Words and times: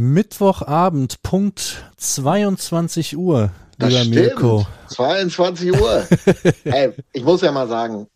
Mittwochabend, 0.00 1.22
Punkt 1.22 1.84
22 1.98 3.18
Uhr, 3.18 3.50
Das 3.78 3.90
lieber 3.90 4.00
stimmt. 4.00 4.14
Mirko. 4.14 4.66
22 4.88 5.78
Uhr. 5.78 6.08
Ey, 6.64 6.94
ich 7.12 7.22
muss 7.22 7.42
ja 7.42 7.52
mal 7.52 7.68
sagen, 7.68 8.06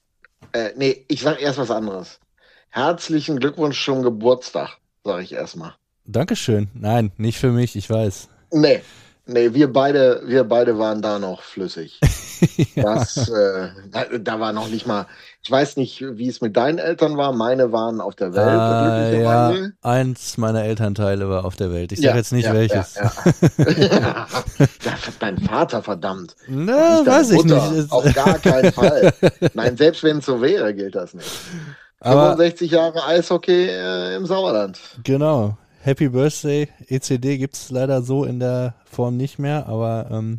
äh, 0.52 0.70
nee, 0.76 1.04
ich 1.08 1.20
sag 1.20 1.42
erst 1.42 1.58
was 1.58 1.70
anderes. 1.70 2.20
Herzlichen 2.70 3.38
Glückwunsch 3.38 3.84
zum 3.84 4.02
Geburtstag, 4.02 4.78
sage 5.04 5.24
ich 5.24 5.32
erstmal. 5.34 5.74
Dankeschön. 6.06 6.70
Nein, 6.72 7.12
nicht 7.18 7.38
für 7.38 7.50
mich, 7.50 7.77
ich 7.77 7.91
weiß. 7.91 8.30
Nee, 8.51 8.80
nee, 9.27 9.53
wir 9.53 9.71
beide, 9.71 10.23
wir 10.25 10.45
beide 10.45 10.79
waren 10.79 11.03
da 11.03 11.19
noch 11.19 11.43
flüssig. 11.43 12.01
Das, 12.77 13.29
äh, 13.29 13.69
da, 13.91 14.05
da 14.19 14.41
war 14.41 14.53
noch 14.53 14.69
nicht 14.69 14.87
mal, 14.87 15.07
ich 15.45 15.50
weiß 15.50 15.76
nicht, 15.76 16.00
wie 16.00 16.29
es 16.29 16.40
mit 16.40 16.56
deinen 16.56 16.79
Eltern 16.79 17.16
war. 17.18 17.32
Meine 17.32 17.70
waren 17.70 18.00
auf 18.00 18.14
der 18.14 18.32
Welt. 18.34 19.14
Äh, 19.14 19.22
ja, 19.22 19.52
eins 19.82 20.38
meiner 20.38 20.64
Elternteile 20.64 21.28
war 21.28 21.45
auf 21.45 21.56
der 21.56 21.70
Welt. 21.72 21.92
Ich 21.92 21.98
sage 21.98 22.09
Ja, 22.12 22.16
jetzt 22.16 22.32
nicht 22.32 22.46
ja, 22.46 22.54
welches. 22.54 22.95
Ja, 22.95 23.12
dein 25.20 25.38
Vater, 25.38 25.83
verdammt. 25.83 26.34
Na, 26.48 27.00
Nicht 27.00 27.06
weiß 27.10 27.30
ich 27.33 27.45
nicht. 27.45 27.72
Es- 27.72 27.91
Auf 27.92 28.12
gar 28.14 28.38
keinen 28.38 28.72
Fall. 28.72 29.12
Nein, 29.55 29.77
selbst 29.77 30.02
wenn 30.02 30.19
es 30.19 30.27
so 30.27 30.41
wäre, 30.41 30.74
gilt 30.74 30.95
das 30.95 31.14
nicht. 31.14 31.28
Aber 32.00 32.33
65 32.36 32.70
Jahre 32.70 33.05
Eishockey 33.05 33.66
äh, 33.69 34.16
im 34.16 34.27
Sauerland. 34.27 34.78
genau. 35.05 35.56
Happy 35.80 36.08
Birthday. 36.08 36.66
ECD 36.88 37.36
gibt's 37.36 37.70
leider 37.70 38.00
so 38.00 38.24
in 38.24 38.41
der 38.41 38.72
Form 38.91 39.19
nicht 39.19 39.38
mehr, 39.38 39.66
aber 39.66 40.06
ähm, 40.11 40.38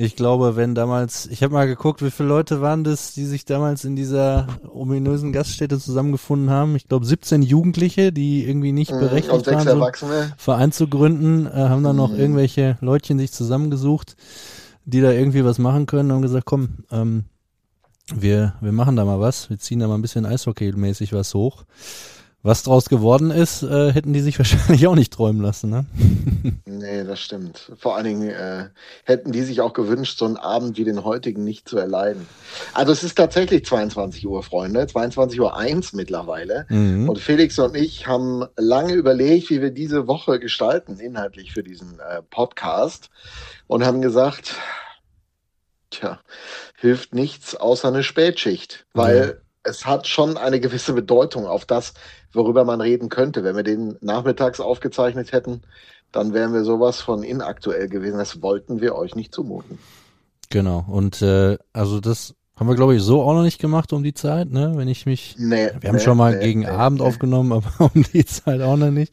ich 0.00 0.14
glaube, 0.14 0.54
wenn 0.54 0.76
damals, 0.76 1.26
ich 1.26 1.42
habe 1.42 1.52
mal 1.54 1.66
geguckt, 1.66 2.02
wie 2.02 2.10
viele 2.12 2.28
Leute 2.28 2.60
waren 2.60 2.84
das, 2.84 3.12
die 3.14 3.24
sich 3.24 3.44
damals 3.44 3.84
in 3.84 3.96
dieser 3.96 4.46
ominösen 4.72 5.32
Gaststätte 5.32 5.78
zusammengefunden 5.78 6.50
haben. 6.50 6.76
Ich 6.76 6.86
glaube 6.86 7.04
17 7.04 7.42
Jugendliche, 7.42 8.12
die 8.12 8.44
irgendwie 8.46 8.70
nicht 8.70 8.92
Mhm, 8.92 9.00
berechtigt 9.00 9.46
waren, 9.50 9.64
so. 9.68 9.80
Verein 10.36 10.70
zu 10.70 10.86
gründen, 10.88 11.46
äh, 11.46 11.50
haben 11.50 11.82
dann 11.82 11.96
noch 11.96 12.12
Mhm. 12.12 12.18
irgendwelche 12.20 12.78
Leutchen 12.80 13.18
sich 13.18 13.32
zusammengesucht, 13.32 14.14
die 14.84 15.00
da 15.00 15.10
irgendwie 15.10 15.44
was 15.44 15.58
machen 15.58 15.86
können 15.86 16.10
und 16.10 16.16
haben 16.16 16.22
gesagt, 16.22 16.46
komm, 16.46 16.68
ähm, 16.92 17.24
wir, 18.14 18.54
wir 18.60 18.72
machen 18.72 18.94
da 18.96 19.04
mal 19.04 19.20
was, 19.20 19.50
wir 19.50 19.58
ziehen 19.58 19.80
da 19.80 19.88
mal 19.88 19.96
ein 19.96 20.02
bisschen 20.02 20.24
Eishockey-mäßig 20.26 21.12
was 21.12 21.34
hoch. 21.34 21.64
Was 22.44 22.62
draus 22.62 22.88
geworden 22.88 23.32
ist, 23.32 23.64
äh, 23.64 23.92
hätten 23.92 24.12
die 24.12 24.20
sich 24.20 24.38
wahrscheinlich 24.38 24.86
auch 24.86 24.94
nicht 24.94 25.12
träumen 25.12 25.42
lassen, 25.42 25.70
ne? 25.70 25.86
Nee, 26.66 27.02
das 27.02 27.20
stimmt. 27.20 27.72
Vor 27.76 27.96
allen 27.96 28.04
Dingen 28.04 28.30
äh, 28.30 28.68
hätten 29.04 29.32
die 29.32 29.42
sich 29.42 29.60
auch 29.60 29.72
gewünscht, 29.72 30.18
so 30.18 30.24
einen 30.24 30.36
Abend 30.36 30.78
wie 30.78 30.84
den 30.84 31.02
heutigen 31.02 31.42
nicht 31.42 31.68
zu 31.68 31.76
erleiden. 31.78 32.28
Also 32.74 32.92
es 32.92 33.02
ist 33.02 33.16
tatsächlich 33.16 33.64
22 33.66 34.26
Uhr, 34.26 34.44
Freunde. 34.44 34.86
22 34.86 35.40
Uhr 35.40 35.56
eins 35.56 35.92
mittlerweile. 35.92 36.66
Mhm. 36.68 37.08
Und 37.08 37.18
Felix 37.18 37.58
und 37.58 37.74
ich 37.74 38.06
haben 38.06 38.44
lange 38.56 38.94
überlegt, 38.94 39.50
wie 39.50 39.60
wir 39.60 39.70
diese 39.70 40.06
Woche 40.06 40.38
gestalten, 40.38 41.00
inhaltlich 41.00 41.52
für 41.52 41.64
diesen 41.64 41.98
äh, 41.98 42.22
Podcast. 42.22 43.10
Und 43.66 43.84
haben 43.84 44.00
gesagt, 44.00 44.54
tja, 45.90 46.20
hilft 46.76 47.14
nichts 47.14 47.56
außer 47.56 47.88
eine 47.88 48.04
Spätschicht. 48.04 48.86
Weil 48.94 49.40
es 49.68 49.86
hat 49.86 50.06
schon 50.06 50.36
eine 50.36 50.60
gewisse 50.60 50.92
Bedeutung 50.92 51.46
auf 51.46 51.64
das, 51.64 51.94
worüber 52.32 52.64
man 52.64 52.80
reden 52.80 53.08
könnte. 53.08 53.44
Wenn 53.44 53.56
wir 53.56 53.62
den 53.62 53.96
nachmittags 54.00 54.60
aufgezeichnet 54.60 55.32
hätten, 55.32 55.62
dann 56.12 56.32
wären 56.32 56.52
wir 56.52 56.64
sowas 56.64 57.00
von 57.00 57.22
inaktuell 57.22 57.88
gewesen. 57.88 58.18
Das 58.18 58.42
wollten 58.42 58.80
wir 58.80 58.94
euch 58.94 59.14
nicht 59.14 59.34
zumuten. 59.34 59.78
Genau. 60.50 60.84
Und 60.88 61.20
äh, 61.22 61.58
also 61.72 62.00
das 62.00 62.34
haben 62.56 62.68
wir, 62.68 62.74
glaube 62.74 62.96
ich, 62.96 63.02
so 63.02 63.22
auch 63.22 63.34
noch 63.34 63.42
nicht 63.42 63.60
gemacht 63.60 63.92
um 63.92 64.02
die 64.02 64.14
Zeit, 64.14 64.50
ne? 64.50 64.72
Wenn 64.74 64.88
ich 64.88 65.06
mich. 65.06 65.36
Nee, 65.38 65.70
Wir 65.80 65.90
haben 65.90 65.96
nee, 65.96 66.02
schon 66.02 66.16
mal 66.16 66.36
nee, 66.36 66.44
gegen 66.44 66.60
nee, 66.60 66.66
Abend 66.66 67.00
aufgenommen, 67.00 67.52
aber 67.52 67.90
um 67.94 68.04
die 68.12 68.24
Zeit 68.24 68.60
auch 68.62 68.76
noch 68.76 68.90
nicht. 68.90 69.12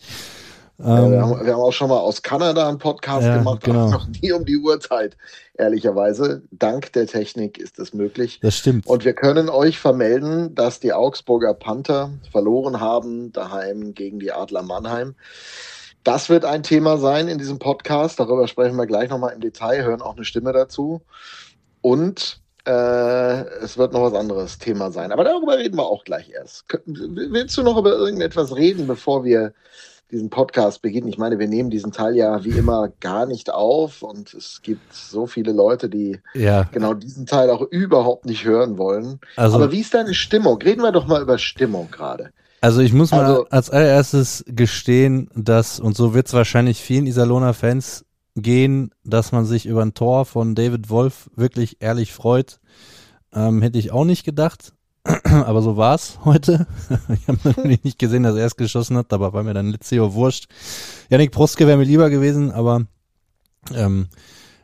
Ähm, 0.79 1.11
wir, 1.11 1.21
haben, 1.21 1.45
wir 1.45 1.53
haben 1.53 1.61
auch 1.61 1.71
schon 1.71 1.89
mal 1.89 1.99
aus 1.99 2.21
Kanada 2.21 2.67
einen 2.67 2.79
Podcast 2.79 3.25
Ja, 3.25 3.37
gemacht, 3.37 3.63
genau. 3.63 3.89
noch 3.89 4.07
nie 4.07 4.31
um 4.33 4.43
die 4.45 4.57
Uhrzeit. 4.57 5.15
Ehrlicherweise, 5.57 6.43
dank 6.51 6.91
der 6.93 7.07
Technik 7.07 7.57
ist 7.57 7.79
es 7.79 7.93
möglich. 7.93 8.39
das 8.41 8.57
stimmt. 8.57 8.85
Und 8.85 9.05
wir 9.05 9.13
können 9.13 9.47
euch 9.47 9.79
vermelden, 9.79 10.53
dass 10.53 10.81
die 10.81 10.91
Augsburger 10.91 11.53
Panther 11.53 12.09
verloren 12.31 12.81
haben 12.81 13.31
daheim 13.31 13.93
gegen 13.93 14.19
die 14.19 14.33
Adler 14.33 14.63
Mannheim. 14.63 15.15
Das 16.03 16.29
wird 16.29 16.43
ein 16.45 16.61
Thema 16.61 16.97
sein 16.97 17.29
in 17.29 17.37
diesem 17.37 17.57
Podcast. 17.57 18.19
Darüber 18.19 18.47
sprechen 18.47 18.75
wir 18.75 18.85
gleich 18.85 19.09
nochmal 19.09 19.33
im 19.33 19.41
Detail, 19.41 19.83
hören 19.83 20.01
auch 20.01 20.15
eine 20.15 20.25
Stimme 20.25 20.51
dazu. 20.53 21.01
Und 21.81 22.41
äh, 22.67 23.41
es 23.63 23.77
wird 23.77 23.93
noch 23.93 24.01
was 24.01 24.13
anderes 24.13 24.57
Thema 24.57 24.91
sein. 24.91 25.11
Aber 25.11 25.23
darüber 25.23 25.57
reden 25.57 25.77
wir 25.77 25.85
auch 25.85 26.03
gleich 26.03 26.29
erst. 26.29 26.65
Willst 26.85 27.57
du 27.57 27.63
noch 27.63 27.77
über 27.77 27.93
irgendetwas 27.93 28.55
reden, 28.55 28.87
bevor 28.87 29.23
wir 29.23 29.53
diesen 30.11 30.29
Podcast 30.29 30.81
beginnen? 30.81 31.07
Ich 31.07 31.17
meine, 31.17 31.39
wir 31.39 31.47
nehmen 31.47 31.69
diesen 31.69 31.91
Teil 31.91 32.15
ja 32.15 32.43
wie 32.43 32.51
immer 32.51 32.89
gar 32.99 33.25
nicht 33.25 33.51
auf 33.53 34.01
und 34.03 34.33
es 34.33 34.61
gibt 34.61 34.93
so 34.93 35.25
viele 35.27 35.51
Leute, 35.51 35.89
die 35.89 36.19
ja, 36.33 36.63
genau 36.71 36.93
diesen 36.93 37.25
Teil 37.25 37.49
auch 37.49 37.61
überhaupt 37.61 38.25
nicht 38.25 38.45
hören 38.45 38.77
wollen. 38.77 39.19
also 39.35 39.55
Aber 39.57 39.71
wie 39.71 39.79
ist 39.81 39.93
deine 39.93 40.13
Stimmung? 40.13 40.61
Reden 40.61 40.81
wir 40.81 40.91
doch 40.91 41.07
mal 41.07 41.21
über 41.21 41.37
Stimmung 41.37 41.89
gerade. 41.91 42.29
Also 42.61 42.81
ich 42.81 42.93
muss 42.93 43.11
mal 43.11 43.25
Also- 43.25 43.45
als 43.49 43.69
allererstes 43.69 44.43
gestehen, 44.47 45.29
dass, 45.35 45.79
und 45.79 45.95
so 45.95 46.13
wird 46.13 46.27
es 46.27 46.33
wahrscheinlich 46.33 46.81
vielen 46.81 47.05
Iserlohner 47.07 47.53
Fans 47.53 48.05
gehen, 48.35 48.91
dass 49.03 49.31
man 49.31 49.45
sich 49.45 49.65
über 49.65 49.81
ein 49.81 49.93
Tor 49.93 50.25
von 50.25 50.55
David 50.55 50.89
Wolf 50.89 51.29
wirklich 51.35 51.77
ehrlich 51.79 52.13
freut. 52.13 52.59
Ähm, 53.33 53.61
hätte 53.61 53.79
ich 53.79 53.91
auch 53.91 54.05
nicht 54.05 54.23
gedacht. 54.23 54.73
Aber 55.23 55.61
so 55.61 55.77
war's 55.77 56.19
heute. 56.25 56.67
Ich 57.09 57.27
habe 57.27 57.39
natürlich 57.43 57.83
nicht 57.83 57.99
gesehen, 57.99 58.23
dass 58.23 58.35
er 58.35 58.45
es 58.45 58.55
geschossen 58.55 58.97
hat, 58.97 59.13
aber 59.13 59.33
war 59.33 59.43
mir 59.43 59.53
dann 59.53 59.69
Litzio 59.69 60.13
wurscht. 60.13 60.47
Yannick 61.09 61.31
Proske 61.31 61.67
wäre 61.67 61.77
mir 61.77 61.83
lieber 61.83 62.09
gewesen, 62.09 62.51
aber 62.51 62.85
ähm, 63.73 64.07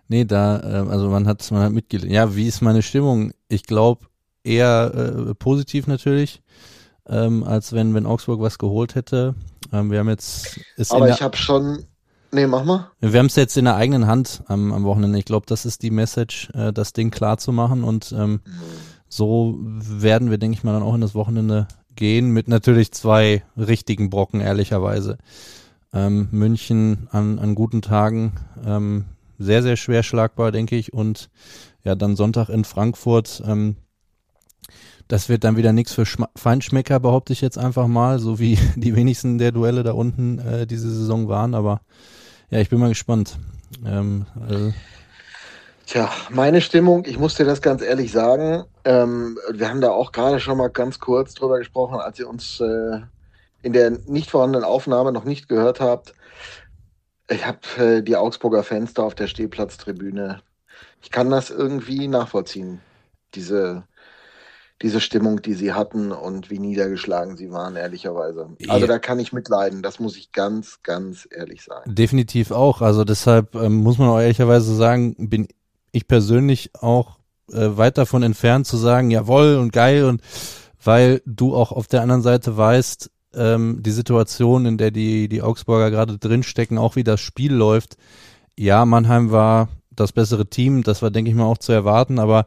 nee, 0.07 0.25
da, 0.25 0.62
ähm, 0.63 0.90
also 0.90 1.09
man 1.09 1.28
hat 1.28 1.50
man 1.52 1.63
hat 1.63 1.72
mitgelesen. 1.72 2.12
Ja, 2.12 2.35
wie 2.35 2.47
ist 2.47 2.62
meine 2.62 2.81
Stimmung? 2.81 3.31
Ich 3.47 3.63
glaube 3.63 4.07
eher 4.44 4.91
äh, 4.94 5.35
positiv 5.35 5.88
natürlich 5.88 6.41
ähm, 7.08 7.44
als 7.44 7.73
wenn, 7.73 7.94
wenn 7.94 8.06
Augsburg 8.06 8.41
was 8.41 8.58
geholt 8.58 8.96
hätte. 8.96 9.35
Ähm, 9.72 9.91
wir 9.91 10.00
haben 10.00 10.09
jetzt 10.09 10.59
ist 10.78 10.94
Aber 10.94 11.09
ich 11.09 11.22
habe 11.22 11.38
schon. 11.38 11.85
Nee, 12.34 12.47
mach 12.47 12.63
mal. 12.63 12.90
wir 13.02 13.19
haben 13.19 13.25
es 13.25 13.35
jetzt 13.35 13.58
in 13.58 13.66
der 13.66 13.75
eigenen 13.75 14.08
Hand 14.08 14.41
am, 14.47 14.72
am 14.72 14.85
Wochenende. 14.85 15.19
Ich 15.19 15.25
glaube, 15.25 15.46
das 15.47 15.66
ist 15.66 15.81
die 15.81 15.91
Message, 15.91 16.50
äh, 16.53 16.72
das 16.72 16.94
Ding 16.94 17.12
klar 17.12 17.38
zu 17.38 17.52
machen 17.52 17.84
und 17.84 18.13
ähm, 18.18 18.40
so 19.13 19.59
werden 19.61 20.29
wir, 20.29 20.38
denke 20.38 20.57
ich 20.57 20.63
mal, 20.63 20.72
dann 20.72 20.83
auch 20.83 20.95
in 20.95 21.01
das 21.01 21.16
Wochenende 21.16 21.67
gehen 21.95 22.31
mit 22.31 22.47
natürlich 22.47 22.94
zwei 22.94 23.44
richtigen 23.57 24.09
Brocken, 24.09 24.39
ehrlicherweise. 24.39 25.17
Ähm, 25.94 26.29
München 26.31 27.09
an, 27.11 27.38
an 27.38 27.53
guten 27.53 27.81
Tagen 27.81 28.31
ähm, 28.66 29.03
sehr, 29.38 29.63
sehr 29.63 29.75
schwer 29.75 30.03
schlagbar, 30.03 30.53
denke 30.53 30.77
ich. 30.77 30.94
Und 30.94 31.29
ja, 31.83 31.95
dann 31.95 32.16
Sonntag 32.16 32.47
in 32.47 32.63
Frankfurt. 32.63 33.44
Ähm, 33.45 33.75
das 35.09 35.28
wird 35.28 35.43
dann 35.43 35.57
wieder 35.57 35.73
nichts 35.73 35.91
für 35.93 36.05
Schma 36.05 36.29
Feinschmecker, 36.38 37.01
behaupte 37.01 37.33
ich 37.33 37.41
jetzt 37.41 37.57
einfach 37.57 37.88
mal, 37.88 38.17
so 38.17 38.39
wie 38.39 38.57
die 38.78 38.95
wenigsten 38.95 39.38
der 39.39 39.51
Duelle 39.51 39.83
da 39.83 39.91
unten 39.91 40.39
äh, 40.39 40.66
diese 40.66 40.89
Saison 40.89 41.28
waren. 41.28 41.53
Aber 41.53 41.81
ja, 42.49 42.59
ich 42.59 42.69
bin 42.69 42.79
mal 42.79 42.88
gespannt. 42.88 43.38
Ähm, 43.85 44.25
äh, 44.49 44.72
Tja, 45.85 46.09
meine 46.29 46.61
Stimmung, 46.61 47.05
ich 47.05 47.17
muss 47.17 47.35
dir 47.35 47.45
das 47.45 47.61
ganz 47.61 47.81
ehrlich 47.81 48.11
sagen, 48.11 48.63
ähm, 48.85 49.37
wir 49.51 49.69
haben 49.69 49.81
da 49.81 49.91
auch 49.91 50.11
gerade 50.11 50.39
schon 50.39 50.57
mal 50.57 50.69
ganz 50.69 50.99
kurz 50.99 51.33
drüber 51.33 51.59
gesprochen, 51.59 51.99
als 51.99 52.19
ihr 52.19 52.29
uns 52.29 52.59
äh, 52.59 53.01
in 53.61 53.73
der 53.73 53.91
nicht 54.07 54.31
vorhandenen 54.31 54.65
Aufnahme 54.65 55.11
noch 55.11 55.25
nicht 55.25 55.47
gehört 55.47 55.79
habt. 55.79 56.13
Ich 57.29 57.45
habe 57.45 57.59
äh, 57.77 58.01
die 58.01 58.15
Augsburger 58.15 58.63
da 58.93 59.03
auf 59.03 59.15
der 59.15 59.27
Stehplatztribüne. 59.27 60.41
Ich 61.01 61.11
kann 61.11 61.29
das 61.29 61.49
irgendwie 61.49 62.07
nachvollziehen, 62.07 62.81
diese, 63.33 63.83
diese 64.81 64.99
Stimmung, 64.99 65.41
die 65.41 65.53
sie 65.53 65.73
hatten 65.73 66.11
und 66.11 66.49
wie 66.49 66.59
niedergeschlagen 66.59 67.37
sie 67.37 67.51
waren, 67.51 67.75
ehrlicherweise. 67.75 68.49
Also 68.67 68.87
da 68.87 68.99
kann 68.99 69.19
ich 69.19 69.33
mitleiden, 69.33 69.81
das 69.81 69.99
muss 69.99 70.17
ich 70.17 70.31
ganz, 70.31 70.81
ganz 70.83 71.27
ehrlich 71.31 71.63
sagen. 71.63 71.93
Definitiv 71.93 72.51
auch. 72.51 72.81
Also 72.81 73.03
deshalb 73.03 73.55
ähm, 73.55 73.75
muss 73.77 73.97
man 73.97 74.09
auch 74.09 74.19
ehrlicherweise 74.19 74.75
sagen, 74.75 75.16
bin 75.29 75.47
ich 75.91 76.08
persönlich 76.08 76.72
auch 76.79 77.17
äh, 77.52 77.78
weit 77.78 77.97
davon 77.97 78.23
entfernt 78.23 78.67
zu 78.67 78.78
sagen, 78.78 79.11
jawohl 79.11 79.58
und 79.58 79.73
geil 79.73 80.05
und 80.05 80.22
weil 80.84 81.22
du 81.26 81.55
auch 81.55 81.72
auf 81.72 81.88
der 81.88 82.02
anderen 82.02 82.22
Seite 82.22 82.58
weißt, 82.58 83.11
ähm, 83.35 83.82
die 83.82 83.91
Situation, 83.91 84.66
in 84.66 84.78
der 84.78 84.91
die, 84.91 85.29
die 85.29 85.41
Augsburger 85.41 85.91
gerade 85.91 86.17
drinstecken, 86.17 86.78
auch 86.78 86.96
wie 86.96 87.03
das 87.03 87.22
Spiel 87.22 87.53
läuft. 87.53 87.97
Ja, 88.58 88.85
Mannheim 88.85 89.32
war 89.32 89.70
das 89.91 90.11
bessere 90.11 90.47
Team, 90.47 90.84
das 90.84 91.02
war, 91.02 91.11
denke 91.11 91.29
ich 91.29 91.38
mal, 91.38 91.46
auch 91.46 91.58
zu 91.58 91.72
erwarten, 91.72 92.20
aber 92.20 92.46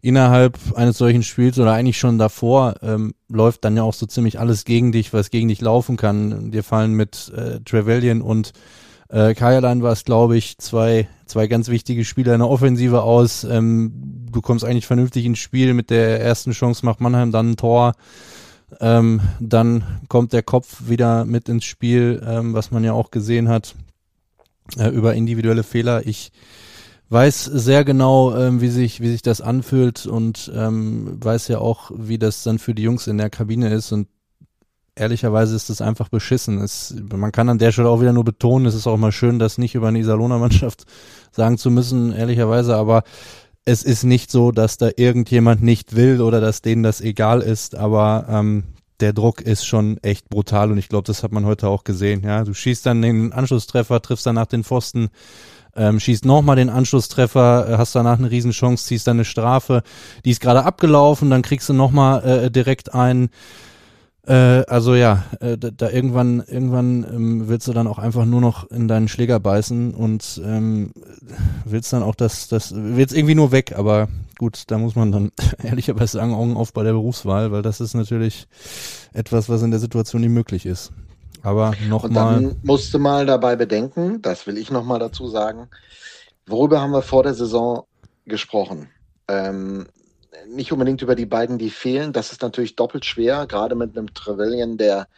innerhalb 0.00 0.58
eines 0.74 0.98
solchen 0.98 1.22
Spiels 1.22 1.58
oder 1.58 1.72
eigentlich 1.72 1.98
schon 1.98 2.18
davor 2.18 2.76
ähm, 2.82 3.14
läuft 3.28 3.64
dann 3.64 3.76
ja 3.76 3.82
auch 3.82 3.94
so 3.94 4.06
ziemlich 4.06 4.38
alles 4.38 4.64
gegen 4.64 4.92
dich, 4.92 5.12
was 5.12 5.30
gegen 5.30 5.48
dich 5.48 5.60
laufen 5.60 5.96
kann. 5.96 6.50
Dir 6.50 6.62
fallen 6.62 6.92
mit 6.92 7.32
äh, 7.34 7.60
Trevelyan 7.64 8.20
und 8.22 8.52
äh, 9.08 9.34
Kajerlein 9.34 9.82
war 9.82 9.92
es, 9.92 10.04
glaube 10.04 10.36
ich, 10.36 10.58
zwei, 10.58 11.08
zwei 11.26 11.46
ganz 11.46 11.68
wichtige 11.68 12.04
Spieler 12.04 12.34
in 12.34 12.40
der 12.40 12.48
Offensive 12.48 13.02
aus. 13.02 13.44
Ähm, 13.44 13.92
du 14.30 14.40
kommst 14.40 14.64
eigentlich 14.64 14.86
vernünftig 14.86 15.24
ins 15.24 15.38
Spiel. 15.38 15.74
Mit 15.74 15.90
der 15.90 16.20
ersten 16.20 16.52
Chance 16.52 16.84
macht 16.84 17.00
Mannheim 17.00 17.32
dann 17.32 17.52
ein 17.52 17.56
Tor. 17.56 17.94
ähm, 18.80 19.20
dann 19.40 19.84
kommt 20.08 20.32
der 20.32 20.42
Kopf 20.42 20.88
wieder 20.88 21.24
mit 21.24 21.48
ins 21.48 21.64
Spiel, 21.64 22.22
ähm, 22.26 22.54
was 22.54 22.70
man 22.70 22.84
ja 22.84 22.92
auch 22.92 23.10
gesehen 23.10 23.48
hat 23.48 23.74
äh, 24.78 24.88
über 24.88 25.14
individuelle 25.14 25.62
Fehler. 25.62 26.06
Ich 26.06 26.32
weiß 27.10 27.44
sehr 27.44 27.84
genau, 27.84 28.34
ähm, 28.34 28.60
wie 28.60 28.68
sich 28.68 29.00
wie 29.00 29.10
sich 29.10 29.22
das 29.22 29.40
anfühlt 29.40 30.06
und 30.06 30.50
ähm, 30.54 31.22
weiß 31.22 31.48
ja 31.48 31.58
auch, 31.58 31.90
wie 31.94 32.18
das 32.18 32.42
dann 32.42 32.58
für 32.58 32.74
die 32.74 32.82
Jungs 32.82 33.06
in 33.06 33.18
der 33.18 33.30
Kabine 33.30 33.68
ist 33.72 33.92
und 33.92 34.08
ehrlicherweise 34.96 35.56
ist 35.56 35.70
es 35.70 35.80
einfach 35.80 36.08
beschissen. 36.08 36.60
Es, 36.60 36.94
man 37.12 37.32
kann 37.32 37.48
an 37.48 37.58
der 37.58 37.72
Stelle 37.72 37.88
auch 37.88 38.00
wieder 38.00 38.12
nur 38.12 38.24
betonen, 38.24 38.66
es 38.66 38.74
ist 38.74 38.86
auch 38.86 38.96
mal 38.96 39.12
schön, 39.12 39.38
das 39.38 39.58
nicht 39.58 39.74
über 39.74 39.88
eine 39.88 39.98
Iserlohner 39.98 40.38
Mannschaft 40.38 40.84
sagen 41.32 41.58
zu 41.58 41.70
müssen, 41.70 42.12
ehrlicherweise, 42.12 42.76
aber 42.76 43.02
es 43.64 43.82
ist 43.82 44.04
nicht 44.04 44.30
so, 44.30 44.52
dass 44.52 44.76
da 44.76 44.90
irgendjemand 44.96 45.62
nicht 45.62 45.96
will 45.96 46.20
oder 46.20 46.40
dass 46.40 46.62
denen 46.62 46.82
das 46.82 47.00
egal 47.00 47.40
ist, 47.40 47.74
aber 47.74 48.26
ähm, 48.28 48.64
der 49.00 49.12
Druck 49.12 49.40
ist 49.40 49.66
schon 49.66 49.98
echt 50.02 50.28
brutal 50.28 50.70
und 50.70 50.78
ich 50.78 50.88
glaube, 50.88 51.06
das 51.06 51.22
hat 51.22 51.32
man 51.32 51.46
heute 51.46 51.68
auch 51.68 51.84
gesehen. 51.84 52.22
Ja, 52.22 52.44
du 52.44 52.54
schießt 52.54 52.86
dann 52.86 53.02
den 53.02 53.32
Anschlusstreffer, 53.32 54.00
triffst 54.00 54.26
danach 54.26 54.46
den 54.46 54.64
Pfosten, 54.64 55.08
ähm, 55.74 55.98
schießt 55.98 56.24
nochmal 56.24 56.56
den 56.56 56.70
Anschlusstreffer, 56.70 57.68
äh, 57.68 57.76
hast 57.78 57.94
danach 57.94 58.18
eine 58.18 58.30
Riesenchance, 58.30 58.86
ziehst 58.86 59.06
dann 59.06 59.16
eine 59.16 59.24
Strafe, 59.24 59.82
die 60.24 60.30
ist 60.30 60.40
gerade 60.40 60.64
abgelaufen, 60.64 61.30
dann 61.30 61.42
kriegst 61.42 61.68
du 61.68 61.72
nochmal 61.72 62.24
äh, 62.24 62.50
direkt 62.50 62.94
einen 62.94 63.30
also 64.32 64.94
ja, 64.94 65.24
äh, 65.40 65.58
da, 65.58 65.70
da, 65.70 65.90
irgendwann, 65.90 66.42
irgendwann 66.46 67.04
ähm, 67.04 67.48
willst 67.48 67.68
du 67.68 67.72
dann 67.72 67.86
auch 67.86 67.98
einfach 67.98 68.24
nur 68.24 68.40
noch 68.40 68.70
in 68.70 68.88
deinen 68.88 69.08
Schläger 69.08 69.38
beißen 69.38 69.92
und 69.92 70.40
ähm, 70.44 70.92
willst 71.64 71.92
dann 71.92 72.02
auch 72.02 72.14
das, 72.14 72.48
das 72.48 72.72
willst 72.74 73.14
irgendwie 73.14 73.34
nur 73.34 73.52
weg, 73.52 73.74
aber 73.76 74.08
gut, 74.38 74.64
da 74.68 74.78
muss 74.78 74.96
man 74.96 75.12
dann 75.12 75.32
ehrlicherweise 75.62 76.18
sagen, 76.18 76.34
Augen 76.34 76.56
auf 76.56 76.72
bei 76.72 76.82
der 76.82 76.92
Berufswahl, 76.92 77.52
weil 77.52 77.62
das 77.62 77.80
ist 77.80 77.94
natürlich 77.94 78.46
etwas, 79.12 79.48
was 79.48 79.62
in 79.62 79.70
der 79.70 79.80
Situation 79.80 80.22
nicht 80.22 80.30
möglich 80.30 80.64
ist. 80.64 80.90
Aber 81.42 81.74
nochmal. 81.88 82.42
Dann 82.42 82.56
musste 82.62 82.98
mal 82.98 83.26
dabei 83.26 83.54
bedenken, 83.56 84.22
das 84.22 84.46
will 84.46 84.56
ich 84.56 84.70
nochmal 84.70 84.98
dazu 84.98 85.28
sagen, 85.28 85.68
worüber 86.46 86.80
haben 86.80 86.92
wir 86.92 87.02
vor 87.02 87.22
der 87.22 87.34
Saison 87.34 87.84
gesprochen? 88.24 88.88
Ähm, 89.28 89.86
nicht 90.48 90.72
unbedingt 90.72 91.02
über 91.02 91.14
die 91.14 91.26
beiden, 91.26 91.58
die 91.58 91.70
fehlen. 91.70 92.12
Das 92.12 92.32
ist 92.32 92.42
natürlich 92.42 92.76
doppelt 92.76 93.04
schwer, 93.04 93.46
gerade 93.46 93.74
mit 93.74 93.96
einem 93.96 94.12
Trevelyan, 94.14 94.76
der 94.76 95.08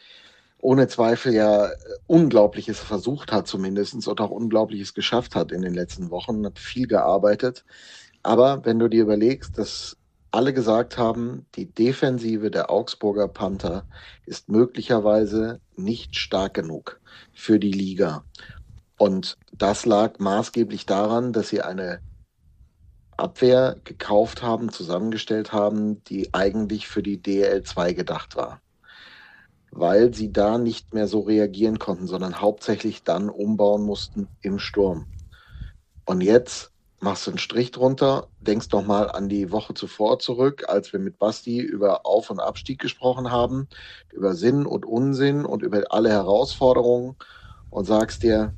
ohne 0.59 0.87
Zweifel 0.87 1.33
ja 1.33 1.69
Unglaubliches 2.07 2.79
versucht 2.79 3.31
hat, 3.31 3.47
zumindest 3.47 4.07
und 4.07 4.21
auch 4.21 4.31
Unglaubliches 4.31 4.93
geschafft 4.93 5.35
hat 5.35 5.51
in 5.51 5.61
den 5.61 5.73
letzten 5.73 6.09
Wochen, 6.09 6.45
hat 6.45 6.59
viel 6.59 6.87
gearbeitet. 6.87 7.63
Aber 8.23 8.65
wenn 8.65 8.79
du 8.79 8.87
dir 8.87 9.03
überlegst, 9.03 9.57
dass 9.57 9.97
alle 10.31 10.53
gesagt 10.53 10.97
haben, 10.97 11.45
die 11.55 11.71
Defensive 11.71 12.51
der 12.51 12.69
Augsburger 12.69 13.27
Panther 13.27 13.85
ist 14.25 14.49
möglicherweise 14.49 15.61
nicht 15.75 16.15
stark 16.15 16.53
genug 16.53 16.99
für 17.33 17.59
die 17.59 17.71
Liga. 17.71 18.25
Und 18.97 19.37
das 19.51 19.85
lag 19.85 20.19
maßgeblich 20.19 20.85
daran, 20.85 21.31
dass 21.33 21.49
sie 21.49 21.61
eine 21.61 22.01
Abwehr 23.17 23.77
gekauft 23.83 24.41
haben, 24.43 24.71
zusammengestellt 24.71 25.51
haben, 25.51 26.03
die 26.05 26.33
eigentlich 26.33 26.87
für 26.87 27.03
die 27.03 27.21
DL2 27.21 27.93
gedacht 27.93 28.35
war. 28.35 28.61
Weil 29.71 30.13
sie 30.13 30.31
da 30.31 30.57
nicht 30.57 30.93
mehr 30.93 31.07
so 31.07 31.21
reagieren 31.21 31.79
konnten, 31.79 32.07
sondern 32.07 32.41
hauptsächlich 32.41 33.03
dann 33.03 33.29
umbauen 33.29 33.83
mussten 33.83 34.29
im 34.41 34.59
Sturm. 34.59 35.07
Und 36.05 36.21
jetzt 36.21 36.71
machst 36.99 37.27
du 37.27 37.31
einen 37.31 37.37
Strich 37.37 37.71
drunter, 37.71 38.29
denkst 38.39 38.69
doch 38.69 38.83
mal 38.85 39.11
an 39.11 39.29
die 39.29 39.51
Woche 39.51 39.73
zuvor 39.73 40.19
zurück, 40.19 40.65
als 40.67 40.93
wir 40.93 40.99
mit 40.99 41.19
Basti 41.19 41.59
über 41.59 42.05
Auf- 42.05 42.29
und 42.29 42.39
Abstieg 42.39 42.79
gesprochen 42.79 43.31
haben, 43.31 43.67
über 44.11 44.33
Sinn 44.35 44.65
und 44.65 44.85
Unsinn 44.85 45.45
und 45.45 45.63
über 45.63 45.83
alle 45.89 46.09
Herausforderungen 46.09 47.15
und 47.69 47.85
sagst 47.85 48.23
dir, 48.23 48.55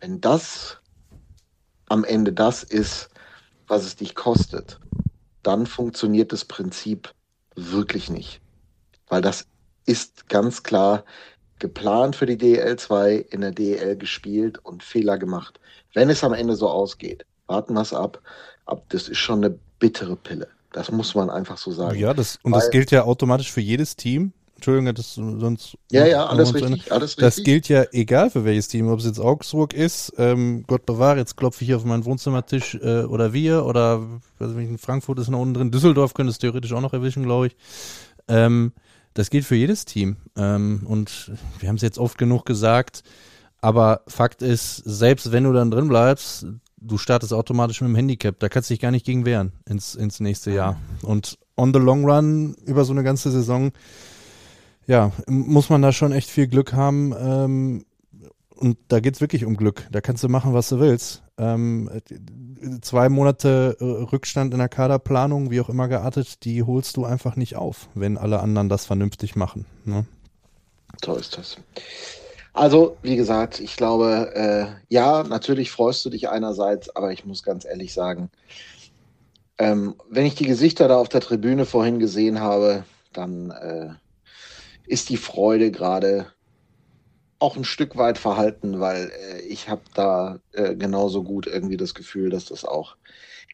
wenn 0.00 0.20
das 0.20 0.80
am 1.88 2.04
Ende 2.04 2.32
das 2.32 2.62
ist, 2.62 3.10
was 3.66 3.84
es 3.84 3.96
dich 3.96 4.14
kostet, 4.14 4.78
dann 5.42 5.66
funktioniert 5.66 6.32
das 6.32 6.44
Prinzip 6.44 7.12
wirklich 7.54 8.10
nicht. 8.10 8.40
Weil 9.08 9.22
das 9.22 9.46
ist 9.86 10.28
ganz 10.28 10.62
klar 10.62 11.04
geplant 11.58 12.16
für 12.16 12.26
die 12.26 12.36
DL2, 12.36 13.28
in 13.30 13.42
der 13.42 13.52
DL 13.52 13.96
gespielt 13.96 14.58
und 14.58 14.82
Fehler 14.82 15.18
gemacht. 15.18 15.60
Wenn 15.92 16.10
es 16.10 16.24
am 16.24 16.34
Ende 16.34 16.56
so 16.56 16.68
ausgeht, 16.68 17.24
warten 17.46 17.74
wir 17.74 17.82
es 17.82 17.94
ab. 17.94 18.20
ab. 18.66 18.84
Das 18.88 19.08
ist 19.08 19.18
schon 19.18 19.44
eine 19.44 19.58
bittere 19.78 20.16
Pille. 20.16 20.48
Das 20.72 20.90
muss 20.90 21.14
man 21.14 21.30
einfach 21.30 21.56
so 21.56 21.70
sagen. 21.70 21.98
Ja, 21.98 22.12
das, 22.14 22.38
und 22.42 22.52
Weil, 22.52 22.60
das 22.60 22.70
gilt 22.70 22.90
ja 22.90 23.04
automatisch 23.04 23.52
für 23.52 23.60
jedes 23.60 23.96
Team. 23.96 24.32
Entschuldigung, 24.56 24.94
das 24.94 25.14
sonst. 25.14 25.76
Ja, 25.90 26.06
ja, 26.06 26.26
alles 26.26 26.54
richtig, 26.54 26.90
alles 26.90 27.16
Das 27.16 27.42
gilt 27.42 27.68
ja 27.68 27.84
egal 27.92 28.30
für 28.30 28.44
welches 28.44 28.68
Team, 28.68 28.88
ob 28.88 29.00
es 29.00 29.04
jetzt 29.04 29.20
Augsburg 29.20 29.74
ist, 29.74 30.12
ähm, 30.16 30.64
Gott 30.66 30.86
bewahre, 30.86 31.18
jetzt 31.18 31.36
klopfe 31.36 31.62
ich 31.62 31.66
hier 31.66 31.76
auf 31.76 31.84
meinen 31.84 32.04
Wohnzimmertisch 32.04 32.76
äh, 32.76 33.02
oder 33.02 33.32
wir 33.32 33.66
oder 33.66 34.06
also 34.38 34.58
in 34.58 34.78
Frankfurt 34.78 35.18
ist 35.18 35.28
noch 35.28 35.40
unten 35.40 35.54
drin, 35.54 35.70
Düsseldorf 35.70 36.14
könnte 36.14 36.30
es 36.30 36.38
theoretisch 36.38 36.72
auch 36.72 36.80
noch 36.80 36.92
erwischen, 36.92 37.24
glaube 37.24 37.48
ich. 37.48 37.56
Ähm, 38.28 38.72
das 39.12 39.30
gilt 39.30 39.44
für 39.44 39.54
jedes 39.54 39.84
Team. 39.84 40.16
Ähm, 40.36 40.82
und 40.86 41.32
wir 41.60 41.68
haben 41.68 41.76
es 41.76 41.82
jetzt 41.82 41.98
oft 41.98 42.18
genug 42.18 42.44
gesagt, 42.46 43.02
aber 43.60 44.02
Fakt 44.08 44.42
ist, 44.42 44.76
selbst 44.84 45.32
wenn 45.32 45.44
du 45.44 45.52
dann 45.52 45.70
drin 45.70 45.88
bleibst, 45.88 46.46
du 46.76 46.98
startest 46.98 47.32
automatisch 47.32 47.80
mit 47.80 47.88
dem 47.88 47.96
Handicap. 47.96 48.38
Da 48.38 48.48
kannst 48.48 48.68
du 48.68 48.74
dich 48.74 48.80
gar 48.80 48.90
nicht 48.90 49.06
gegen 49.06 49.24
wehren 49.24 49.52
ins, 49.66 49.94
ins 49.94 50.20
nächste 50.20 50.50
Jahr. 50.50 50.78
Und 51.02 51.38
on 51.56 51.72
the 51.72 51.80
long 51.80 52.04
run 52.04 52.54
über 52.66 52.84
so 52.84 52.92
eine 52.92 53.02
ganze 53.02 53.30
Saison 53.30 53.72
ja, 54.86 55.12
muss 55.26 55.70
man 55.70 55.82
da 55.82 55.92
schon 55.92 56.12
echt 56.12 56.30
viel 56.30 56.46
Glück 56.46 56.72
haben. 56.72 57.14
Ähm, 57.18 57.84
und 58.56 58.78
da 58.88 59.00
geht's 59.00 59.20
wirklich 59.20 59.44
um 59.44 59.56
Glück. 59.56 59.86
Da 59.90 60.00
kannst 60.00 60.22
du 60.22 60.28
machen, 60.28 60.54
was 60.54 60.68
du 60.68 60.78
willst. 60.78 61.22
Ähm, 61.36 61.90
zwei 62.82 63.08
Monate 63.08 63.76
äh, 63.80 63.84
Rückstand 63.84 64.52
in 64.52 64.58
der 64.58 64.68
Kaderplanung, 64.68 65.50
wie 65.50 65.60
auch 65.60 65.68
immer 65.68 65.88
geartet, 65.88 66.44
die 66.44 66.62
holst 66.62 66.96
du 66.96 67.04
einfach 67.04 67.36
nicht 67.36 67.56
auf, 67.56 67.88
wenn 67.94 68.16
alle 68.16 68.40
anderen 68.40 68.68
das 68.68 68.86
vernünftig 68.86 69.34
machen. 69.34 69.66
Ne? 69.84 70.06
So 71.04 71.16
ist 71.16 71.36
das. 71.36 71.56
Also, 72.52 72.96
wie 73.02 73.16
gesagt, 73.16 73.58
ich 73.58 73.76
glaube, 73.76 74.32
äh, 74.34 74.66
ja, 74.88 75.24
natürlich 75.24 75.72
freust 75.72 76.04
du 76.04 76.10
dich 76.10 76.28
einerseits, 76.28 76.94
aber 76.94 77.12
ich 77.12 77.24
muss 77.24 77.42
ganz 77.42 77.64
ehrlich 77.64 77.92
sagen, 77.92 78.30
ähm, 79.58 79.96
wenn 80.08 80.24
ich 80.24 80.36
die 80.36 80.46
Gesichter 80.46 80.86
da 80.86 80.96
auf 80.96 81.08
der 81.08 81.20
Tribüne 81.20 81.64
vorhin 81.64 81.98
gesehen 81.98 82.40
habe, 82.40 82.84
dann 83.12 83.50
äh, 83.50 83.88
ist 84.86 85.08
die 85.08 85.16
Freude 85.16 85.70
gerade 85.70 86.26
auch 87.38 87.56
ein 87.56 87.64
Stück 87.64 87.96
weit 87.96 88.18
verhalten, 88.18 88.80
weil 88.80 89.10
äh, 89.10 89.40
ich 89.42 89.68
habe 89.68 89.82
da 89.94 90.38
äh, 90.52 90.74
genauso 90.74 91.22
gut 91.22 91.46
irgendwie 91.46 91.76
das 91.76 91.94
Gefühl, 91.94 92.30
dass 92.30 92.46
das 92.46 92.64
auch 92.64 92.96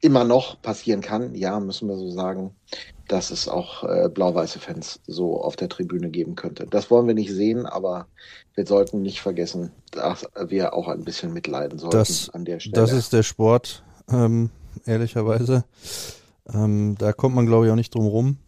immer 0.01 0.25
noch 0.25 0.63
passieren 0.63 1.01
kann. 1.01 1.35
Ja, 1.35 1.59
müssen 1.61 1.89
wir 1.89 1.97
so 1.97 2.11
sagen, 2.11 2.55
dass 3.09 3.31
es 3.31 3.49
auch 3.49 3.85
äh, 3.85 4.09
blau-weiße 4.09 4.61
Fans 4.61 5.01
so 5.07 5.43
auf 5.43 5.57
der 5.57 5.69
Tribüne 5.69 6.11
geben 6.11 6.37
könnte. 6.37 6.67
Das 6.71 6.91
wollen 6.91 7.07
wir 7.07 7.15
nicht 7.15 7.33
sehen, 7.33 7.67
aber 7.67 8.07
wir 8.55 8.67
sollten 8.67 9.03
nicht 9.03 9.21
vergessen, 9.21 9.73
dass 9.91 10.27
wir 10.47 10.75
auch 10.75 10.89
ein 10.89 11.05
bisschen 11.05 11.33
mitleiden 11.33 11.79
sollten 11.79 11.99
das, 11.99 12.31
an 12.31 12.45
der 12.45 12.61
Stelle. 12.61 12.81
Das 12.81 12.93
ist 12.93 13.13
der 13.13 13.23
Sport, 13.23 13.83
ähm, 14.11 14.51
ehrlicherweise. 14.87 15.65
Ähm, 16.53 16.97
da 16.99 17.13
kommt 17.13 17.35
man, 17.35 17.47
glaube 17.47 17.67
ich, 17.67 17.73
auch 17.73 17.77
nicht 17.77 17.95
drum 17.95 18.07
rum 18.07 18.39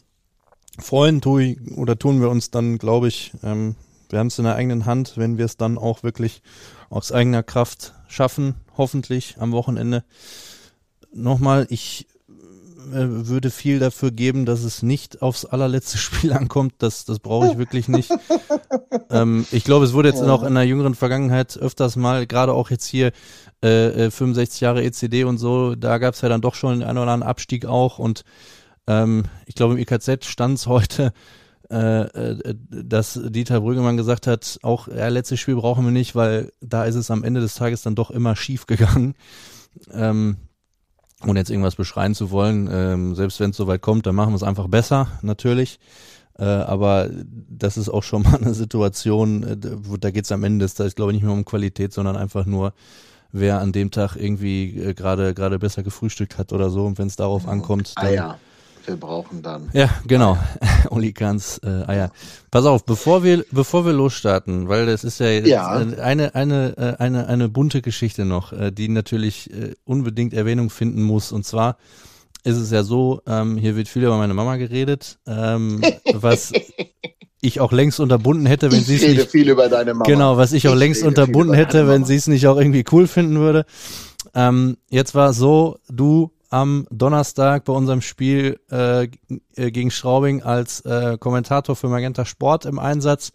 freuen 0.78 1.20
tue 1.20 1.56
oder 1.76 1.98
tun 1.98 2.20
wir 2.20 2.30
uns 2.30 2.50
dann, 2.50 2.78
glaube 2.78 3.08
ich, 3.08 3.32
ähm, 3.42 3.76
wir 4.08 4.18
haben 4.18 4.26
es 4.26 4.38
in 4.38 4.44
der 4.44 4.56
eigenen 4.56 4.86
Hand, 4.86 5.14
wenn 5.16 5.38
wir 5.38 5.46
es 5.46 5.56
dann 5.56 5.78
auch 5.78 6.02
wirklich 6.02 6.42
aus 6.90 7.12
eigener 7.12 7.42
Kraft 7.42 7.94
schaffen, 8.08 8.54
hoffentlich 8.76 9.36
am 9.38 9.52
Wochenende. 9.52 10.04
Nochmal, 11.14 11.66
ich 11.70 12.06
äh, 12.90 13.06
würde 13.26 13.50
viel 13.50 13.78
dafür 13.78 14.10
geben, 14.10 14.44
dass 14.44 14.64
es 14.64 14.82
nicht 14.82 15.22
aufs 15.22 15.44
allerletzte 15.44 15.98
Spiel 15.98 16.32
ankommt. 16.32 16.74
Das, 16.78 17.04
das 17.04 17.20
brauche 17.20 17.52
ich 17.52 17.58
wirklich 17.58 17.88
nicht. 17.88 18.10
ähm, 19.10 19.46
ich 19.50 19.64
glaube, 19.64 19.84
es 19.84 19.92
wurde 19.92 20.10
jetzt 20.10 20.22
auch 20.22 20.42
in 20.42 20.54
der 20.54 20.64
jüngeren 20.64 20.94
Vergangenheit 20.94 21.56
öfters 21.56 21.96
mal, 21.96 22.26
gerade 22.26 22.52
auch 22.52 22.70
jetzt 22.70 22.86
hier 22.86 23.12
äh, 23.62 24.10
65 24.10 24.60
äh, 24.60 24.64
Jahre 24.64 24.84
ECD 24.84 25.24
und 25.24 25.38
so, 25.38 25.74
da 25.74 25.98
gab 25.98 26.14
es 26.14 26.20
ja 26.20 26.28
dann 26.28 26.40
doch 26.40 26.54
schon 26.54 26.80
den 26.80 26.82
einen 26.82 26.98
oder 26.98 27.12
anderen 27.12 27.30
Abstieg 27.30 27.64
auch 27.64 27.98
und 27.98 28.24
ähm, 28.86 29.24
ich 29.46 29.54
glaube, 29.54 29.74
im 29.74 29.80
IKZ 29.80 30.24
stand 30.24 30.58
es 30.58 30.66
heute, 30.66 31.12
äh, 31.70 32.02
äh, 32.02 32.54
dass 32.68 33.18
Dieter 33.24 33.60
Brüggemann 33.60 33.96
gesagt 33.96 34.26
hat, 34.26 34.58
auch 34.62 34.88
ja, 34.88 35.08
letztes 35.08 35.40
Spiel 35.40 35.56
brauchen 35.56 35.84
wir 35.84 35.92
nicht, 35.92 36.14
weil 36.14 36.52
da 36.60 36.84
ist 36.84 36.96
es 36.96 37.10
am 37.10 37.24
Ende 37.24 37.40
des 37.40 37.54
Tages 37.54 37.82
dann 37.82 37.94
doch 37.94 38.10
immer 38.10 38.36
schief 38.36 38.66
gegangen. 38.66 39.14
Ähm, 39.90 40.36
ohne 41.26 41.38
jetzt 41.38 41.50
irgendwas 41.50 41.76
beschreien 41.76 42.14
zu 42.14 42.30
wollen, 42.30 42.68
ähm, 42.70 43.14
selbst 43.14 43.38
wenn 43.38 43.50
es 43.50 43.56
soweit 43.56 43.80
kommt, 43.80 44.06
dann 44.06 44.16
machen 44.16 44.32
wir 44.32 44.36
es 44.36 44.42
einfach 44.42 44.66
besser, 44.66 45.06
natürlich. 45.22 45.78
Äh, 46.36 46.44
aber 46.44 47.08
das 47.48 47.76
ist 47.76 47.88
auch 47.88 48.02
schon 48.02 48.22
mal 48.24 48.36
eine 48.36 48.54
Situation, 48.54 49.42
äh, 49.44 49.56
da 49.56 50.10
geht 50.10 50.24
es 50.24 50.32
am 50.32 50.44
Ende 50.44 50.64
des 50.64 50.74
Tages, 50.74 50.96
glaube 50.96 51.12
ich, 51.12 51.16
nicht 51.16 51.24
mehr 51.24 51.32
um 51.32 51.44
Qualität, 51.44 51.92
sondern 51.92 52.16
einfach 52.16 52.44
nur, 52.44 52.74
wer 53.30 53.60
an 53.60 53.72
dem 53.72 53.90
Tag 53.92 54.16
irgendwie 54.16 54.76
äh, 54.76 54.94
gerade 54.94 55.32
gerade 55.32 55.58
besser 55.58 55.82
gefrühstückt 55.82 56.38
hat 56.38 56.52
oder 56.52 56.70
so. 56.70 56.84
Und 56.84 56.98
wenn 56.98 57.06
es 57.06 57.16
darauf 57.16 57.46
ankommt, 57.46 57.92
ah 57.94 58.02
dann, 58.02 58.10
ah, 58.10 58.14
ja 58.14 58.38
wir 58.86 58.96
brauchen 58.96 59.42
dann. 59.42 59.68
Ja, 59.72 59.88
genau. 60.06 60.38
Uli 60.90 61.12
Kahns 61.12 61.58
äh, 61.64 61.84
Eier. 61.86 62.10
Pass 62.50 62.64
auf, 62.66 62.84
bevor 62.84 63.22
wir 63.24 63.44
bevor 63.50 63.84
wir 63.86 63.92
losstarten, 63.92 64.68
weil 64.68 64.86
das 64.86 65.04
ist 65.04 65.20
ja, 65.20 65.30
Ja. 65.30 65.68
eine 65.68 66.34
eine 66.34 66.76
äh, 66.76 67.02
eine 67.02 67.26
eine 67.26 67.48
bunte 67.48 67.82
Geschichte 67.82 68.24
noch, 68.24 68.52
äh, 68.52 68.70
die 68.70 68.88
natürlich 68.88 69.52
äh, 69.52 69.74
unbedingt 69.84 70.34
Erwähnung 70.34 70.70
finden 70.70 71.02
muss. 71.02 71.32
Und 71.32 71.44
zwar 71.46 71.76
ist 72.44 72.56
es 72.56 72.70
ja 72.70 72.82
so, 72.82 73.22
ähm, 73.26 73.56
hier 73.56 73.76
wird 73.76 73.88
viel 73.88 74.02
über 74.02 74.18
meine 74.18 74.34
Mama 74.34 74.56
geredet, 74.56 75.18
ähm, 75.26 75.80
was 76.12 76.52
ich 77.40 77.60
auch 77.60 77.72
längst 77.72 78.00
unterbunden 78.00 78.46
hätte, 78.46 78.70
wenn 78.72 78.82
sie 78.82 78.96
es 78.96 79.02
nicht 79.02 79.30
viel 79.30 79.48
über 79.50 79.68
deine 79.68 79.94
Mama. 79.94 80.04
Genau, 80.04 80.36
was 80.36 80.52
ich 80.52 80.68
auch 80.68 80.74
Ich 80.74 80.78
längst 80.78 81.02
unterbunden 81.02 81.54
hätte, 81.54 81.88
wenn 81.88 82.04
sie 82.04 82.16
es 82.16 82.26
nicht 82.28 82.46
auch 82.46 82.56
irgendwie 82.56 82.84
cool 82.92 83.06
finden 83.06 83.36
würde. 83.38 83.64
Ähm, 84.34 84.76
jetzt 84.90 85.14
war 85.14 85.30
es 85.30 85.36
so, 85.36 85.78
du 85.88 86.30
am 86.52 86.86
Donnerstag 86.90 87.64
bei 87.64 87.72
unserem 87.72 88.02
Spiel 88.02 88.60
äh, 88.70 89.08
gegen 89.56 89.90
Straubing 89.90 90.42
als 90.42 90.80
äh, 90.82 91.16
Kommentator 91.18 91.74
für 91.74 91.88
Magenta 91.88 92.24
Sport 92.24 92.66
im 92.66 92.78
Einsatz. 92.78 93.32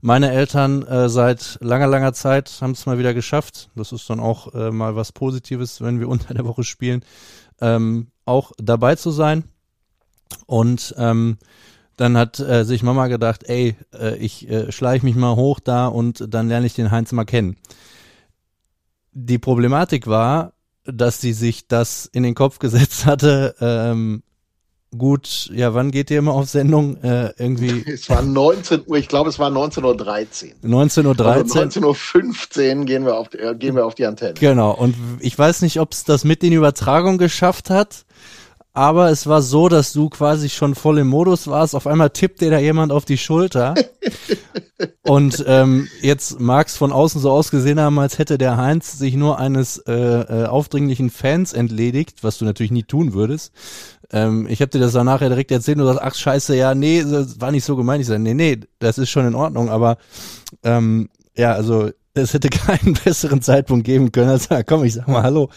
Meine 0.00 0.32
Eltern 0.32 0.82
äh, 0.82 1.08
seit 1.08 1.58
langer, 1.60 1.86
langer 1.86 2.12
Zeit 2.12 2.58
haben 2.60 2.72
es 2.72 2.84
mal 2.84 2.98
wieder 2.98 3.14
geschafft. 3.14 3.70
Das 3.76 3.92
ist 3.92 4.10
dann 4.10 4.20
auch 4.20 4.52
äh, 4.54 4.70
mal 4.70 4.96
was 4.96 5.12
Positives, 5.12 5.80
wenn 5.80 6.00
wir 6.00 6.08
unter 6.16 6.34
der 6.34 6.44
Woche 6.44 6.64
spielen, 6.64 7.04
ähm, 7.60 8.08
auch 8.24 8.52
dabei 8.58 8.96
zu 8.96 9.10
sein. 9.12 9.44
Und 10.46 10.94
ähm, 10.98 11.38
dann 11.96 12.16
hat 12.16 12.40
äh, 12.40 12.64
sich 12.64 12.82
Mama 12.82 13.06
gedacht, 13.06 13.44
ey, 13.44 13.76
äh, 13.94 14.16
ich 14.16 14.48
äh, 14.50 14.72
schleich 14.72 15.02
mich 15.04 15.14
mal 15.14 15.36
hoch 15.36 15.60
da 15.60 15.86
und 15.86 16.24
dann 16.28 16.48
lerne 16.48 16.66
ich 16.66 16.74
den 16.74 16.90
Heinz 16.90 17.12
mal 17.12 17.24
kennen. 17.24 17.56
Die 19.12 19.38
Problematik 19.38 20.08
war, 20.08 20.52
dass 20.86 21.20
sie 21.20 21.32
sich 21.32 21.68
das 21.68 22.08
in 22.12 22.22
den 22.22 22.34
Kopf 22.34 22.58
gesetzt 22.58 23.06
hatte, 23.06 23.54
ähm, 23.60 24.22
gut, 24.96 25.50
ja, 25.52 25.74
wann 25.74 25.90
geht 25.90 26.10
ihr 26.10 26.18
immer 26.18 26.32
auf 26.32 26.48
Sendung? 26.48 26.96
Äh, 27.02 27.32
irgendwie 27.38 27.84
Es 27.92 28.08
war 28.08 28.22
19 28.22 28.82
Uhr, 28.86 28.96
ich 28.96 29.08
glaube, 29.08 29.28
es 29.28 29.38
war 29.38 29.50
19.13 29.50 29.84
Uhr. 30.62 30.82
19.13 30.82 31.06
Uhr. 31.06 31.26
Also 31.26 31.60
19.15 31.60 32.78
Uhr 32.78 32.84
gehen 32.84 33.04
wir 33.04 33.16
auf 33.16 33.28
die, 33.28 33.38
äh, 33.38 33.54
gehen 33.54 33.74
wir 33.74 33.86
auf 33.86 33.94
die 33.94 34.06
Antenne. 34.06 34.34
Genau, 34.34 34.72
und 34.72 34.94
ich 35.20 35.38
weiß 35.38 35.62
nicht, 35.62 35.80
ob 35.80 35.92
es 35.92 36.04
das 36.04 36.24
mit 36.24 36.42
den 36.42 36.52
Übertragungen 36.52 37.18
geschafft 37.18 37.70
hat, 37.70 38.04
aber 38.76 39.08
es 39.08 39.26
war 39.26 39.40
so, 39.40 39.70
dass 39.70 39.94
du 39.94 40.10
quasi 40.10 40.50
schon 40.50 40.74
voll 40.74 40.98
im 40.98 41.06
Modus 41.06 41.46
warst. 41.46 41.74
Auf 41.74 41.86
einmal 41.86 42.10
tippt 42.10 42.42
dir 42.42 42.50
da 42.50 42.58
jemand 42.58 42.92
auf 42.92 43.06
die 43.06 43.16
Schulter. 43.16 43.74
und 45.02 45.42
ähm, 45.48 45.88
jetzt 46.02 46.40
mag 46.40 46.66
es 46.66 46.76
von 46.76 46.92
außen 46.92 47.18
so 47.18 47.30
ausgesehen 47.30 47.80
haben, 47.80 47.98
als 47.98 48.18
hätte 48.18 48.36
der 48.36 48.58
Heinz 48.58 48.98
sich 48.98 49.14
nur 49.14 49.38
eines 49.38 49.78
äh, 49.78 49.94
äh, 49.94 50.44
aufdringlichen 50.44 51.08
Fans 51.08 51.54
entledigt, 51.54 52.22
was 52.22 52.36
du 52.36 52.44
natürlich 52.44 52.70
nie 52.70 52.82
tun 52.82 53.14
würdest. 53.14 53.54
Ähm, 54.12 54.46
ich 54.46 54.60
habe 54.60 54.70
dir 54.70 54.80
das 54.80 54.92
dann 54.92 55.06
nachher 55.06 55.30
direkt 55.30 55.52
erzählt 55.52 55.78
und 55.78 55.86
du 55.86 55.94
sagst, 55.94 56.04
ach 56.04 56.14
scheiße, 56.14 56.54
ja, 56.54 56.74
nee, 56.74 57.02
das 57.02 57.40
war 57.40 57.52
nicht 57.52 57.64
so 57.64 57.76
gemeint. 57.76 58.02
Ich 58.02 58.08
sage, 58.08 58.20
nee, 58.20 58.34
nee, 58.34 58.60
das 58.78 58.98
ist 58.98 59.08
schon 59.08 59.26
in 59.26 59.34
Ordnung, 59.34 59.70
aber 59.70 59.96
ähm, 60.64 61.08
ja, 61.34 61.54
also 61.54 61.92
es 62.12 62.34
hätte 62.34 62.50
keinen 62.50 62.92
besseren 62.92 63.40
Zeitpunkt 63.40 63.86
geben 63.86 64.12
können, 64.12 64.28
als 64.28 64.50
komm, 64.66 64.84
ich 64.84 64.92
sag 64.92 65.08
mal 65.08 65.22
Hallo. 65.22 65.48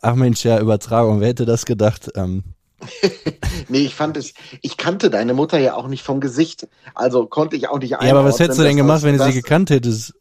Ach 0.00 0.14
Mensch, 0.14 0.44
ja, 0.44 0.60
Übertragung, 0.60 1.18
wer 1.18 1.30
hätte 1.30 1.46
das 1.46 1.66
gedacht? 1.66 2.12
Ähm, 2.14 2.44
Nee, 3.68 3.80
ich 3.80 3.94
fand 3.94 4.16
es, 4.16 4.32
ich 4.62 4.76
kannte 4.76 5.10
deine 5.10 5.34
Mutter 5.34 5.58
ja 5.58 5.74
auch 5.74 5.86
nicht 5.86 6.02
vom 6.02 6.20
Gesicht. 6.20 6.68
Also 6.94 7.26
konnte 7.26 7.56
ich 7.56 7.68
auch 7.68 7.78
nicht 7.78 7.90
ja, 7.90 7.98
aber 7.98 8.08
was 8.08 8.16
einordnen, 8.16 8.38
hättest 8.38 8.58
du 8.58 8.62
denn 8.64 8.76
gemacht, 8.76 9.02
wenn 9.02 9.18
du 9.18 9.24
sie 9.24 9.32
gekannt 9.32 9.70
hättest? 9.70 10.14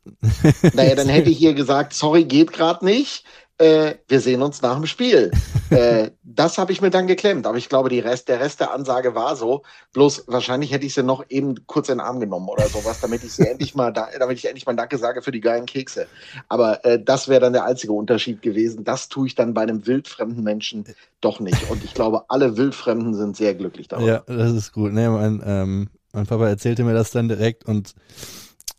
Naja, 0.73 0.95
dann 0.95 1.09
hätte 1.09 1.29
ich 1.29 1.41
ihr 1.41 1.53
gesagt, 1.53 1.93
sorry, 1.93 2.25
geht 2.25 2.51
gerade 2.53 2.85
nicht. 2.85 3.23
Äh, 3.59 3.95
wir 4.07 4.21
sehen 4.21 4.41
uns 4.41 4.61
nach 4.61 4.75
dem 4.75 4.85
Spiel. 4.85 5.31
äh, 5.69 6.11
das 6.23 6.57
habe 6.57 6.71
ich 6.71 6.81
mir 6.81 6.91
dann 6.91 7.07
geklemmt. 7.07 7.45
Aber 7.45 7.57
ich 7.57 7.67
glaube, 7.67 7.89
die 7.89 7.99
Rest, 7.99 8.29
der 8.29 8.39
Rest 8.39 8.61
der 8.61 8.73
Ansage 8.73 9.15
war 9.15 9.35
so. 9.35 9.63
Bloß 9.91 10.23
wahrscheinlich 10.27 10.71
hätte 10.71 10.85
ich 10.85 10.93
sie 10.93 11.03
noch 11.03 11.25
eben 11.27 11.67
kurz 11.67 11.89
in 11.89 11.95
den 11.95 12.05
Arm 12.05 12.21
genommen 12.21 12.47
oder 12.47 12.67
sowas, 12.67 13.01
damit 13.01 13.21
ich 13.25 13.33
sie 13.33 13.45
endlich 13.49 13.75
mal, 13.75 13.91
da, 13.91 14.07
damit 14.17 14.37
ich 14.37 14.45
endlich 14.45 14.65
mal 14.65 14.77
Danke 14.77 14.97
sage 14.97 15.21
für 15.21 15.31
die 15.31 15.41
geilen 15.41 15.65
Kekse. 15.65 16.07
Aber 16.47 16.85
äh, 16.85 17.03
das 17.03 17.27
wäre 17.27 17.41
dann 17.41 17.51
der 17.51 17.65
einzige 17.65 17.91
Unterschied 17.91 18.41
gewesen. 18.41 18.85
Das 18.85 19.09
tue 19.09 19.27
ich 19.27 19.35
dann 19.35 19.53
bei 19.53 19.61
einem 19.61 19.85
wildfremden 19.85 20.41
Menschen 20.41 20.85
doch 21.19 21.41
nicht. 21.41 21.69
Und 21.69 21.83
ich 21.83 21.93
glaube, 21.93 22.23
alle 22.29 22.55
Wildfremden 22.55 23.13
sind 23.13 23.35
sehr 23.35 23.55
glücklich 23.55 23.89
darüber. 23.89 24.07
Ja, 24.07 24.23
das 24.25 24.53
ist 24.53 24.71
gut. 24.71 24.93
Nee, 24.93 25.09
mein, 25.09 25.43
ähm, 25.45 25.89
mein 26.13 26.25
Papa 26.25 26.47
erzählte 26.47 26.85
mir 26.85 26.93
das 26.93 27.11
dann 27.11 27.27
direkt 27.27 27.65
und 27.65 27.93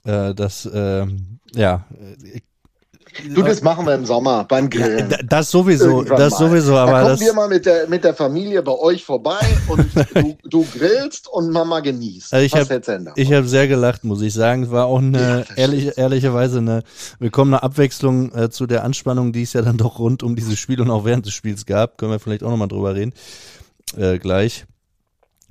äh, 0.04 0.34
das, 0.34 0.68
ähm, 0.72 1.38
ja. 1.54 1.86
Du, 3.34 3.42
das 3.42 3.62
machen 3.62 3.86
wir 3.86 3.94
im 3.94 4.06
Sommer 4.06 4.44
beim 4.44 4.70
Grillen. 4.70 5.08
Da- 5.10 5.16
Das 5.24 5.50
sowieso, 5.50 5.98
Irgendwann 5.98 6.18
das 6.18 6.32
mal. 6.38 6.48
sowieso, 6.48 6.72
da 6.72 6.82
aber 6.84 6.92
kommen 7.00 7.04
das, 7.10 7.20
wir 7.20 7.32
mal 7.34 7.48
mit 7.48 7.66
der, 7.66 7.88
mit 7.88 8.04
der 8.04 8.14
Familie 8.14 8.62
bei 8.62 8.72
euch 8.72 9.04
vorbei 9.04 9.38
und 9.68 9.86
du, 10.14 10.36
du 10.48 10.66
grillst 10.76 11.28
und 11.28 11.50
Mama 11.50 11.80
genießt. 11.80 12.32
Also 12.32 12.46
ich 12.46 12.52
Was 12.52 12.60
hab- 12.62 12.70
hältst 12.70 12.88
du 12.88 12.92
denn 12.92 13.04
davon? 13.06 13.22
Ich 13.22 13.32
habe 13.32 13.46
sehr 13.48 13.66
gelacht, 13.68 14.04
muss 14.04 14.22
ich 14.22 14.32
sagen. 14.32 14.64
Es 14.64 14.70
war 14.70 14.86
auch 14.86 15.00
Ja, 15.00 15.06
eine 15.08 15.18
verstehe. 15.44 15.56
ehrliche, 15.56 15.90
ehrlicherweise 15.96 16.58
eine 16.58 16.82
willkommene 17.18 17.62
Abwechslung 17.62 18.32
äh, 18.34 18.50
zu 18.50 18.66
der 18.66 18.84
Anspannung, 18.84 19.32
die 19.32 19.42
es 19.42 19.52
ja 19.52 19.62
dann 19.62 19.76
doch 19.76 19.98
rund 19.98 20.22
um 20.22 20.36
dieses 20.36 20.58
Spiel 20.58 20.80
und 20.80 20.90
auch 20.90 21.04
während 21.04 21.26
des 21.26 21.32
Spiels 21.34 21.66
gab. 21.66 21.98
Können 21.98 22.12
wir 22.12 22.20
vielleicht 22.20 22.42
auch 22.44 22.50
nochmal 22.50 22.68
drüber 22.68 22.94
reden. 22.94 23.12
Äh, 23.96 24.18
gleich. 24.18 24.66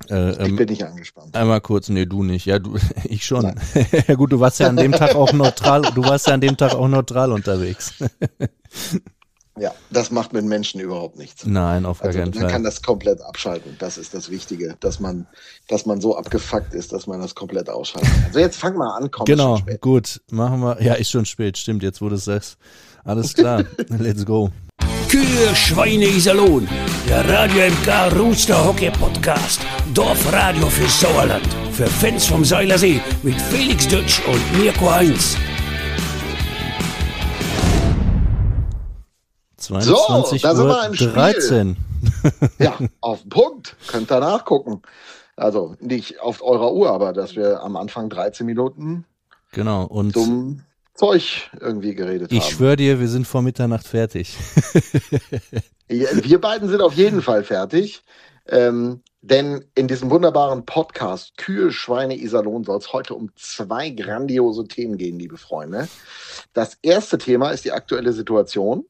Äh, 0.10 0.32
ich 0.32 0.40
ähm, 0.40 0.56
bin 0.56 0.70
nicht 0.70 0.84
angespannt. 0.84 1.36
einmal 1.36 1.62
kurz, 1.62 1.90
nee, 1.90 2.06
du 2.06 2.24
nicht. 2.24 2.46
Ja, 2.46 2.60
du, 2.60 2.78
ich 3.04 3.26
schon. 3.26 3.54
Ja 4.08 4.16
gut, 4.16 4.32
du 4.32 4.40
warst 4.40 4.60
ja 4.60 4.68
an 4.68 4.78
dem 4.78 4.92
Tag 4.92 5.16
auch 5.16 5.34
neutral, 5.34 5.82
du 5.82 6.04
warst 6.04 6.28
ja 6.28 6.34
an 6.34 6.42
dem 6.42 6.58
Tag 6.58 6.74
auch 6.74 6.88
neutral 6.88 7.32
unterwegs. 7.32 7.94
Ja, 9.58 9.74
das 9.90 10.10
macht 10.10 10.32
mit 10.32 10.46
Menschen 10.46 10.80
überhaupt 10.80 11.18
nichts. 11.18 11.46
Nein, 11.46 11.86
auf 11.86 12.00
gar 12.00 12.08
Also 12.08 12.20
keinen 12.20 12.30
man 12.34 12.44
kann 12.44 12.52
Fall. 12.52 12.64
das 12.64 12.82
komplett 12.82 13.20
abschalten. 13.20 13.76
Das 13.78 13.98
ist 13.98 14.14
das 14.14 14.30
Wichtige, 14.30 14.78
dass 14.80 15.02
man, 15.02 15.28
dass 15.68 15.86
man 15.86 16.00
so 16.00 16.16
abgefuckt 16.16 16.74
ist, 16.74 16.94
dass 16.94 17.08
man 17.08 17.20
das 17.20 17.36
komplett 17.36 17.70
ausschalten 17.70 18.08
kann. 18.10 18.24
Also 18.28 18.40
jetzt 18.40 18.56
fang 18.56 18.78
mal 18.78 18.96
an, 18.96 19.12
komm 19.12 19.26
Genau, 19.26 19.60
gut, 19.82 20.22
machen 20.32 20.62
wir. 20.62 20.82
Ja, 20.82 20.94
ist 20.94 21.12
schon 21.12 21.26
spät, 21.26 21.58
stimmt, 21.58 21.84
jetzt 21.84 22.02
wo 22.02 22.08
du 22.08 22.16
es 22.16 22.24
sagst. 22.24 22.58
Alles 23.04 23.34
klar, 23.34 23.66
let's 23.90 24.26
go. 24.26 24.50
Kühe, 25.10 25.56
Schweine, 25.56 26.06
Iserlohn. 26.06 26.68
Der 27.08 27.28
Radio 27.28 27.64
MK 27.72 28.16
Rooster 28.16 28.64
Hockey 28.64 28.92
Podcast. 28.92 29.60
Dorfradio 29.96 30.68
für 30.68 30.88
Sauerland. 30.88 31.48
Für 31.72 31.88
Fans 31.88 32.28
vom 32.28 32.46
Seilersee 32.46 33.02
mit 33.24 33.42
Felix 33.42 33.88
Dutsch 33.88 34.22
und 34.28 34.60
Mirko 34.62 34.92
Heinz. 34.92 35.36
22 39.58 40.42
da 40.44 40.56
sind 40.56 40.68
wir 40.68 40.86
im 40.86 40.94
Spiel. 40.94 41.08
13. 41.12 41.78
Ja, 42.60 42.78
auf 43.02 43.22
den 43.22 43.30
Punkt. 43.30 43.76
Könnt 43.88 44.12
ihr 44.12 44.20
nachgucken. 44.20 44.82
Also 45.36 45.76
nicht 45.80 46.20
auf 46.22 46.44
eurer 46.44 46.72
Uhr, 46.72 46.92
aber 46.92 47.14
dass 47.14 47.36
wir 47.36 47.62
am 47.64 47.76
Anfang 47.76 48.10
13 48.10 48.46
Minuten 48.46 49.06
Genau, 49.52 49.86
und 49.86 50.16
dumm 50.16 50.62
Zeug 51.00 51.50
irgendwie 51.62 51.96
geredet 51.96 52.30
ich 52.32 52.44
haben. 52.44 52.52
schwöre 52.52 52.76
dir, 52.76 53.00
wir 53.00 53.08
sind 53.08 53.26
vor 53.26 53.42
Mitternacht 53.42 53.88
fertig. 53.88 54.38
Ja, 55.92 56.08
Wir 56.24 56.40
beiden 56.40 56.70
sind 56.70 56.82
auf 56.82 56.94
jeden 56.94 57.24
Fall 57.24 57.44
fertig. 57.44 58.04
Ähm, 58.48 59.02
denn 59.22 59.66
in 59.74 59.88
diesem 59.88 60.12
wunderbaren 60.12 60.64
Podcast 60.64 61.36
Kühe, 61.38 61.72
Schweine, 61.72 62.16
Iserlohn 62.16 62.64
soll 62.64 62.78
es 62.78 62.94
heute 62.94 63.16
um 63.16 63.32
zwei 63.36 63.90
grandiose 63.90 64.68
Themen 64.68 64.98
gehen, 64.98 65.18
liebe 65.18 65.38
Freunde. 65.38 65.88
Das 66.54 66.78
erste 66.84 67.18
Thema 67.18 67.50
ist 67.50 67.66
die 67.66 67.72
aktuelle 67.72 68.14
Situation. 68.14 68.86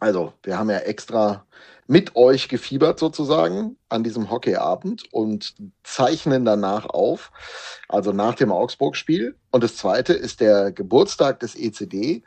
Also, 0.00 0.32
wir 0.42 0.58
haben 0.58 0.70
ja 0.70 0.78
extra 0.78 1.46
mit 1.88 2.16
euch 2.16 2.48
gefiebert 2.48 2.98
sozusagen 2.98 3.76
an 3.88 4.04
diesem 4.04 4.30
Hockeyabend 4.30 5.12
und 5.12 5.54
zeichnen 5.82 6.44
danach 6.44 6.84
auf, 6.84 7.32
also 7.88 8.12
nach 8.12 8.34
dem 8.34 8.52
Augsburg-Spiel. 8.52 9.34
Und 9.50 9.64
das 9.64 9.76
zweite 9.76 10.12
ist 10.12 10.40
der 10.40 10.70
Geburtstag 10.70 11.40
des 11.40 11.56
ECD. 11.56 12.22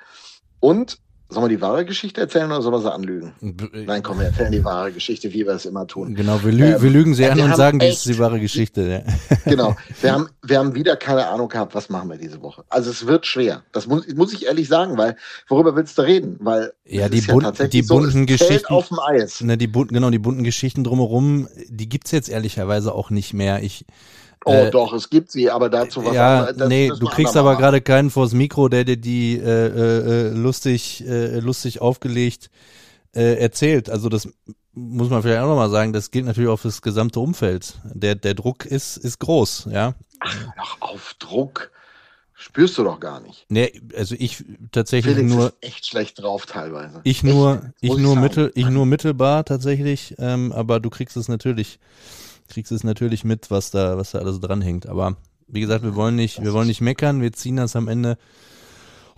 Und 0.60 0.98
sollen 1.32 1.46
wir 1.46 1.50
die 1.56 1.62
wahre 1.62 1.86
Geschichte 1.86 2.22
erzählen 2.22 2.46
oder 2.52 2.62
sollen 2.62 2.76
wir 2.76 2.82
sie 2.82 2.92
anlügen? 2.94 3.34
Nein, 3.74 4.04
komm, 4.04 4.20
wir 4.20 4.28
erzählen 4.28 4.52
die 4.52 4.64
wahre 4.64 4.92
Geschichte, 4.92 5.34
wie 5.34 5.46
wir 5.46 5.54
es 5.54 5.66
immer 5.66 5.88
tun. 5.88 6.14
Genau, 6.14 6.44
wir, 6.44 6.52
lü 6.52 6.66
Ähm, 6.76 6.82
wir 6.82 6.90
lügen 6.90 7.14
sie 7.16 7.24
ja, 7.24 7.32
an 7.32 7.40
und 7.40 7.56
sagen, 7.56 7.80
echt- 7.80 7.94
ist 7.98 8.06
die 8.06 8.20
wahre 8.20 8.40
Geschichte. 8.40 9.04
Ja. 9.06 9.38
Genau. 9.46 9.76
Wir 10.02 10.12
haben, 10.14 10.30
wir 10.44 10.60
haben 10.60 10.76
wieder 10.76 10.96
keine 10.98 11.28
Ahnung 11.28 11.50
gehabt, 11.50 11.74
was 11.74 11.90
machen 11.90 12.10
wir 12.10 12.18
diese 12.18 12.42
Woche. 12.42 12.64
Also 12.70 12.92
es 12.92 13.08
wird 13.08 13.26
schwer. 13.26 13.64
Das 13.72 13.88
muss, 13.88 14.08
muss 14.14 14.34
ich 14.34 14.46
ehrlich 14.46 14.68
sagen, 14.68 14.98
weil 14.98 15.16
worüber 15.48 15.76
willst 15.76 15.98
du 15.98 16.04
reden? 16.04 16.38
Weil 16.42 16.74
Ja, 16.86 17.10
die 17.10 17.22
bun- 17.22 17.42
tatsächlich 17.42 17.82
die 17.82 17.88
bunten 17.88 18.28
fällt 18.28 18.40
Geschichten- 18.40 18.74
auf 18.74 18.90
dem 18.90 19.00
Eis. 19.00 19.42
Ne, 19.42 19.58
die 19.58 19.68
bunten, 19.68 19.94
genau, 19.96 20.10
die 20.10 20.20
bunten 20.20 20.44
Geschichten 20.44 20.84
drumherum, 20.84 21.48
die 21.70 21.90
gibt's 21.90 22.12
jetzt 22.12 22.30
ehrlicherweise 22.30 22.94
auch 22.94 23.10
nicht 23.10 23.34
mehr. 23.34 23.64
Ich, 23.64 23.86
Oh, 24.46 24.54
äh, 24.54 24.72
doch, 24.72 24.92
es 24.94 25.10
gibt 25.10 25.32
sie, 25.32 25.52
aber 25.52 25.70
dazu 25.70 26.04
was 26.04 26.16
ja, 26.16 26.40
anderes. 26.40 26.58
Das 26.58 26.70
nee, 26.70 26.90
du 26.90 27.06
kriegst 27.08 27.38
aber 27.38 27.58
gerade 27.58 27.82
keinen 27.82 28.10
vors 28.10 28.34
Mikro, 28.34 28.70
der 28.70 28.86
dir 28.86 28.98
die 28.98 29.38
äh, 29.38 29.68
äh, 29.68 30.28
äh, 30.28 30.30
lustig, 30.30 31.06
äh, 31.08 31.40
lustig 31.40 31.80
aufgelegt 31.80 32.50
äh, 33.14 33.36
erzählt. 33.36 33.90
Also 33.90 34.10
das 34.10 34.28
muss 34.74 35.10
man 35.10 35.22
vielleicht 35.22 35.42
auch 35.42 35.48
nochmal 35.48 35.70
sagen, 35.70 35.94
das 35.94 36.12
gilt 36.12 36.26
natürlich 36.26 36.50
auch 36.50 36.58
für 36.58 36.70
das 36.70 36.82
gesamte 36.82 37.20
Umfeld. 37.20 37.76
Der, 37.84 38.16
der 38.16 38.34
Druck 38.34 38.66
ist, 38.66 38.98
ist 38.98 39.20
groß, 39.20 39.68
ja. 39.72 39.94
Ach, 40.20 40.78
auf 40.80 41.16
Druck 41.20 41.72
spürst 42.34 42.78
du 42.78 42.84
doch 42.84 43.00
gar 43.00 43.20
nicht. 43.20 43.46
Nee, 43.50 43.80
also 43.96 44.16
ich 44.18 44.44
tatsächlich 44.72 45.16
Felix 45.16 45.34
nur, 45.34 45.48
ist 45.48 45.58
echt 45.62 45.86
schlecht 45.86 46.22
drauf 46.22 46.46
teilweise. 46.46 47.02
ich 47.04 47.18
Echt, 47.18 47.24
nur, 47.24 47.74
ich 47.80 47.96
nur 47.96 48.16
mittel, 48.16 48.52
ich 48.56 48.68
nur 48.68 48.86
mittelbar 48.86 49.46
tatsächlich, 49.46 50.16
ähm, 50.18 50.52
aber 50.52 50.80
du 50.80 50.90
kriegst 50.90 51.18
es 51.18 51.28
natürlich 51.28 51.80
kriegst 52.52 52.72
du 52.72 52.76
es 52.76 52.84
natürlich 52.84 53.24
mit, 53.24 53.50
was 53.50 53.72
da, 53.72 53.98
was 53.98 54.12
da 54.12 54.20
alles 54.20 54.40
dranhängt. 54.40 54.86
Aber 54.88 55.18
wie 55.48 55.62
gesagt, 55.62 55.84
wir 55.84 55.96
wollen 55.96 56.16
nicht, 56.16 56.44
wir 56.44 56.54
wollen 56.54 56.68
nicht 56.68 56.82
meckern, 56.82 57.22
wir 57.22 57.34
ziehen 57.34 57.56
das 57.58 57.76
am 57.76 57.88
Ende 57.88 58.18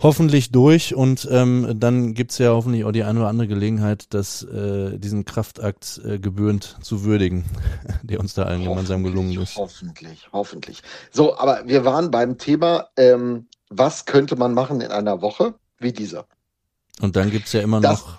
hoffentlich 0.02 0.50
durch 0.50 0.94
und 0.94 1.26
ähm, 1.30 1.76
dann 1.78 2.14
gibt's 2.14 2.38
ja 2.38 2.50
hoffentlich 2.50 2.84
auch 2.84 2.92
die 2.92 3.04
eine 3.04 3.20
oder 3.20 3.28
andere 3.28 3.46
Gelegenheit, 3.48 4.12
das, 4.12 4.42
äh, 4.42 4.98
diesen 4.98 5.24
Kraftakt 5.24 6.00
äh, 6.04 6.18
gebührend 6.18 6.76
zu 6.82 7.04
würdigen, 7.04 7.44
der 8.02 8.20
uns 8.20 8.34
da 8.34 8.42
allen 8.44 8.64
gemeinsam 8.64 9.02
gelungen 9.04 9.40
ist. 9.40 9.56
Hoffentlich, 9.56 10.28
hoffentlich. 10.32 10.82
So, 11.12 11.36
aber 11.38 11.62
wir 11.66 11.84
waren 11.84 12.10
beim 12.10 12.38
Thema, 12.38 12.88
ähm, 12.96 13.46
was 13.70 14.04
könnte 14.04 14.36
man 14.36 14.52
machen 14.52 14.80
in 14.80 14.90
einer 14.90 15.22
Woche 15.22 15.54
wie 15.78 15.92
dieser? 15.92 16.26
Und 17.00 17.16
dann 17.16 17.30
gibt's 17.30 17.52
ja 17.52 17.60
immer 17.60 17.80
Das- 17.80 18.00
noch 18.00 18.18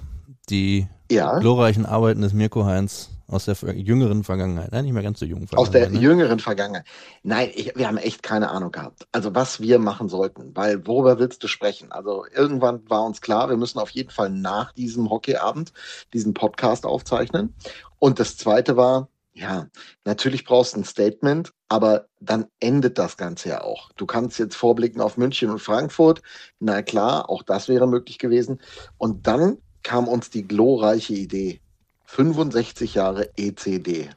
die 0.49 0.87
Ja. 1.11 1.39
glorreichen 1.39 1.85
Arbeiten 1.85 2.21
des 2.21 2.33
Mirko 2.33 2.65
Heinz 2.65 3.09
aus 3.27 3.45
der 3.45 3.55
jüngeren 3.75 4.23
Vergangenheit. 4.23 4.71
Nein, 4.71 4.85
nicht 4.85 4.93
mehr 4.93 5.03
ganz 5.03 5.19
so 5.19 5.25
jungen 5.25 5.47
Aus 5.55 5.71
der 5.71 5.89
ne? 5.89 5.99
jüngeren 5.99 6.39
Vergangenheit. 6.39 6.85
Nein, 7.23 7.49
ich, 7.53 7.75
wir 7.75 7.87
haben 7.87 7.97
echt 7.97 8.21
keine 8.21 8.49
Ahnung 8.49 8.71
gehabt. 8.71 9.07
Also 9.11 9.33
was 9.33 9.61
wir 9.61 9.79
machen 9.79 10.09
sollten, 10.09 10.55
weil 10.55 10.85
worüber 10.85 11.17
willst 11.17 11.43
du 11.43 11.47
sprechen? 11.47 11.91
Also 11.91 12.25
irgendwann 12.33 12.87
war 12.89 13.03
uns 13.03 13.21
klar, 13.21 13.49
wir 13.49 13.57
müssen 13.57 13.79
auf 13.79 13.89
jeden 13.89 14.11
Fall 14.11 14.29
nach 14.29 14.73
diesem 14.73 15.09
Hockeyabend 15.09 15.73
diesen 16.13 16.33
Podcast 16.33 16.85
aufzeichnen. 16.85 17.55
Und 17.97 18.19
das 18.19 18.37
zweite 18.37 18.77
war, 18.77 19.09
ja, 19.33 19.67
natürlich 20.05 20.45
brauchst 20.45 20.75
du 20.75 20.79
ein 20.79 20.85
Statement, 20.85 21.51
aber 21.67 22.07
dann 22.21 22.45
endet 22.59 22.97
das 22.97 23.17
Ganze 23.17 23.49
ja 23.49 23.63
auch. 23.63 23.91
Du 23.97 24.05
kannst 24.05 24.39
jetzt 24.39 24.55
vorblicken 24.55 25.01
auf 25.01 25.17
München 25.17 25.49
und 25.49 25.59
Frankfurt. 25.59 26.21
Na 26.59 26.81
klar, 26.81 27.29
auch 27.29 27.43
das 27.43 27.67
wäre 27.67 27.87
möglich 27.87 28.17
gewesen. 28.17 28.61
Und 28.97 29.27
dann 29.27 29.57
kam 29.83 30.07
uns 30.07 30.29
die 30.29 30.47
glorreiche 30.47 31.13
Idee. 31.13 31.59
65 32.05 32.93
Jahre 32.95 33.29
ECD. 33.37 34.09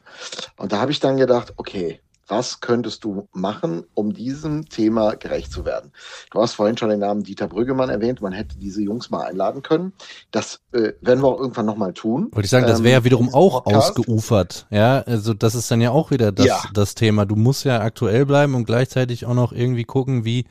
Und 0.57 0.73
da 0.73 0.80
habe 0.80 0.92
ich 0.92 1.00
dann 1.00 1.16
gedacht, 1.16 1.54
okay, 1.57 2.00
was 2.30 2.61
könntest 2.61 3.04
du 3.04 3.26
machen, 3.33 3.85
um 3.95 4.12
diesem 4.12 4.68
Thema 4.68 5.14
gerecht 5.16 5.50
zu 5.50 5.64
werden? 5.64 5.92
Du 6.30 6.42
hast 6.42 6.52
vorhin 6.54 6.76
schon 6.76 6.90
den 6.90 6.99
Namen 7.00 7.23
Dieter 7.23 7.49
Brüggemann 7.49 7.88
erwähnt. 7.88 8.21
Man 8.21 8.35
hätte 8.35 8.59
diese 8.59 8.83
Jungs 8.83 9.09
mal 9.09 9.23
einladen 9.23 9.62
können. 9.62 9.95
Das 10.30 10.61
äh, 10.73 10.92
werden 11.00 11.23
wir 11.23 11.28
auch 11.28 11.40
irgendwann 11.40 11.64
nochmal 11.64 11.95
tun. 11.95 12.28
Wollte 12.33 12.45
ich 12.45 12.50
sagen, 12.50 12.66
das 12.66 12.80
Ähm, 12.80 12.85
wäre 12.85 13.00
ja 13.00 13.04
wiederum 13.04 13.26
diesen 13.28 13.38
auch 13.38 13.64
Podcast. 13.64 13.99
ausgeufert. 13.99 14.66
Ja, 14.68 14.99
also 15.07 15.33
das 15.33 15.54
ist 15.54 15.71
dann 15.71 15.80
ja 15.80 15.90
auch 15.90 16.11
wieder 16.11 16.30
das, 16.30 16.45
Ja. 16.47 16.62
das 16.75 16.95
Thema. 16.95 17.25
Du 17.25 17.35
musst 17.35 17.64
ja 17.64 17.80
aktuell 17.80 18.26
bleiben 18.26 18.54
und 18.54 18.66
gleichzeitig 18.66 19.25
auch 19.25 19.33
noch 19.35 19.52
irgendwie 19.52 19.85
gucken, 19.85 20.26
wie, 20.26 20.45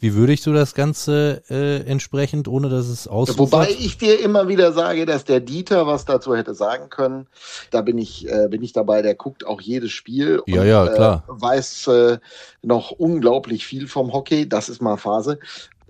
wie 0.00 0.14
würdigst 0.14 0.46
du 0.46 0.52
das 0.52 0.74
Ganze 0.74 1.42
äh, 1.50 1.82
entsprechend, 1.86 2.48
ohne 2.48 2.68
dass 2.68 2.88
es 2.88 3.06
ausufert. 3.06 3.38
Wobei 3.38 3.70
ich 3.70 3.98
dir 3.98 4.18
immer 4.20 4.48
wieder 4.48 4.72
sage, 4.72 5.06
dass 5.06 5.24
der 5.24 5.40
Dieter 5.40 5.86
was 5.86 6.06
dazu 6.06 6.34
hätte 6.34 6.54
sagen 6.54 6.88
können. 6.88 7.26
Da 7.70 7.82
bin 7.82 7.98
ich, 7.98 8.28
äh, 8.28 8.48
bin 8.48 8.62
ich 8.62 8.72
dabei, 8.72 9.02
der 9.02 9.14
guckt 9.14 9.46
auch 9.46 9.60
jedes 9.60 9.92
Spiel 9.92 10.42
Ja, 10.46 10.64
ja, 10.64 10.86
klar. 10.88 11.24
Äh, 11.28 11.32
weiß 11.42 11.86
äh, 11.88 12.18
noch 12.62 12.90
unglaublich 12.90 13.66
viel 13.66 13.86
vom 13.86 14.12
Hockey. 14.12 14.48
Das 14.48 14.68
ist 14.68 14.80
mal 14.80 14.96
Phase. 14.96 15.38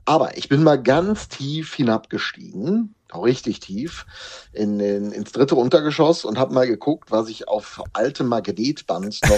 Aber 0.04 0.36
ich 0.36 0.48
bin 0.48 0.64
mal 0.64 0.82
ganz 0.82 1.28
tief 1.28 1.74
hinabgestiegen, 1.74 2.94
auch 3.14 3.24
richtig 3.24 3.60
tief, 3.60 4.06
in, 4.52 4.80
in, 4.80 5.12
ins 5.12 5.32
dritte 5.32 5.54
Untergeschoss 5.54 6.24
und 6.24 6.38
habe 6.38 6.52
mal 6.54 6.66
geguckt, 6.66 7.10
was 7.10 7.28
ich 7.28 7.48
auf 7.48 7.82
altem 7.92 8.26
Magnetband 8.26 9.20
noch 9.28 9.30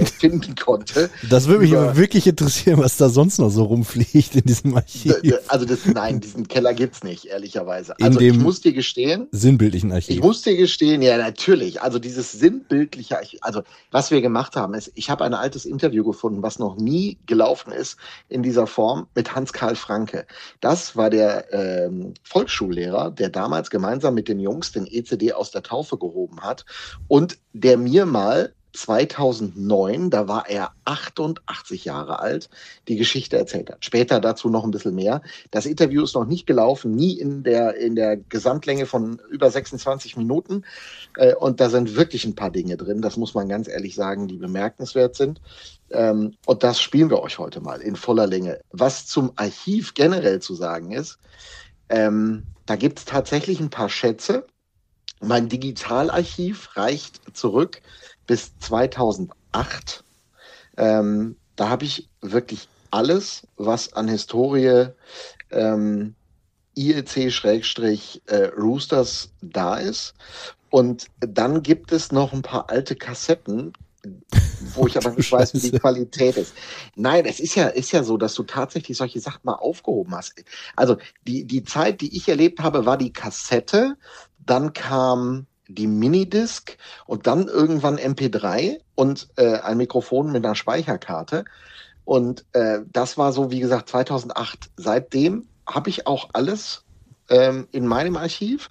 äh, 0.00 0.04
finden 0.18 0.54
konnte. 0.54 1.10
das 1.28 1.46
würde 1.48 1.62
mich 1.62 1.76
aber 1.76 1.96
wirklich 1.96 2.26
interessieren, 2.26 2.78
was 2.80 2.96
da 2.96 3.08
sonst 3.08 3.38
noch 3.38 3.50
so 3.50 3.64
rumfliegt 3.64 4.34
in 4.36 4.42
diesem 4.44 4.76
Archiv. 4.76 5.14
Also 5.48 5.64
das, 5.66 5.86
nein, 5.86 6.20
diesen 6.20 6.46
Keller 6.48 6.74
gibt's 6.74 7.02
nicht, 7.02 7.26
ehrlicherweise. 7.26 7.94
In 7.98 8.06
Also 8.06 8.20
ich 8.20 8.32
dem- 8.32 8.42
muss 8.42 8.60
dir 8.60 8.72
gestehen, 8.72 9.28
Sinnbildlichen 9.32 9.92
Archiv. 9.92 10.10
Ich 10.16 10.20
muss 10.22 10.42
dir 10.42 10.56
gestehen, 10.56 11.02
ja, 11.02 11.16
natürlich. 11.16 11.82
Also 11.82 11.98
dieses 11.98 12.32
sinnbildliche, 12.32 13.18
Archiv- 13.18 13.38
also 13.42 13.62
was 13.90 14.10
wir 14.10 14.20
gemacht 14.20 14.56
haben, 14.56 14.74
ist, 14.74 14.92
ich 14.94 15.10
habe 15.10 15.24
ein 15.24 15.34
altes 15.34 15.64
Interview 15.64 16.04
gefunden, 16.04 16.42
was 16.42 16.58
noch 16.58 16.76
nie 16.76 17.18
gelaufen 17.26 17.72
ist 17.72 17.96
in 18.28 18.42
dieser 18.42 18.66
Form 18.66 19.06
mit 19.14 19.34
Hans-Karl 19.34 19.76
Franke. 19.76 20.26
Das 20.60 20.96
war 20.96 21.10
der 21.10 21.52
ähm, 21.52 22.14
Volksschullehrer, 22.22 23.09
der 23.10 23.28
damals 23.28 23.70
gemeinsam 23.70 24.14
mit 24.14 24.28
den 24.28 24.40
Jungs 24.40 24.72
den 24.72 24.86
ECD 24.86 25.32
aus 25.32 25.50
der 25.50 25.62
Taufe 25.62 25.98
gehoben 25.98 26.40
hat 26.40 26.64
und 27.08 27.38
der 27.52 27.76
mir 27.76 28.06
mal 28.06 28.54
2009, 28.72 30.10
da 30.10 30.28
war 30.28 30.48
er 30.48 30.72
88 30.84 31.84
Jahre 31.84 32.20
alt, 32.20 32.48
die 32.88 32.96
Geschichte 32.96 33.36
erzählt 33.36 33.70
hat. 33.70 33.84
Später 33.84 34.20
dazu 34.20 34.48
noch 34.48 34.64
ein 34.64 34.70
bisschen 34.70 34.94
mehr. 34.94 35.22
Das 35.50 35.66
Interview 35.66 36.04
ist 36.04 36.14
noch 36.14 36.26
nicht 36.26 36.46
gelaufen, 36.46 36.94
nie 36.94 37.18
in 37.18 37.42
der, 37.42 37.76
in 37.76 37.96
der 37.96 38.16
Gesamtlänge 38.16 38.86
von 38.86 39.20
über 39.30 39.50
26 39.50 40.16
Minuten. 40.16 40.64
Äh, 41.16 41.34
Und 41.34 41.60
da 41.60 41.68
sind 41.68 41.96
wirklich 41.96 42.24
ein 42.24 42.34
paar 42.34 42.50
Dinge 42.50 42.76
drin, 42.76 43.02
das 43.02 43.16
muss 43.16 43.34
man 43.34 43.48
ganz 43.48 43.68
ehrlich 43.68 43.94
sagen, 43.94 44.28
die 44.28 44.36
bemerkenswert 44.36 45.16
sind. 45.16 45.40
Ähm, 45.90 46.34
Und 46.46 46.62
das 46.62 46.80
spielen 46.80 47.10
wir 47.10 47.20
euch 47.22 47.38
heute 47.38 47.60
mal 47.60 47.80
in 47.80 47.96
voller 47.96 48.26
Länge. 48.26 48.60
Was 48.70 49.06
zum 49.06 49.32
Archiv 49.36 49.94
generell 49.94 50.40
zu 50.40 50.54
sagen 50.54 50.92
ist, 50.92 51.18
ähm, 51.90 52.44
da 52.66 52.76
gibt 52.76 53.00
es 53.00 53.04
tatsächlich 53.04 53.58
ein 53.60 53.70
paar 53.70 53.88
Schätze. 53.88 54.46
Mein 55.20 55.48
Digitalarchiv 55.48 56.76
reicht 56.76 57.36
zurück 57.36 57.82
bis 58.26 58.58
2008. 58.60 60.04
Ähm, 60.76 61.36
da 61.56 61.68
habe 61.68 61.84
ich 61.84 62.08
wirklich 62.22 62.68
alles, 62.90 63.46
was 63.56 63.92
an 63.92 64.08
Historie 64.08 64.86
ähm, 65.50 66.14
IEC-Roosters 66.76 69.30
da 69.42 69.76
ist. 69.76 70.14
Und 70.70 71.08
dann 71.18 71.62
gibt 71.62 71.92
es 71.92 72.10
noch 72.12 72.32
ein 72.32 72.40
paar 72.42 72.70
alte 72.70 72.96
Kassetten, 72.96 73.74
wo 74.74 74.86
ich 74.86 74.96
aber 74.96 75.10
nicht 75.10 75.30
weiß, 75.30 75.54
wie 75.54 75.58
die. 75.58 75.78
Qualität 75.78 76.36
ist. 76.36 76.54
Nein, 76.94 77.24
es 77.24 77.40
ist 77.40 77.54
ja, 77.54 77.68
ist 77.68 77.92
ja 77.92 78.02
so, 78.02 78.16
dass 78.16 78.34
du 78.34 78.42
tatsächlich 78.42 78.96
solche 78.96 79.20
Sachen 79.20 79.40
mal 79.44 79.54
aufgehoben 79.54 80.14
hast. 80.14 80.44
Also 80.76 80.96
die, 81.26 81.44
die 81.44 81.64
Zeit, 81.64 82.00
die 82.00 82.16
ich 82.16 82.28
erlebt 82.28 82.60
habe, 82.60 82.86
war 82.86 82.96
die 82.96 83.12
Kassette, 83.12 83.96
dann 84.38 84.72
kam 84.72 85.46
die 85.68 85.86
Minidisc 85.86 86.76
und 87.06 87.26
dann 87.26 87.46
irgendwann 87.46 87.98
MP3 87.98 88.80
und 88.94 89.28
äh, 89.36 89.58
ein 89.60 89.76
Mikrofon 89.76 90.32
mit 90.32 90.44
einer 90.44 90.54
Speicherkarte. 90.54 91.44
Und 92.04 92.44
äh, 92.52 92.80
das 92.92 93.16
war 93.18 93.32
so, 93.32 93.50
wie 93.50 93.60
gesagt, 93.60 93.88
2008. 93.88 94.70
Seitdem 94.76 95.46
habe 95.66 95.90
ich 95.90 96.06
auch 96.06 96.30
alles 96.32 96.84
ähm, 97.28 97.68
in 97.70 97.86
meinem 97.86 98.16
Archiv. 98.16 98.68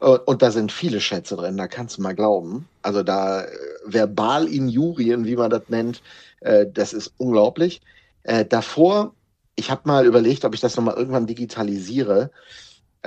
Äh, 0.00 0.06
Und 0.26 0.42
da 0.42 0.50
sind 0.50 0.72
viele 0.72 1.00
Schätze 1.00 1.36
drin, 1.36 1.56
da 1.56 1.68
kannst 1.68 1.98
du 1.98 2.02
mal 2.02 2.14
glauben. 2.14 2.68
Also 2.82 3.02
da 3.02 3.42
äh, 3.44 3.48
Verbalinjurien, 3.86 5.24
wie 5.24 5.36
man 5.36 5.50
das 5.50 5.62
nennt, 5.68 6.02
äh, 6.40 6.66
das 6.72 6.92
ist 6.92 7.12
unglaublich. 7.18 7.80
Davor, 8.48 9.14
ich 9.54 9.70
habe 9.70 9.82
mal 9.84 10.04
überlegt, 10.04 10.44
ob 10.44 10.52
ich 10.52 10.60
das 10.60 10.74
nochmal 10.74 10.96
irgendwann 10.96 11.28
digitalisiere. 11.28 12.32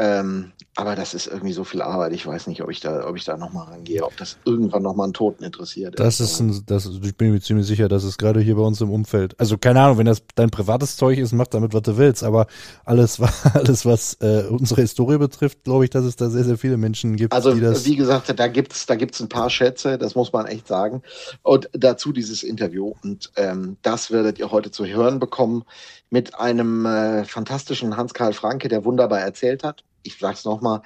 Ähm, 0.01 0.53
aber 0.77 0.95
das 0.95 1.13
ist 1.13 1.27
irgendwie 1.27 1.51
so 1.51 1.65
viel 1.65 1.81
Arbeit. 1.81 2.13
Ich 2.13 2.25
weiß 2.25 2.47
nicht, 2.47 2.63
ob 2.63 2.71
ich 2.71 2.79
da, 2.79 3.05
ob 3.05 3.17
ich 3.17 3.25
da 3.25 3.35
nochmal 3.35 3.67
rangehe, 3.67 4.01
ob 4.01 4.15
das 4.15 4.37
irgendwann 4.45 4.81
nochmal 4.81 5.03
einen 5.03 5.13
Toten 5.13 5.43
interessiert. 5.43 5.99
Das 5.99 6.21
ist 6.21 6.39
ein, 6.39 6.63
das, 6.67 6.85
ich 6.85 7.17
bin 7.17 7.33
mir 7.33 7.41
ziemlich 7.41 7.67
sicher, 7.67 7.89
dass 7.89 8.05
es 8.05 8.17
gerade 8.17 8.39
hier 8.39 8.55
bei 8.55 8.61
uns 8.61 8.79
im 8.79 8.91
Umfeld, 8.91 9.37
also 9.37 9.57
keine 9.57 9.81
Ahnung, 9.81 9.97
wenn 9.97 10.05
das 10.05 10.23
dein 10.35 10.51
privates 10.51 10.95
Zeug 10.95 11.19
ist, 11.19 11.33
mach 11.33 11.47
damit, 11.47 11.73
was 11.73 11.81
du 11.81 11.97
willst, 11.97 12.23
aber 12.23 12.47
alles, 12.85 13.19
alles 13.53 13.85
was 13.85 14.13
äh, 14.21 14.45
unsere 14.49 14.79
Historie 14.79 15.17
betrifft, 15.17 15.65
glaube 15.65 15.83
ich, 15.83 15.89
dass 15.89 16.05
es 16.05 16.15
da 16.15 16.29
sehr, 16.29 16.45
sehr 16.45 16.57
viele 16.57 16.77
Menschen 16.77 17.17
gibt, 17.17 17.33
Also 17.33 17.53
die 17.53 17.59
das, 17.59 17.85
wie 17.85 17.97
gesagt, 17.97 18.33
da 18.39 18.47
gibt's 18.47 18.85
da 18.85 18.95
gibt's 18.95 19.19
ein 19.19 19.27
paar 19.27 19.49
Schätze, 19.49 19.97
das 19.97 20.15
muss 20.15 20.31
man 20.31 20.45
echt 20.45 20.65
sagen. 20.65 21.01
Und 21.43 21.69
dazu 21.73 22.13
dieses 22.13 22.41
Interview. 22.41 22.93
Und 23.03 23.31
ähm, 23.35 23.75
das 23.81 24.11
werdet 24.11 24.39
ihr 24.39 24.49
heute 24.49 24.71
zu 24.71 24.85
hören 24.85 25.19
bekommen 25.19 25.65
mit 26.09 26.35
einem 26.35 26.85
äh, 26.85 27.25
fantastischen 27.25 27.97
Hans-Karl 27.97 28.31
Franke, 28.33 28.69
der 28.69 28.85
wunderbar 28.85 29.19
erzählt 29.19 29.63
hat. 29.63 29.83
Ich 30.03 30.17
sag's 30.17 30.45
nochmal, 30.45 30.81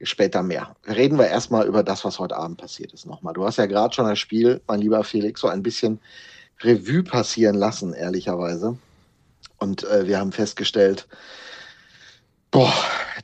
später 0.00 0.42
mehr. 0.42 0.76
Reden 0.86 1.18
wir 1.18 1.26
erstmal 1.26 1.66
über 1.66 1.82
das, 1.82 2.04
was 2.04 2.18
heute 2.18 2.36
Abend 2.36 2.58
passiert 2.58 2.92
ist 2.92 3.06
nochmal. 3.06 3.34
Du 3.34 3.44
hast 3.44 3.58
ja 3.58 3.66
gerade 3.66 3.94
schon 3.94 4.06
das 4.06 4.18
Spiel, 4.18 4.60
mein 4.66 4.80
lieber 4.80 5.02
Felix, 5.04 5.40
so 5.40 5.48
ein 5.48 5.62
bisschen 5.62 6.00
Revue 6.60 7.02
passieren 7.02 7.56
lassen, 7.56 7.94
ehrlicherweise. 7.94 8.78
Und 9.58 9.84
äh, 9.84 10.06
wir 10.06 10.18
haben 10.18 10.32
festgestellt, 10.32 11.08
boah, 12.50 12.72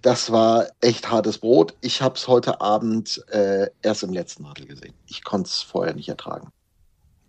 das 0.02 0.30
war 0.30 0.66
echt 0.80 1.10
hartes 1.10 1.38
Brot. 1.38 1.74
Ich 1.80 2.02
habe 2.02 2.16
es 2.16 2.28
heute 2.28 2.60
Abend 2.60 3.24
äh, 3.28 3.68
erst 3.82 4.02
im 4.02 4.12
letzten 4.12 4.44
Drittel 4.44 4.66
gesehen. 4.66 4.94
Ich 5.06 5.24
konnte 5.24 5.48
es 5.48 5.62
vorher 5.62 5.94
nicht 5.94 6.08
ertragen. 6.08 6.50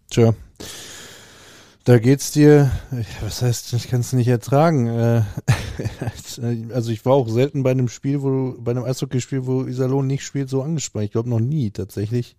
tja, 0.10 0.34
da 1.86 2.00
geht's 2.00 2.32
dir, 2.32 2.71
was 3.21 3.43
heißt, 3.43 3.71
ich 3.74 3.88
kann 3.88 4.02
es 4.02 4.12
nicht 4.12 4.28
ertragen. 4.28 4.88
Äh, 4.88 5.21
also 6.74 6.91
ich 6.91 7.06
war 7.06 7.13
auch 7.13 7.30
selten 7.30 7.62
bei 7.62 7.71
einem 7.71 7.89
Spiel, 7.89 8.24
wo 8.24 8.30
du, 8.30 8.56
bei 8.60 8.71
einem 8.71 8.84
Eishockeyspiel, 8.84 9.45
wo 9.45 9.63
Iserlohn 9.65 10.08
nicht 10.08 10.26
spielt, 10.26 10.50
so 10.50 10.63
angespannt. 10.63 11.06
Ich 11.06 11.12
glaube 11.12 11.30
noch 11.30 11.39
nie 11.39 11.69
tatsächlich. 11.69 12.38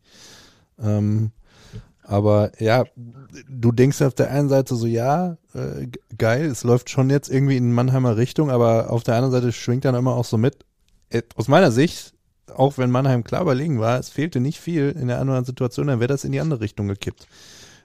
Ähm, 0.83 1.31
aber 2.03 2.51
ja, 2.61 2.85
du 3.49 3.71
denkst 3.71 4.03
auf 4.03 4.15
der 4.15 4.33
einen 4.33 4.49
Seite 4.49 4.75
so, 4.75 4.87
ja, 4.87 5.39
äh, 5.55 5.87
geil, 6.19 6.47
es 6.47 6.65
läuft 6.65 6.91
schon 6.91 7.09
jetzt 7.09 7.29
irgendwie 7.29 7.57
in 7.57 7.73
Mannheimer 7.73 8.17
Richtung, 8.17 8.51
aber 8.51 8.91
auf 8.91 9.05
der 9.05 9.15
anderen 9.15 9.33
Seite 9.33 9.53
schwingt 9.53 9.85
dann 9.85 9.95
immer 9.95 10.17
auch 10.17 10.25
so 10.25 10.39
mit. 10.39 10.65
Äh, 11.09 11.23
aus 11.37 11.47
meiner 11.47 11.71
Sicht, 11.71 12.15
auch 12.53 12.79
wenn 12.79 12.91
Mannheim 12.91 13.23
klar 13.23 13.43
überlegen 13.43 13.79
war, 13.79 14.01
es 14.01 14.09
fehlte 14.09 14.41
nicht 14.41 14.61
viel 14.61 14.91
in 14.91 15.07
der 15.07 15.21
anderen 15.21 15.45
Situation, 15.45 15.87
dann 15.87 16.01
wäre 16.01 16.09
das 16.09 16.25
in 16.25 16.33
die 16.33 16.41
andere 16.41 16.61
Richtung 16.61 16.89
gekippt. 16.89 17.29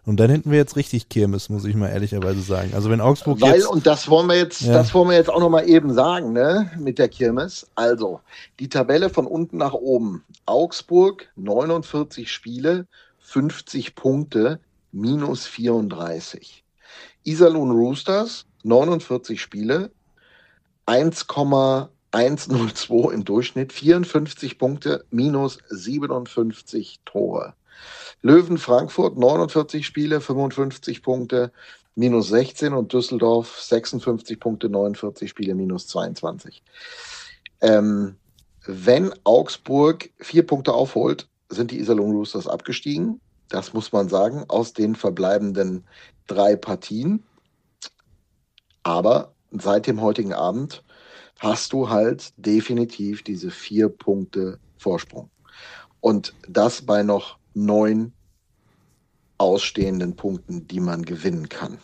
Und 0.03 0.19
dann 0.19 0.31
hätten 0.31 0.49
wir 0.49 0.57
jetzt 0.57 0.75
richtig 0.75 1.09
Kirmes, 1.09 1.49
muss 1.49 1.63
ich 1.65 1.75
mal 1.75 1.89
ehrlicherweise 1.89 2.41
sagen. 2.41 2.71
Also 2.73 2.89
wenn 2.89 3.01
Augsburg 3.01 3.39
Weil, 3.39 3.57
jetzt. 3.57 3.67
und 3.67 3.85
das 3.85 4.09
wollen 4.09 4.27
wir 4.27 4.35
jetzt, 4.35 4.61
Ja. 4.61 4.73
das 4.73 4.95
wollen 4.95 5.09
wir 5.09 5.15
jetzt 5.15 5.29
auch 5.29 5.39
noch 5.39 5.49
mal 5.49 5.69
eben 5.69 5.93
sagen, 5.93 6.33
ne, 6.33 6.71
mit 6.79 6.97
der 6.97 7.07
Kirmes. 7.07 7.67
Also, 7.75 8.19
die 8.59 8.67
Tabelle 8.67 9.11
von 9.11 9.27
unten 9.27 9.57
nach 9.57 9.73
oben. 9.73 10.23
Augsburg, 10.47 11.29
49 11.35 12.31
Spiele, 12.31 12.87
50 13.19 13.93
Punkte, 13.93 14.59
minus 14.91 15.45
34. 15.45 16.63
Iserlohn 17.23 17.69
Roosters, 17.69 18.47
49 18.63 19.39
Spiele, 19.39 19.91
1,102 20.87 23.13
im 23.13 23.23
Durchschnitt, 23.23 23.71
54 23.71 24.57
Punkte, 24.57 25.05
minus 25.11 25.59
57 25.69 27.01
Tore. 27.05 27.53
Löwen 28.21 28.57
Frankfurt 28.57 29.17
49 29.17 29.85
Spiele, 29.85 30.21
55 30.21 31.01
Punkte, 31.01 31.51
minus 31.95 32.29
16 32.29 32.73
und 32.73 32.93
Düsseldorf 32.93 33.59
56 33.59 34.39
Punkte, 34.39 34.69
49 34.69 35.29
Spiele, 35.29 35.55
minus 35.55 35.87
22. 35.87 36.63
Ähm, 37.61 38.15
wenn 38.65 39.13
Augsburg 39.23 40.09
vier 40.19 40.45
Punkte 40.45 40.73
aufholt, 40.73 41.27
sind 41.49 41.71
die 41.71 41.79
Iserlohn 41.79 42.11
Roosters 42.11 42.47
abgestiegen. 42.47 43.19
Das 43.49 43.73
muss 43.73 43.91
man 43.91 44.07
sagen, 44.07 44.45
aus 44.47 44.73
den 44.73 44.95
verbleibenden 44.95 45.83
drei 46.27 46.55
Partien. 46.55 47.23
Aber 48.83 49.33
seit 49.51 49.87
dem 49.87 50.01
heutigen 50.01 50.33
Abend 50.33 50.83
hast 51.39 51.73
du 51.73 51.89
halt 51.89 52.33
definitiv 52.37 53.23
diese 53.23 53.51
vier 53.51 53.89
Punkte 53.89 54.59
Vorsprung. 54.77 55.29
Und 55.99 56.33
das 56.47 56.83
bei 56.83 57.03
noch 57.03 57.37
neun 57.53 58.13
ausstehenden 59.37 60.15
Punkten, 60.15 60.67
die 60.67 60.79
man 60.79 61.03
gewinnen 61.03 61.49
kann. 61.49 61.77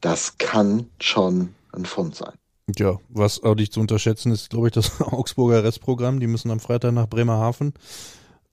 Das 0.00 0.38
kann 0.38 0.86
schon 1.00 1.54
ein 1.72 1.84
Fund 1.84 2.14
sein. 2.14 2.34
Ja, 2.76 2.98
was 3.08 3.42
auch 3.42 3.54
nicht 3.54 3.72
zu 3.72 3.80
unterschätzen 3.80 4.32
ist, 4.32 4.50
glaube 4.50 4.68
ich, 4.68 4.72
das 4.72 5.00
Augsburger 5.00 5.62
Restprogramm. 5.62 6.20
Die 6.20 6.26
müssen 6.26 6.50
am 6.50 6.60
Freitag 6.60 6.92
nach 6.92 7.08
Bremerhaven. 7.08 7.74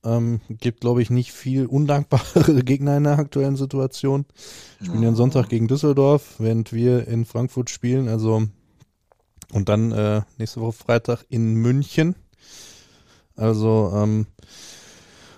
Ähm, 0.05 0.41
gibt, 0.49 0.81
glaube 0.81 1.01
ich, 1.01 1.09
nicht 1.09 1.31
viel 1.31 1.65
undankbare 1.65 2.63
Gegner 2.65 2.97
in 2.97 3.05
der 3.05 3.17
aktuellen 3.17 3.55
Situation. 3.55 4.25
Spielen 4.81 5.03
ja 5.03 5.13
Sonntag 5.13 5.47
gegen 5.47 5.69
Düsseldorf, 5.69 6.35
während 6.39 6.73
wir 6.73 7.07
in 7.07 7.25
Frankfurt 7.25 7.69
spielen. 7.69 8.09
Also 8.09 8.47
und 9.53 9.69
dann 9.69 9.91
äh, 9.91 10.21
nächste 10.37 10.61
Woche 10.61 10.73
Freitag 10.73 11.25
in 11.29 11.53
München. 11.53 12.15
Also, 13.35 13.91
ähm, 13.95 14.25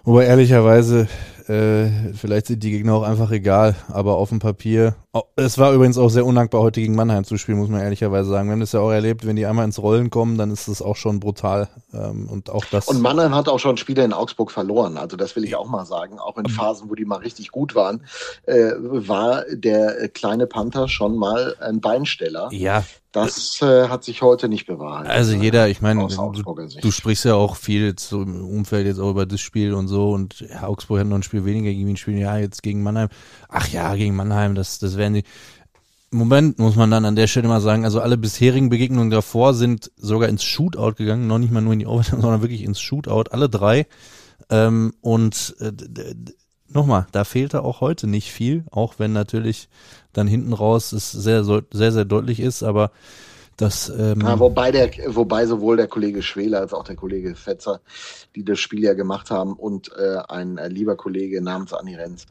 wobei 0.05 0.25
ehrlicherweise, 0.25 1.07
äh, 1.47 2.13
vielleicht 2.13 2.47
sind 2.47 2.63
die 2.63 2.71
Gegner 2.71 2.93
auch 2.93 3.03
einfach 3.03 3.31
egal, 3.31 3.75
aber 3.89 4.15
auf 4.15 4.29
dem 4.29 4.39
Papier. 4.39 4.95
Es 5.37 5.57
war 5.57 5.71
übrigens 5.71 5.97
auch 5.97 6.09
sehr 6.09 6.25
undankbar, 6.25 6.61
heute 6.61 6.81
gegen 6.81 6.95
Mannheim 6.95 7.23
zu 7.23 7.37
spielen, 7.37 7.57
muss 7.57 7.69
man 7.69 7.79
ehrlicherweise 7.79 8.29
sagen. 8.29 8.49
Wir 8.49 8.53
haben 8.53 8.59
das 8.59 8.73
ja 8.73 8.81
auch 8.81 8.91
erlebt, 8.91 9.25
wenn 9.25 9.37
die 9.37 9.45
einmal 9.45 9.63
ins 9.63 9.81
Rollen 9.81 10.09
kommen, 10.09 10.37
dann 10.37 10.51
ist 10.51 10.67
das 10.67 10.81
auch 10.81 10.97
schon 10.97 11.21
brutal. 11.21 11.69
Ähm, 11.93 12.27
und 12.29 12.49
auch 12.49 12.65
das. 12.65 12.87
Und 12.87 13.01
Mannheim 13.01 13.33
hat 13.33 13.47
auch 13.47 13.59
schon 13.59 13.77
Spiele 13.77 14.03
in 14.03 14.11
Augsburg 14.11 14.51
verloren. 14.51 14.97
Also 14.97 15.15
das 15.15 15.35
will 15.37 15.45
ich 15.45 15.55
auch 15.55 15.67
mal 15.67 15.85
sagen. 15.85 16.19
Auch 16.19 16.37
in 16.37 16.49
Phasen, 16.49 16.89
wo 16.89 16.95
die 16.95 17.05
mal 17.05 17.19
richtig 17.19 17.51
gut 17.51 17.75
waren, 17.75 18.03
äh, 18.45 18.71
war 18.77 19.45
der 19.49 20.01
äh, 20.01 20.07
kleine 20.09 20.47
Panther 20.47 20.89
schon 20.89 21.15
mal 21.17 21.55
ein 21.61 21.79
Beinsteller. 21.79 22.49
ja, 22.51 22.83
Das 23.15 23.61
äh, 23.61 23.87
hat 23.87 24.03
sich 24.03 24.21
heute 24.21 24.49
nicht 24.49 24.65
bewahrheitet. 24.65 25.09
Also 25.09 25.35
jeder, 25.35 25.69
ich 25.69 25.81
meine, 25.81 26.05
du, 26.05 26.33
du 26.81 26.91
sprichst 26.91 27.23
ja 27.23 27.35
auch 27.35 27.55
viel 27.55 27.95
im 28.11 28.45
Umfeld 28.45 28.85
jetzt 28.85 28.99
auch 28.99 29.11
über 29.11 29.25
das 29.25 29.39
Spiel 29.39 29.73
und 29.73 29.87
so 29.87 30.11
und 30.11 30.41
ja, 30.41 30.63
Augsburg 30.63 30.99
hat 30.99 31.07
noch 31.07 31.15
ein 31.15 31.23
Spiel 31.23 31.45
weniger 31.45 31.69
gegen 31.69 31.87
ihn 31.87 31.95
spielen, 31.95 32.17
ja, 32.17 32.35
jetzt 32.37 32.61
gegen 32.61 32.83
Mannheim. 32.83 33.07
Ach 33.57 33.69
ja, 33.69 33.95
gegen 33.95 34.17
Mannheim, 34.17 34.53
das, 34.53 34.79
das 34.79 34.97
werden 34.97 35.13
die. 35.13 35.23
Moment, 36.11 36.59
muss 36.59 36.75
man 36.75 36.91
dann 36.91 37.05
an 37.05 37.15
der 37.15 37.27
Stelle 37.27 37.47
mal 37.47 37.61
sagen, 37.61 37.85
also 37.85 38.01
alle 38.01 38.17
bisherigen 38.17 38.69
Begegnungen 38.69 39.09
davor 39.09 39.53
sind 39.53 39.91
sogar 39.95 40.27
ins 40.27 40.43
Shootout 40.43 40.95
gegangen, 40.95 41.27
noch 41.27 41.39
nicht 41.39 41.51
mal 41.51 41.61
nur 41.61 41.71
in 41.71 41.79
die 41.79 41.87
Overtime, 41.87 42.21
sondern 42.21 42.41
wirklich 42.41 42.63
ins 42.63 42.81
Shootout, 42.81 43.31
alle 43.31 43.47
drei. 43.47 43.87
Ähm, 44.49 44.93
und 44.99 45.55
äh, 45.61 45.71
nochmal, 46.67 47.07
da 47.13 47.23
fehlte 47.23 47.63
auch 47.63 47.79
heute 47.79 48.07
nicht 48.07 48.33
viel, 48.33 48.65
auch 48.71 48.95
wenn 48.97 49.13
natürlich 49.13 49.69
dann 50.11 50.27
hinten 50.27 50.51
raus 50.51 50.91
es 50.91 51.13
sehr, 51.13 51.45
sehr, 51.45 51.91
sehr 51.91 52.05
deutlich 52.05 52.41
ist, 52.41 52.61
aber 52.61 52.91
das 53.55 53.87
ähm, 53.87 54.19
Ja, 54.19 54.37
wobei, 54.37 54.71
der, 54.71 54.91
wobei 55.07 55.45
sowohl 55.45 55.77
der 55.77 55.87
Kollege 55.87 56.21
Schwele 56.21 56.59
als 56.59 56.73
auch 56.73 56.83
der 56.83 56.97
Kollege 56.97 57.35
Fetzer, 57.35 57.79
die 58.35 58.43
das 58.43 58.59
Spiel 58.59 58.83
ja 58.83 58.95
gemacht 58.95 59.31
haben, 59.31 59.53
und 59.53 59.91
äh, 59.97 60.17
ein 60.27 60.57
äh, 60.57 60.67
lieber 60.67 60.97
Kollege 60.97 61.41
namens 61.41 61.71
Anni 61.71 61.95
Renz 61.95 62.25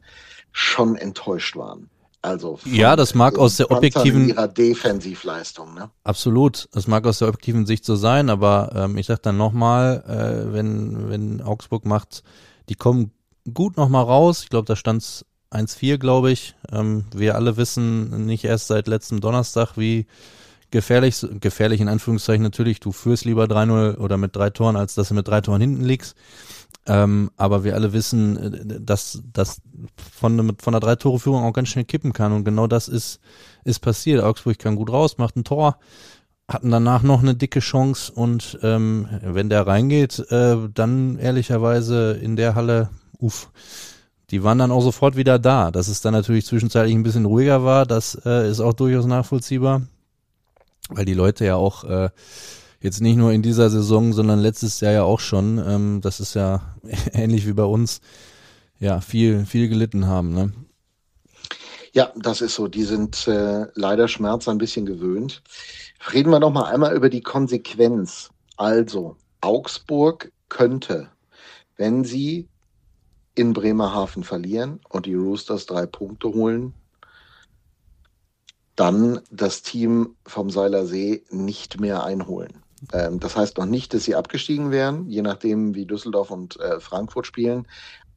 schon 0.57 0.95
enttäuscht 0.95 1.57
waren. 1.57 1.89
Also 2.21 2.57
Ja, 2.63 2.95
das 2.95 3.13
mag 3.13 3.37
aus 3.37 3.57
der 3.57 3.69
objektiven- 3.69 4.29
ihrer 4.29 4.47
Defensivleistung. 4.47 5.73
Ne? 5.75 5.91
Absolut. 6.05 6.69
Das 6.71 6.87
mag 6.87 7.05
aus 7.05 7.19
der 7.19 7.27
objektiven 7.27 7.65
Sicht 7.65 7.83
so 7.83 7.95
sein, 7.97 8.29
aber 8.29 8.71
ähm, 8.73 8.97
ich 8.97 9.05
sag 9.05 9.21
dann 9.21 9.35
nochmal, 9.37 10.03
äh, 10.07 10.53
wenn, 10.53 11.09
wenn 11.09 11.41
Augsburg 11.41 11.85
macht, 11.85 12.23
die 12.69 12.75
kommen 12.75 13.11
gut 13.53 13.75
nochmal 13.75 14.05
raus. 14.05 14.43
Ich 14.43 14.49
glaube, 14.49 14.65
da 14.65 14.77
stand's 14.77 15.25
1-4, 15.51 15.97
glaube 15.97 16.31
ich. 16.31 16.55
Ähm, 16.71 17.03
wir 17.13 17.35
alle 17.35 17.57
wissen 17.57 18.25
nicht 18.25 18.45
erst 18.45 18.67
seit 18.67 18.87
letztem 18.87 19.19
Donnerstag, 19.19 19.73
wie 19.75 20.07
gefährlich, 20.71 21.23
gefährlich 21.41 21.81
in 21.81 21.89
Anführungszeichen 21.89 22.43
natürlich, 22.43 22.79
du 22.79 22.93
führst 22.93 23.25
lieber 23.25 23.43
3-0 23.43 23.97
oder 23.97 24.17
mit 24.17 24.35
drei 24.35 24.49
Toren, 24.49 24.77
als 24.77 24.95
dass 24.95 25.09
du 25.09 25.13
mit 25.13 25.27
drei 25.27 25.41
Toren 25.41 25.61
hinten 25.61 25.83
liegst. 25.83 26.15
Ähm, 26.87 27.31
aber 27.35 27.63
wir 27.63 27.73
alle 27.73 27.93
wissen, 27.93 28.37
äh, 28.37 28.79
dass 28.79 29.23
das 29.33 29.61
von, 30.13 30.35
mit- 30.45 30.61
von 30.61 30.73
der 30.73 30.79
Drei-Tore-Führung 30.81 31.43
auch 31.43 31.53
ganz 31.53 31.69
schnell 31.69 31.85
kippen 31.85 32.13
kann. 32.13 32.31
Und 32.31 32.43
genau 32.45 32.67
das 32.67 32.87
ist, 32.87 33.19
ist 33.63 33.79
passiert. 33.79 34.23
Augsburg 34.23 34.59
kam 34.59 34.75
gut 34.75 34.91
raus, 34.91 35.17
macht 35.17 35.35
ein 35.35 35.43
Tor, 35.43 35.77
hatten 36.47 36.69
danach 36.69 37.01
noch 37.01 37.21
eine 37.23 37.33
dicke 37.33 37.59
Chance 37.59 38.11
und 38.13 38.59
ähm, 38.61 39.07
wenn 39.23 39.49
der 39.49 39.65
reingeht, 39.65 40.19
äh, 40.29 40.57
dann 40.71 41.17
ehrlicherweise 41.17 42.11
in 42.21 42.35
der 42.35 42.53
Halle, 42.53 42.89
uff, 43.17 43.49
die 44.29 44.43
waren 44.43 44.59
dann 44.59 44.71
auch 44.71 44.81
sofort 44.81 45.15
wieder 45.15 45.39
da. 45.39 45.71
Dass 45.71 45.87
es 45.87 46.01
dann 46.01 46.13
natürlich 46.13 46.45
zwischenzeitlich 46.45 46.93
ein 46.93 47.01
bisschen 47.01 47.25
ruhiger 47.25 47.63
war, 47.63 47.87
das 47.87 48.13
äh, 48.25 48.47
ist 48.47 48.59
auch 48.59 48.73
durchaus 48.73 49.07
nachvollziehbar, 49.07 49.81
weil 50.89 51.05
die 51.05 51.15
Leute 51.15 51.45
ja 51.45 51.55
auch 51.55 51.83
äh, 51.83 52.09
jetzt 52.85 53.01
nicht 53.01 53.17
nur 53.17 53.33
in 53.33 53.41
dieser 53.41 53.69
Saison, 53.69 54.13
sondern 54.13 54.39
letztes 54.39 54.79
Jahr 54.79 54.93
ja 54.93 55.03
auch 55.03 55.19
schon, 55.19 55.57
ähm, 55.57 56.01
das 56.01 56.19
ist 56.19 56.35
ja 56.35 56.61
ähnlich 57.13 57.45
wie 57.47 57.53
bei 57.53 57.63
uns, 57.63 57.99
ja, 58.79 59.01
viel, 59.01 59.45
viel 59.45 59.67
gelitten 59.67 60.07
haben. 60.07 60.33
Ne? 60.33 60.53
Ja, 61.93 62.11
das 62.15 62.41
ist 62.41 62.55
so. 62.55 62.67
Die 62.67 62.83
sind 62.83 63.27
äh, 63.27 63.67
leider 63.73 64.07
Schmerz 64.07 64.47
ein 64.47 64.57
bisschen 64.57 64.85
gewöhnt. 64.85 65.41
Reden 66.13 66.29
wir 66.29 66.39
noch 66.39 66.51
mal 66.51 66.65
einmal 66.65 66.95
über 66.95 67.09
die 67.09 67.21
Konsequenz. 67.21 68.29
Also, 68.57 69.17
Augsburg 69.41 70.31
könnte, 70.49 71.09
wenn 71.77 72.03
sie 72.03 72.47
in 73.33 73.53
Bremerhaven 73.53 74.23
verlieren 74.23 74.79
und 74.89 75.05
die 75.05 75.15
Roosters 75.15 75.65
drei 75.65 75.85
Punkte 75.85 76.27
holen, 76.29 76.73
dann 78.75 79.21
das 79.31 79.61
Team 79.61 80.15
vom 80.25 80.49
Seiler 80.49 80.85
See 80.85 81.23
nicht 81.29 81.79
mehr 81.79 82.03
einholen. 82.03 82.64
Ähm, 82.93 83.19
das 83.19 83.35
heißt 83.35 83.57
noch 83.57 83.65
nicht, 83.65 83.93
dass 83.93 84.03
sie 84.03 84.15
abgestiegen 84.15 84.71
wären, 84.71 85.07
je 85.09 85.21
nachdem, 85.21 85.75
wie 85.75 85.85
Düsseldorf 85.85 86.31
und 86.31 86.59
äh, 86.59 86.79
Frankfurt 86.79 87.27
spielen. 87.27 87.67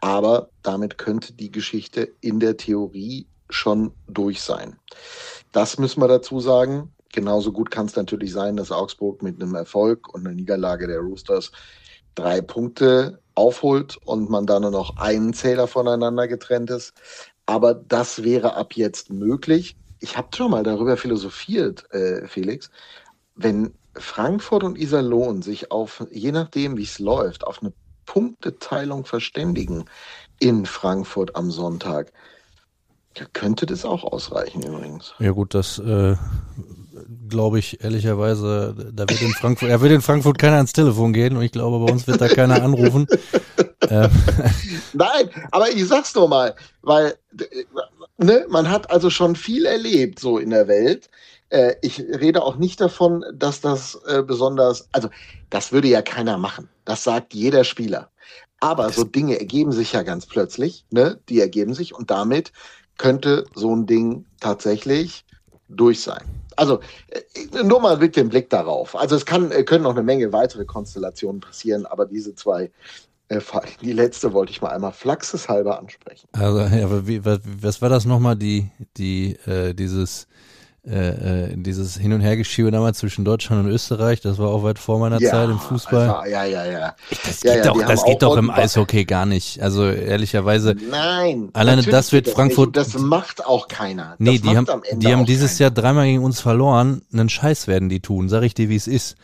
Aber 0.00 0.50
damit 0.62 0.98
könnte 0.98 1.33
die 1.33 1.50
Geschichte 1.50 2.12
in 2.20 2.40
der 2.40 2.57
Theorie 2.57 3.26
schon 3.50 3.92
durch 4.07 4.40
sein. 4.40 4.76
Das 5.52 5.78
müssen 5.78 6.00
wir 6.00 6.09
dazu 6.09 6.40
sagen. 6.40 6.92
Genauso 7.12 7.52
gut 7.52 7.70
kann 7.70 7.87
es 7.87 7.96
natürlich 7.96 8.33
sein, 8.33 8.57
dass 8.57 8.70
Augsburg 8.70 9.22
mit 9.22 9.40
einem 9.40 9.54
Erfolg 9.54 10.12
und 10.12 10.26
einer 10.26 10.35
Niederlage 10.35 10.87
der 10.87 11.00
Roosters 11.00 11.50
drei 12.14 12.40
Punkte 12.40 13.20
aufholt 13.35 13.96
und 14.04 14.28
man 14.28 14.46
dann 14.46 14.62
nur 14.62 14.70
noch 14.70 14.96
einen 14.96 15.33
Zähler 15.33 15.66
voneinander 15.66 16.28
getrennt 16.28 16.70
ist. 16.70 16.92
Aber 17.46 17.74
das 17.74 18.24
wäre 18.24 18.57
ab 18.57 18.74
jetzt 18.74 19.11
möglich. 19.11 19.76
Ich 20.00 20.16
habe 20.16 20.28
schon 20.37 20.50
mal 20.50 20.62
darüber 20.62 20.96
philosophiert, 20.96 21.90
äh, 21.92 22.26
Felix. 22.28 22.70
Wenn 23.35 23.74
Frankfurt 23.98 24.64
und 24.64 24.78
Iserlohn 24.78 25.42
sich 25.42 25.70
auf, 25.70 26.04
je 26.11 26.32
nachdem 26.32 26.76
wie 26.76 26.84
es 26.84 26.98
läuft, 26.98 27.46
auf 27.46 27.61
eine 27.62 27.72
Punkteteilung 28.06 29.04
verständigen 29.04 29.84
in 30.40 30.66
Frankfurt 30.66 31.37
am 31.37 31.50
Sonntag, 31.50 32.12
ja, 33.16 33.26
könnte 33.32 33.66
das 33.66 33.84
auch 33.84 34.04
ausreichen 34.04 34.62
übrigens. 34.62 35.14
Ja 35.18 35.32
gut, 35.32 35.54
das 35.54 35.78
äh, 35.78 36.16
glaube 37.28 37.58
ich 37.58 37.82
ehrlicherweise, 37.82 38.74
da 38.92 39.08
wird 39.08 39.20
in 39.22 39.32
Frankfurt, 39.32 39.68
er 39.68 39.80
wird 39.80 39.92
in 39.92 40.02
Frankfurt 40.02 40.38
keiner 40.38 40.56
ans 40.56 40.72
Telefon 40.72 41.12
gehen 41.12 41.37
und 41.37 41.42
ich 41.42 41.52
glaube, 41.52 41.84
bei 41.84 41.92
uns 41.92 42.06
wird 42.06 42.20
da 42.20 42.28
keiner 42.28 42.62
anrufen. 42.62 43.06
ähm, 43.88 44.11
Nein, 44.92 45.30
aber 45.50 45.70
ich 45.70 45.87
sag's 45.87 46.14
nur 46.14 46.28
mal, 46.28 46.54
weil 46.82 47.14
äh, 47.38 47.64
ne, 48.18 48.46
man 48.48 48.70
hat 48.70 48.90
also 48.90 49.11
schon 49.11 49.37
viel 49.37 49.66
erlebt 49.66 50.18
so 50.20 50.38
in 50.38 50.50
der 50.50 50.68
Welt. 50.68 51.11
Äh, 51.50 51.74
ich 51.82 51.98
rede 52.00 52.42
auch 52.42 52.56
nicht 52.56 52.80
davon, 52.80 53.24
dass 53.32 53.61
das 53.61 53.98
äh, 54.06 54.22
besonders, 54.22 54.88
also 54.92 55.08
das 55.50 55.72
würde 55.72 55.88
ja 55.88 56.02
keiner 56.02 56.38
machen. 56.38 56.68
Das 56.84 57.04
sagt 57.04 57.34
jeder 57.34 57.64
Spieler. 57.64 58.11
Aber 58.61 58.90
so 58.90 59.04
Dinge 59.04 59.38
ergeben 59.38 59.72
sich 59.72 59.92
ja 59.92 60.02
ganz 60.02 60.26
plötzlich, 60.26 60.84
ne? 60.90 61.20
Die 61.28 61.40
ergeben 61.40 61.74
sich 61.74 61.94
und 61.94 62.11
damit 62.11 62.52
könnte 62.98 63.44
so 63.54 63.74
ein 63.74 63.87
Ding 63.87 64.26
tatsächlich 64.40 65.24
durch 65.68 66.02
sein. 66.02 66.24
Also 66.56 66.80
äh, 67.08 67.62
nur 67.62 67.80
mal 67.80 67.96
mit 67.98 68.16
dem 68.16 68.28
Blick 68.28 68.50
darauf. 68.50 68.96
Also 68.96 69.14
es 69.14 69.24
kann, 69.24 69.52
äh, 69.52 69.62
können 69.62 69.84
noch 69.84 69.92
eine 69.92 70.02
Menge 70.02 70.32
weitere 70.32 70.64
Konstellationen 70.64 71.40
passieren, 71.40 71.87
aber 71.87 72.06
diese 72.06 72.34
zwei, 72.34 72.70
äh, 73.28 73.40
die 73.80 73.92
letzte 73.92 74.32
wollte 74.32 74.50
ich 74.50 74.61
mal 74.61 74.70
einmal 74.70 74.92
flachseshalber 74.92 75.78
ansprechen. 75.78 76.28
Also, 76.32 76.58
ja, 76.58 76.84
aber 76.84 77.06
wie, 77.06 77.24
was, 77.24 77.40
was 77.44 77.80
war 77.80 77.88
das 77.88 78.04
nochmal, 78.04 78.34
die, 78.34 78.70
die, 78.96 79.37
äh, 79.46 79.72
dieses 79.72 80.26
äh, 80.90 81.51
äh, 81.51 81.57
dieses 81.57 81.96
Hin- 81.96 82.12
und 82.12 82.20
Hergeschiebe 82.20 82.70
damals 82.70 82.98
zwischen 82.98 83.24
Deutschland 83.24 83.64
und 83.64 83.70
Österreich, 83.70 84.20
das 84.20 84.38
war 84.38 84.48
auch 84.48 84.62
weit 84.62 84.79
vor 84.79 84.98
meiner 84.98 85.20
Ja, 85.20 85.31
Zeit 85.31 85.51
im 85.51 85.59
Fußball. 85.59 86.09
Also, 86.09 86.31
ja, 86.31 86.44
ja, 86.44 86.64
ja. 86.64 86.96
das 87.11 87.42
ja, 87.42 87.55
geht 87.55 87.64
ja, 87.64 87.72
doch, 87.72 87.87
das 87.87 88.05
geht 88.05 88.22
doch 88.22 88.37
im 88.37 88.51
Eishockey 88.51 89.05
gar 89.05 89.27
nicht. 89.27 89.61
Also 89.62 89.88
ehrlicherweise, 89.88 90.74
Nein. 90.90 91.51
Alleine 91.53 91.83
das 91.83 92.12
wird 92.12 92.24
geht 92.24 92.35
Frankfurt-. 92.35 92.77
Das 92.77 92.94
macht 92.98 93.44
auch 93.44 93.68
keiner. 93.68 94.14
nee, 94.18 94.38
das 94.38 94.42
die 94.51 94.57
haben, 94.57 94.66
die 94.94 95.12
haben 95.12 95.27
dieses 95.27 95.59
keiner. 95.59 95.61
Jahr 95.61 95.70
dreimal 95.70 96.07
gegen 96.07 96.24
uns 96.24 96.40
verloren. 96.40 97.03
Einen 97.12 97.29
Scheiß 97.29 97.66
werden 97.66 97.88
die 97.88 98.01
tun, 98.01 98.29
sag 98.29 98.42
ich 98.42 98.55
dir, 98.55 98.68
wie 98.68 98.77
es 98.77 98.87
ist. 98.87 99.16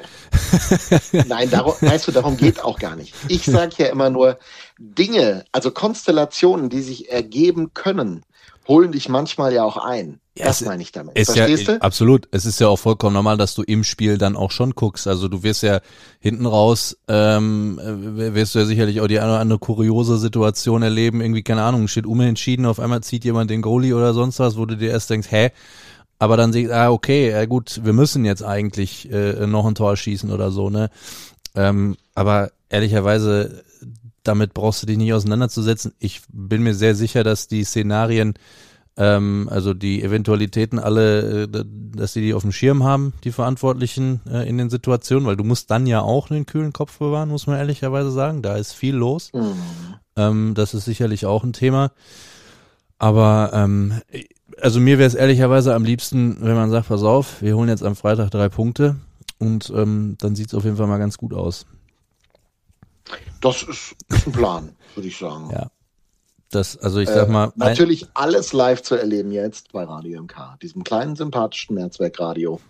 Nein, 1.13 1.51
darum, 1.51 1.75
weißt 1.81 2.09
du, 2.09 2.13
darum 2.13 2.37
geht 2.37 2.63
auch 2.63 2.79
gar 2.79 2.97
nicht. 2.97 3.15
Ich 3.29 3.45
sage 3.45 3.75
ja 3.79 3.87
immer 3.87 4.11
nur, 4.11 4.39
Dinge, 4.79 5.45
also 5.53 5.71
Konstellationen, 5.71 6.69
die 6.69 6.83
sich 6.83 7.11
ergeben 7.11 7.73
können, 7.75 8.23
holen 8.67 8.93
dich 8.93 9.09
manchmal 9.09 9.53
ja 9.53 9.65
auch 9.65 9.77
ein. 9.77 10.21
Ja, 10.37 10.47
das 10.47 10.63
meine 10.63 10.83
ich 10.83 10.91
damit. 10.91 11.17
Ist 11.17 11.37
ja, 11.37 11.47
Verstehst 11.47 11.69
du? 11.69 11.81
absolut. 11.81 12.27
Es 12.33 12.45
ist 12.45 12.59
ja 12.59 12.67
auch 12.67 12.79
vollkommen 12.79 13.15
normal, 13.15 13.37
dass 13.37 13.55
du 13.55 13.63
im 13.63 13.85
Spiel 13.85 14.19
dann 14.19 14.35
auch 14.35 14.51
schon 14.51 14.73
guckst. 14.73 15.07
Also 15.07 15.29
du 15.29 15.45
wirst 15.45 15.63
ja 15.63 15.81
hinten 16.19 16.47
raus, 16.47 16.97
ähm, 17.07 17.79
äh, 17.79 18.35
wirst 18.35 18.55
du 18.55 18.59
ja 18.59 18.65
sicherlich 18.65 19.01
auch 19.01 19.07
die 19.07 19.21
eine 19.21 19.31
oder 19.31 19.41
andere 19.41 19.61
kuriose 19.61 20.19
Situation 20.19 20.83
erleben. 20.83 21.21
Irgendwie, 21.21 21.45
keine 21.45 21.63
Ahnung, 21.63 21.87
steht 21.87 22.07
unentschieden, 22.07 22.67
auf 22.67 22.81
einmal 22.81 23.03
zieht 23.03 23.25
jemand 23.25 23.51
den 23.51 23.63
Goalie 23.63 23.95
oder 23.95 24.13
sonst 24.13 24.41
was, 24.41 24.57
wo 24.57 24.67
du 24.67 24.77
dir 24.77 24.91
erst 24.91 25.11
denkst, 25.11 25.31
hä? 25.31 25.51
Aber 26.19 26.37
dann 26.37 26.53
siehst 26.53 26.73
ah, 26.73 26.91
okay, 26.91 27.31
ja 27.31 27.45
gut, 27.45 27.81
wir 27.85 27.93
müssen 27.93 28.25
jetzt 28.25 28.43
eigentlich 28.43 29.13
äh, 29.13 29.47
noch 29.47 29.67
ein 29.67 29.75
Tor 29.75 29.97
schießen 29.97 30.33
oder 30.33 30.51
so, 30.51 30.69
ne? 30.69 30.91
Ähm, 31.55 31.97
aber 32.15 32.51
ehrlicherweise, 32.71 33.63
damit 34.25 34.55
brauchst 34.55 34.83
du 34.83 34.87
dich 34.87 34.99
nicht 34.99 35.13
auseinanderzusetzen. 35.13 35.93
Ich 35.99 36.23
bin 36.29 36.63
mir 36.63 36.75
sehr 36.75 36.95
sicher, 36.95 37.23
dass 37.23 37.47
die 37.47 37.65
Szenarien 37.65 38.35
ähm, 38.97 39.49
also 39.51 39.75
die 39.75 40.03
Eventualitäten 40.03 40.79
alle, 40.79 41.45
äh, 41.45 41.65
dass 41.95 42.13
sie 42.13 42.21
die 42.21 42.35
auf 42.35 42.43
dem 42.43 42.53
Schirm 42.53 42.85
haben, 42.85 43.13
die 43.25 43.33
Verantwortlichen 43.33 44.21
äh, 44.31 44.49
in 44.49 44.59
den 44.59 44.71
Situationen, 44.71 45.27
weil 45.27 45.37
du 45.37 45.45
musst 45.45 45.71
dann 45.71 45.87
ja 45.87 46.01
auch 46.01 46.31
einen 46.31 46.47
kühlen 46.47 46.73
Kopf 46.73 46.99
bewahren, 46.99 47.29
muss 47.29 47.47
man 47.47 47.59
ehrlicherweise 47.59 48.11
sagen. 48.11 48.43
Da 48.43 48.57
ist 48.57 48.73
viel 48.73 48.95
los. 48.95 49.33
Mhm. 49.33 49.55
Ähm, 50.17 50.53
das 50.55 50.75
ist 50.75 50.85
sicherlich 50.85 51.27
auch 51.27 51.43
ein 51.43 51.53
Thema. 51.53 51.91
Aber 52.99 53.51
ähm, 53.53 54.01
also 54.61 54.79
mir 54.79 54.99
wäre 54.99 55.09
es 55.09 55.15
ehrlicherweise 55.15 55.75
am 55.75 55.85
liebsten, 55.85 56.37
wenn 56.41 56.55
man 56.55 56.71
sagt, 56.71 56.89
pass 56.89 57.03
auf, 57.03 57.43
wir 57.43 57.57
holen 57.57 57.69
jetzt 57.69 57.83
am 57.83 57.97
Freitag 57.97 58.31
drei 58.31 58.49
Punkte 58.49 58.97
und 59.39 59.73
ähm, 59.75 60.17
dann 60.21 60.37
sieht's 60.37 60.55
auf 60.55 60.65
jeden 60.65 60.77
Fall 60.77 60.87
mal 60.87 60.99
ganz 60.99 61.19
gut 61.19 61.35
aus. 61.35 61.67
Das 63.41 63.63
ist, 63.63 63.95
ist 64.09 64.27
ein 64.27 64.33
Plan, 64.33 64.77
würde 64.95 65.09
ich 65.09 65.19
sagen. 65.19 65.51
Ja. 65.51 65.71
Das, 66.51 66.77
also 66.79 67.01
ich 67.01 67.09
sag 67.09 67.29
Äh, 67.29 67.33
mal, 67.33 67.45
ein, 67.47 67.53
natürlich 67.57 68.07
alles 68.15 68.53
live 68.53 68.83
zu 68.83 68.95
erleben 68.95 69.33
jetzt 69.33 69.73
bei 69.73 69.85
Radio 69.85 70.23
MK, 70.23 70.57
diesem 70.63 70.85
kleinen 70.85 71.17
sympathischen 71.17 71.75
Netzwerkradio, 71.77 72.61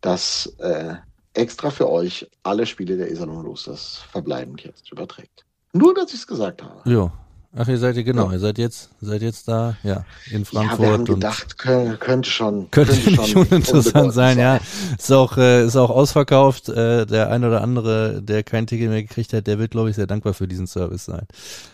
das 0.00 0.46
äh, 0.58 0.94
extra 1.34 1.70
für 1.70 1.90
euch 1.90 2.28
alle 2.42 2.66
Spiele 2.66 2.96
der 2.96 3.10
Iserlohn 3.10 3.44
Roosters 3.44 4.02
verbleibend 4.10 4.62
jetzt 4.62 4.90
überträgt. 4.90 5.44
Nur, 5.72 5.94
dass 5.94 6.08
ich 6.12 6.20
es 6.20 6.26
gesagt 6.26 6.62
habe. 6.62 6.88
jo. 6.88 7.10
Ach, 7.56 7.66
ihr 7.66 7.78
seid 7.78 7.96
ihr 7.96 8.04
genau, 8.04 8.26
Ja. 8.26 8.34
ihr 8.34 8.38
seid 8.38 8.58
jetzt, 8.58 8.90
seid 9.00 9.22
jetzt 9.22 9.48
da, 9.48 9.76
ja, 9.82 10.04
in 10.30 10.42
Ja, 10.42 10.44
Frankfurt 10.44 10.80
wir 10.80 10.92
haben 10.92 11.04
gedacht, 11.04 11.58
könnte, 11.58 11.96
könnte 11.96 12.30
schon, 12.30 12.70
Könnte 12.70 12.92
nicht 12.94 13.34
uninteressant 13.34 13.86
unbedeutend 13.86 14.14
sein, 14.14 14.38
ja. 14.38 14.60
Ist 14.96 15.10
auch, 15.12 15.36
äh, 15.36 15.64
ist 15.64 15.74
auch 15.74 15.90
ausverkauft. 15.90 16.68
Äh, 16.68 17.06
der 17.06 17.30
ein 17.30 17.44
oder 17.44 17.60
andere, 17.62 18.22
der 18.22 18.44
kein 18.44 18.68
Ticket 18.68 18.88
mehr 18.90 19.02
gekriegt 19.02 19.32
hat, 19.32 19.48
der 19.48 19.58
wird, 19.58 19.72
glaube 19.72 19.90
ich, 19.90 19.96
sehr 19.96 20.06
dankbar 20.06 20.32
für 20.32 20.46
diesen 20.46 20.68
Service 20.68 21.06
sein. 21.06 21.26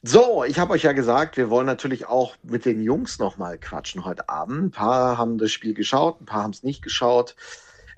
So, 0.02 0.44
ich 0.44 0.58
habe 0.58 0.72
euch 0.72 0.84
ja 0.84 0.92
gesagt, 0.92 1.36
wir 1.36 1.50
wollen 1.50 1.66
natürlich 1.66 2.06
auch 2.06 2.36
mit 2.42 2.64
den 2.64 2.80
Jungs 2.82 3.18
nochmal 3.18 3.58
quatschen 3.58 4.06
heute 4.06 4.30
Abend. 4.30 4.62
Ein 4.62 4.70
paar 4.70 5.18
haben 5.18 5.36
das 5.36 5.50
Spiel 5.52 5.74
geschaut, 5.74 6.22
ein 6.22 6.26
paar 6.26 6.42
haben 6.42 6.52
es 6.52 6.62
nicht 6.62 6.80
geschaut. 6.80 7.36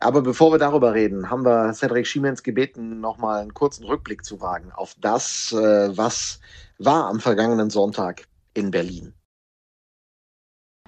Aber 0.01 0.23
bevor 0.23 0.53
wir 0.53 0.59
darüber 0.59 0.95
reden, 0.95 1.31
haben 1.31 1.45
wir 1.45 1.73
Cedric 1.75 2.07
Schiemens 2.07 2.43
gebeten, 2.43 3.01
nochmal 3.01 3.41
einen 3.41 3.55
kurzen 3.55 3.85
Rückblick 3.85 4.25
zu 4.25 4.41
wagen 4.41 4.71
auf 4.73 4.95
das, 5.01 5.53
äh, 5.53 5.97
was 5.97 6.41
war 6.79 7.07
am 7.07 7.19
vergangenen 7.19 7.71
Sonntag 7.71 8.23
in 8.55 8.71
Berlin. 8.71 9.13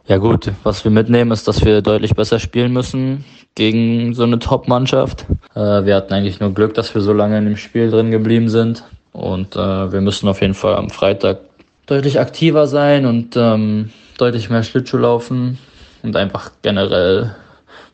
Ja 0.07 0.17
gut, 0.17 0.51
was 0.63 0.85
wir 0.85 0.91
mitnehmen, 0.91 1.31
ist, 1.31 1.47
dass 1.47 1.65
wir 1.65 1.83
deutlich 1.83 2.15
besser 2.15 2.39
spielen 2.39 2.73
müssen 2.73 3.25
gegen 3.55 4.15
so 4.15 4.23
eine 4.23 4.39
Top-Mannschaft. 4.39 5.27
Äh, 5.55 5.85
wir 5.85 5.97
hatten 5.97 6.15
eigentlich 6.15 6.41
nur 6.41 6.55
Glück, 6.55 6.75
dass 6.75 6.95
wir 6.95 7.03
so 7.03 7.13
lange 7.13 7.39
in 7.39 7.45
dem 7.45 7.57
Spiel 7.57 7.91
drin 7.91 8.11
geblieben 8.11 8.49
sind. 8.49 8.85
Und 9.13 9.57
äh, 9.57 9.93
wir 9.93 10.01
müssen 10.01 10.29
auf 10.29 10.41
jeden 10.41 10.55
Fall 10.55 10.77
am 10.77 10.89
Freitag 10.89 11.41
deutlich 11.87 12.21
aktiver 12.21 12.69
sein 12.69 13.07
und 13.07 13.37
ähm, 13.37 13.91
deutlich 14.19 14.51
mehr 14.51 14.63
Schlittschuh 14.63 14.99
laufen 14.99 15.59
und 16.03 16.17
einfach 16.17 16.53
generell 16.63 17.35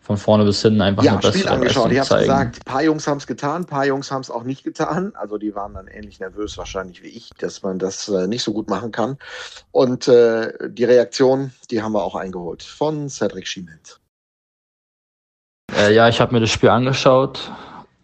von 0.06 0.16
vorne 0.16 0.44
bis 0.44 0.62
hinten 0.62 0.80
einfach 0.82 1.02
Ja, 1.02 1.12
eine 1.12 1.20
bessere 1.20 1.38
Spiel 1.40 1.48
angeschaut. 1.48 1.90
Ich 1.90 1.98
habe 1.98 2.20
gesagt, 2.20 2.58
ein 2.58 2.72
paar 2.72 2.82
Jungs 2.84 3.08
haben 3.08 3.18
es 3.18 3.26
getan, 3.26 3.62
ein 3.62 3.66
paar 3.66 3.86
Jungs 3.86 4.12
haben 4.12 4.20
es 4.20 4.30
auch 4.30 4.44
nicht 4.44 4.62
getan. 4.62 5.12
Also 5.16 5.36
die 5.36 5.52
waren 5.56 5.74
dann 5.74 5.88
ähnlich 5.88 6.20
nervös 6.20 6.56
wahrscheinlich 6.56 7.02
wie 7.02 7.08
ich, 7.08 7.30
dass 7.40 7.64
man 7.64 7.80
das 7.80 8.08
äh, 8.08 8.28
nicht 8.28 8.44
so 8.44 8.52
gut 8.52 8.70
machen 8.70 8.92
kann. 8.92 9.18
Und 9.72 10.06
äh, 10.06 10.52
die 10.68 10.84
Reaktion, 10.84 11.50
die 11.72 11.82
haben 11.82 11.90
wir 11.90 12.04
auch 12.04 12.14
eingeholt 12.14 12.62
von 12.62 13.08
Cedric 13.08 13.48
Schiemens. 13.48 13.98
Äh, 15.76 15.92
ja, 15.92 16.08
ich 16.08 16.20
habe 16.20 16.32
mir 16.32 16.40
das 16.40 16.50
Spiel 16.50 16.68
angeschaut, 16.68 17.50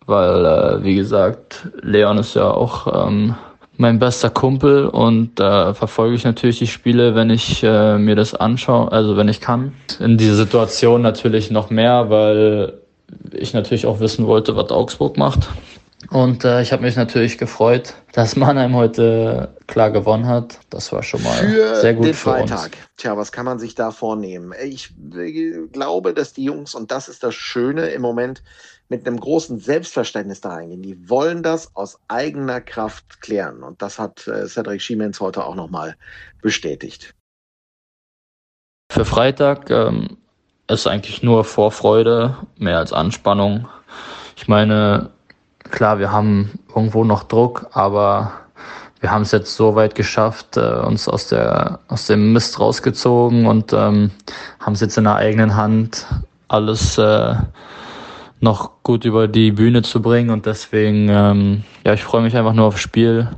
weil, 0.07 0.45
äh, 0.45 0.83
wie 0.83 0.97
gesagt, 0.97 1.69
Leon 1.83 2.19
ist 2.19 2.35
ja 2.35 2.51
auch 2.51 3.07
ähm, 3.07 3.37
mein 3.83 3.99
bester 3.99 4.31
Kumpel 4.31 4.87
und 4.87 5.39
äh, 5.39 5.75
verfolge 5.75 6.15
ich 6.15 6.25
natürlich 6.25 6.59
die 6.59 6.67
Spiele, 6.67 7.15
wenn 7.15 7.29
ich 7.29 7.63
äh, 7.63 7.99
mir 7.99 8.17
das 8.17 8.35
anschaue, 8.35 8.91
also 8.91 9.17
wenn 9.19 9.29
ich 9.29 9.41
kann. 9.41 9.75
In 9.99 10.17
dieser 10.17 10.37
Situation 10.37 11.03
natürlich 11.03 11.51
noch 11.51 11.69
mehr, 11.69 12.09
weil 12.09 12.81
ich 13.33 13.53
natürlich 13.53 13.85
auch 13.85 14.01
wissen 14.01 14.27
wollte, 14.27 14.57
was 14.57 14.71
Augsburg 14.71 15.19
macht. 15.19 15.49
Und 16.11 16.45
äh, 16.45 16.63
ich 16.63 16.73
habe 16.73 16.83
mich 16.83 16.97
natürlich 16.97 17.39
gefreut, 17.39 17.95
dass 18.13 18.37
Mannheim 18.37 18.75
heute 18.75 19.51
klar 19.67 19.91
gewonnen 19.91 20.27
hat. 20.27 20.59
Das 20.71 20.93
war 20.93 21.03
schon 21.03 21.23
mal 21.23 21.33
für 21.33 21.81
sehr 21.81 21.95
gut 21.95 22.07
den 22.07 22.15
für 22.15 22.31
uns. 22.31 22.51
Freitag. 22.51 22.73
Tja, 22.97 23.17
was 23.17 23.33
kann 23.33 23.45
man 23.45 23.59
sich 23.59 23.75
da 23.75 23.91
vornehmen? 23.91 24.53
Ich 24.65 24.91
äh, 25.15 25.67
glaube, 25.73 26.15
dass 26.15 26.33
die 26.33 26.45
Jungs, 26.45 26.75
und 26.75 26.91
das 26.91 27.09
ist 27.09 27.23
das 27.23 27.35
Schöne 27.35 27.87
im 27.89 28.03
Moment, 28.03 28.43
mit 28.93 29.07
einem 29.07 29.19
großen 29.19 29.59
Selbstverständnis 29.59 30.43
da 30.43 30.51
reingehen. 30.51 30.83
Die 30.83 31.09
wollen 31.09 31.43
das 31.43 31.75
aus 31.75 31.99
eigener 32.09 32.61
Kraft 32.61 33.23
klären. 33.23 33.63
Und 33.63 33.81
das 33.81 33.99
hat 33.99 34.29
äh, 34.29 34.47
Cedric 34.47 34.83
Schiemens 34.83 35.19
heute 35.19 35.47
auch 35.47 35.55
nochmal 35.55 35.97
bestätigt. 36.43 37.15
Für 38.93 39.07
Freitag 39.07 39.71
ähm, 39.71 40.19
ist 40.69 40.87
eigentlich 40.87 41.23
nur 41.23 41.45
Vorfreude, 41.45 42.37
mehr 42.59 42.77
als 42.77 42.93
Anspannung. 42.93 43.67
Ich 44.37 44.47
meine, 44.47 45.09
klar, 45.71 45.99
wir 45.99 46.13
haben 46.13 46.59
irgendwo 46.69 47.03
noch 47.03 47.23
Druck, 47.23 47.69
aber 47.73 48.31
wir 49.01 49.11
haben 49.11 49.23
es 49.23 49.33
jetzt 49.33 49.57
so 49.57 49.75
weit 49.75 49.95
geschafft, 49.95 50.59
äh, 50.59 50.61
uns 50.61 51.09
aus 51.09 51.29
der 51.29 51.79
aus 51.89 52.09
dem 52.09 52.35
Mist 52.35 52.61
rausgezogen 52.61 53.47
und 53.47 53.73
ähm, 53.73 54.11
haben 54.61 54.75
es 54.75 54.81
jetzt 54.81 54.99
in 54.99 55.05
der 55.05 55.15
eigenen 55.15 55.57
Hand, 55.57 56.07
alles 56.49 56.99
äh, 56.99 57.35
noch 58.43 58.83
gut 58.83 59.05
über 59.05 59.29
die 59.29 59.53
Bühne 59.53 59.83
zu 59.83 60.03
bringen 60.03 60.31
und 60.31 60.47
deswegen, 60.47 61.09
ähm, 61.09 61.63
ja, 61.87 61.95
ich 61.95 62.03
freue 62.03 62.23
mich 62.23 62.37
einfach 62.37 62.53
nur 62.53 62.67
aufs 62.67 62.81
Spiel, 62.81 63.29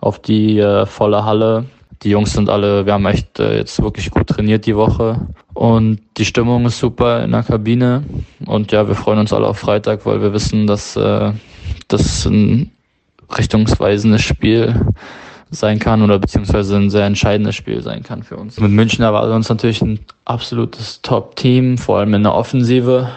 auf 0.00 0.18
die 0.18 0.58
äh, 0.58 0.86
volle 0.86 1.24
Halle. 1.24 1.66
Die 2.02 2.10
Jungs 2.10 2.32
sind 2.32 2.48
alle, 2.48 2.84
wir 2.84 2.92
haben 2.92 3.06
echt 3.06 3.38
äh, 3.38 3.56
jetzt 3.56 3.80
wirklich 3.82 4.10
gut 4.10 4.26
trainiert 4.26 4.66
die 4.66 4.76
Woche 4.76 5.20
und 5.54 6.00
die 6.16 6.24
Stimmung 6.24 6.66
ist 6.66 6.78
super 6.78 7.24
in 7.24 7.30
der 7.30 7.42
Kabine 7.42 8.04
und 8.46 8.72
ja, 8.72 8.86
wir 8.86 8.94
freuen 8.94 9.20
uns 9.20 9.32
alle 9.32 9.46
auf 9.46 9.58
Freitag, 9.58 10.04
weil 10.04 10.20
wir 10.20 10.32
wissen, 10.32 10.66
dass 10.66 10.96
äh, 10.96 11.32
das 11.86 12.26
ein 12.26 12.70
richtungsweisendes 13.36 14.22
Spiel 14.22 14.74
sein 15.50 15.78
kann 15.78 16.02
oder 16.02 16.18
beziehungsweise 16.18 16.76
ein 16.76 16.90
sehr 16.90 17.06
entscheidendes 17.06 17.54
Spiel 17.54 17.82
sein 17.82 18.02
kann 18.02 18.22
für 18.22 18.36
uns. 18.36 18.58
Mit 18.60 18.70
München 18.72 19.04
erwartet 19.04 19.32
uns 19.32 19.48
natürlich 19.48 19.80
ein 19.80 20.00
absolutes 20.24 21.02
Top-Team, 21.02 21.78
vor 21.78 21.98
allem 21.98 22.14
in 22.14 22.22
der 22.24 22.34
Offensive. 22.34 23.08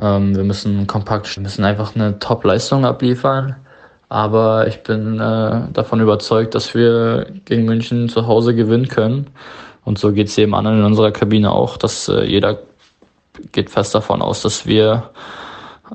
Ähm, 0.00 0.36
wir 0.36 0.44
müssen 0.44 0.86
kompakt, 0.86 1.34
wir 1.36 1.42
müssen 1.42 1.64
einfach 1.64 1.94
eine 1.94 2.18
Top-Leistung 2.18 2.84
abliefern. 2.84 3.56
Aber 4.08 4.68
ich 4.68 4.82
bin 4.82 5.18
äh, 5.18 5.62
davon 5.72 6.00
überzeugt, 6.00 6.54
dass 6.54 6.74
wir 6.74 7.26
gegen 7.44 7.64
München 7.64 8.08
zu 8.08 8.26
Hause 8.26 8.54
gewinnen 8.54 8.88
können. 8.88 9.26
Und 9.84 9.98
so 9.98 10.12
geht 10.12 10.28
es 10.28 10.36
jedem 10.36 10.54
anderen 10.54 10.78
in 10.78 10.84
unserer 10.84 11.10
Kabine 11.10 11.50
auch, 11.50 11.76
dass 11.76 12.08
äh, 12.08 12.24
jeder 12.24 12.58
geht 13.52 13.70
fest 13.70 13.94
davon 13.94 14.22
aus, 14.22 14.42
dass 14.42 14.66
wir 14.66 15.10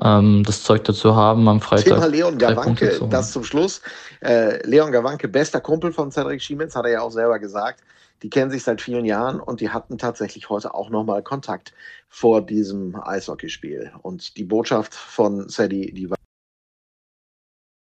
ähm, 0.02 0.42
das 0.44 0.62
Zeug 0.62 0.84
dazu 0.84 1.16
haben, 1.16 1.48
am 1.48 1.60
Freitag. 1.60 1.94
Thema 1.94 2.06
Leon 2.06 2.38
Gawanke, 2.38 3.00
das 3.10 3.32
zum 3.32 3.44
Schluss. 3.44 3.82
Äh, 4.20 4.66
Leon 4.66 4.92
Gawanke, 4.92 5.28
bester 5.28 5.60
Kumpel 5.60 5.92
von 5.92 6.10
Cedric 6.10 6.42
Schiemens, 6.42 6.76
hat 6.76 6.84
er 6.84 6.92
ja 6.92 7.00
auch 7.00 7.10
selber 7.10 7.38
gesagt. 7.38 7.80
Die 8.22 8.30
kennen 8.30 8.50
sich 8.50 8.62
seit 8.62 8.80
vielen 8.80 9.04
Jahren 9.04 9.40
und 9.40 9.60
die 9.60 9.70
hatten 9.70 9.98
tatsächlich 9.98 10.48
heute 10.48 10.74
auch 10.74 10.90
nochmal 10.90 11.22
Kontakt 11.22 11.72
vor 12.08 12.40
diesem 12.40 12.94
Eishockeyspiel. 12.94 13.92
Und 14.02 14.36
die 14.36 14.44
Botschaft 14.44 14.94
von 14.94 15.48
Sadie, 15.48 15.92
die 15.92 16.08
war. 16.08 16.16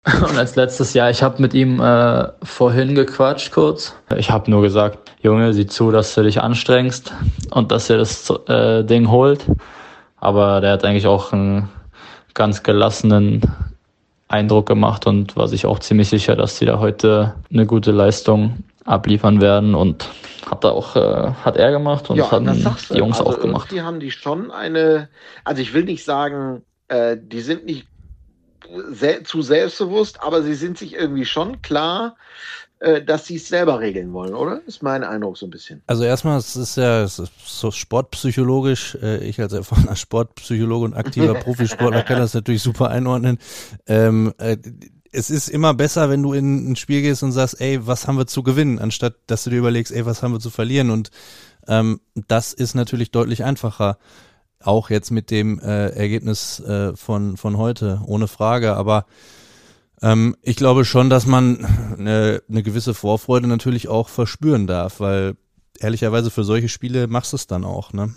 Und 0.30 0.38
als 0.38 0.56
letztes 0.56 0.94
Jahr, 0.94 1.10
ich 1.10 1.22
habe 1.22 1.42
mit 1.42 1.52
ihm 1.52 1.78
äh, 1.80 2.28
vorhin 2.42 2.94
gequatscht 2.94 3.52
kurz. 3.52 3.94
Ich 4.16 4.30
habe 4.30 4.50
nur 4.50 4.62
gesagt, 4.62 5.12
Junge, 5.20 5.52
sieh 5.52 5.66
zu, 5.66 5.90
dass 5.90 6.14
du 6.14 6.22
dich 6.22 6.40
anstrengst 6.40 7.12
und 7.50 7.70
dass 7.70 7.90
er 7.90 7.98
das 7.98 8.30
äh, 8.48 8.82
Ding 8.82 9.10
holt. 9.10 9.44
Aber 10.16 10.62
der 10.62 10.72
hat 10.72 10.84
eigentlich 10.84 11.06
auch 11.06 11.34
einen 11.34 11.68
ganz 12.32 12.62
gelassenen 12.62 13.42
Eindruck 14.30 14.66
gemacht 14.66 15.06
und 15.06 15.36
war 15.36 15.48
sich 15.48 15.66
auch 15.66 15.80
ziemlich 15.80 16.08
sicher, 16.08 16.36
dass 16.36 16.56
sie 16.56 16.64
da 16.64 16.78
heute 16.78 17.34
eine 17.52 17.66
gute 17.66 17.90
Leistung 17.90 18.64
abliefern 18.84 19.40
werden 19.40 19.74
und 19.74 20.08
hat 20.48 20.64
da 20.64 20.70
auch 20.70 20.96
äh, 20.96 21.32
hat 21.44 21.56
er 21.56 21.72
gemacht 21.72 22.10
und 22.10 22.16
ja, 22.16 22.30
haben 22.30 22.46
die 22.46 22.96
Jungs 22.96 23.18
also 23.18 23.30
auch 23.30 23.40
gemacht. 23.40 23.70
Die 23.72 23.82
haben 23.82 24.00
die 24.00 24.10
schon 24.10 24.50
eine, 24.50 25.08
also 25.44 25.60
ich 25.60 25.74
will 25.74 25.84
nicht 25.84 26.04
sagen, 26.04 26.62
äh, 26.88 27.16
die 27.20 27.40
sind 27.40 27.66
nicht 27.66 27.86
sel 28.90 29.24
zu 29.24 29.42
selbstbewusst, 29.42 30.22
aber 30.22 30.42
sie 30.42 30.54
sind 30.54 30.78
sich 30.78 30.94
irgendwie 30.94 31.24
schon 31.24 31.60
klar, 31.60 32.16
dass 33.04 33.26
sie 33.26 33.36
es 33.36 33.48
selber 33.48 33.80
regeln 33.80 34.12
wollen, 34.12 34.34
oder? 34.34 34.62
Ist 34.66 34.82
mein 34.82 35.04
Eindruck 35.04 35.36
so 35.36 35.46
ein 35.46 35.50
bisschen. 35.50 35.82
Also 35.86 36.04
erstmal, 36.04 36.38
es 36.38 36.56
ist 36.56 36.76
ja 36.76 37.02
es 37.02 37.18
ist 37.18 37.32
so 37.44 37.70
sportpsychologisch, 37.70 38.96
äh, 39.02 39.18
ich 39.18 39.38
als 39.40 39.52
erfahrener 39.52 39.96
Sportpsychologe 39.96 40.86
und 40.86 40.94
aktiver 40.94 41.34
Profisportler 41.40 42.02
kann 42.02 42.18
das 42.18 42.32
natürlich 42.32 42.62
super 42.62 42.88
einordnen. 42.88 43.38
Ähm, 43.86 44.32
äh, 44.38 44.56
es 45.12 45.30
ist 45.30 45.48
immer 45.48 45.74
besser, 45.74 46.08
wenn 46.08 46.22
du 46.22 46.32
in 46.32 46.70
ein 46.70 46.76
Spiel 46.76 47.02
gehst 47.02 47.22
und 47.22 47.32
sagst, 47.32 47.60
ey, 47.60 47.86
was 47.86 48.06
haben 48.06 48.16
wir 48.16 48.26
zu 48.26 48.42
gewinnen, 48.42 48.78
anstatt 48.78 49.16
dass 49.26 49.44
du 49.44 49.50
dir 49.50 49.58
überlegst, 49.58 49.92
ey, 49.92 50.06
was 50.06 50.22
haben 50.22 50.32
wir 50.32 50.40
zu 50.40 50.50
verlieren. 50.50 50.90
Und 50.90 51.10
ähm, 51.66 52.00
das 52.14 52.52
ist 52.52 52.74
natürlich 52.74 53.10
deutlich 53.10 53.44
einfacher. 53.44 53.98
Auch 54.62 54.90
jetzt 54.90 55.10
mit 55.10 55.30
dem 55.30 55.58
äh, 55.58 55.88
Ergebnis 55.88 56.60
äh, 56.60 56.94
von, 56.94 57.36
von 57.36 57.56
heute, 57.56 58.00
ohne 58.06 58.28
Frage. 58.28 58.74
Aber 58.76 59.06
ähm, 60.02 60.36
ich 60.42 60.56
glaube 60.56 60.84
schon, 60.84 61.10
dass 61.10 61.26
man 61.26 61.64
eine, 61.98 62.42
eine 62.48 62.62
gewisse 62.62 62.94
Vorfreude 62.94 63.46
natürlich 63.46 63.88
auch 63.88 64.08
verspüren 64.08 64.66
darf, 64.66 65.00
weil 65.00 65.36
ehrlicherweise 65.78 66.30
für 66.30 66.44
solche 66.44 66.68
Spiele 66.68 67.06
machst 67.06 67.32
du 67.32 67.36
es 67.36 67.46
dann 67.46 67.64
auch, 67.64 67.92
ne? 67.92 68.14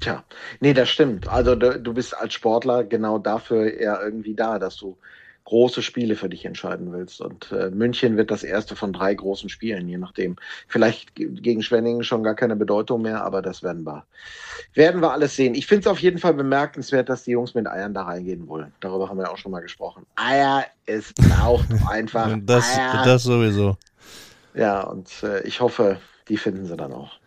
Tja, 0.00 0.24
nee, 0.60 0.74
das 0.74 0.88
stimmt. 0.88 1.28
Also 1.28 1.54
du, 1.54 1.94
bist 1.94 2.16
als 2.16 2.34
Sportler 2.34 2.82
genau 2.82 3.18
dafür 3.18 3.72
eher 3.72 4.00
irgendwie 4.02 4.34
da, 4.34 4.58
dass 4.58 4.76
du 4.76 4.98
große 5.44 5.82
Spiele 5.82 6.16
für 6.16 6.28
dich 6.28 6.44
entscheiden 6.44 6.92
willst. 6.92 7.20
Und 7.20 7.50
äh, 7.52 7.70
München 7.70 8.16
wird 8.16 8.30
das 8.30 8.42
erste 8.42 8.76
von 8.76 8.92
drei 8.92 9.14
großen 9.14 9.48
Spielen, 9.48 9.88
je 9.88 9.98
nachdem. 9.98 10.36
Vielleicht 10.68 11.14
gegen 11.14 11.62
Schwenningen 11.62 12.04
schon 12.04 12.22
gar 12.22 12.34
keine 12.34 12.56
Bedeutung 12.56 13.02
mehr, 13.02 13.24
aber 13.24 13.42
das 13.42 13.62
werden 13.62 13.84
wir, 13.84 14.04
werden 14.74 15.00
wir 15.00 15.12
alles 15.12 15.36
sehen. 15.36 15.54
Ich 15.54 15.66
finde 15.66 15.82
es 15.82 15.86
auf 15.86 15.98
jeden 15.98 16.18
Fall 16.18 16.34
bemerkenswert, 16.34 17.08
dass 17.08 17.24
die 17.24 17.32
Jungs 17.32 17.54
mit 17.54 17.66
Eiern 17.66 17.94
da 17.94 18.02
reingehen 18.02 18.48
wollen. 18.48 18.72
Darüber 18.80 19.08
haben 19.08 19.18
wir 19.18 19.30
auch 19.30 19.38
schon 19.38 19.52
mal 19.52 19.60
gesprochen. 19.60 20.06
Eier 20.16 20.64
ist 20.86 21.14
auch 21.42 21.62
einfach. 21.88 22.36
das, 22.42 22.78
Eier. 22.78 23.04
das 23.04 23.22
sowieso. 23.24 23.76
Ja, 24.54 24.82
und 24.82 25.10
äh, 25.22 25.42
ich 25.42 25.60
hoffe, 25.60 25.98
die 26.28 26.36
finden 26.36 26.66
sie 26.66 26.76
dann 26.76 26.92
auch. 26.92 27.18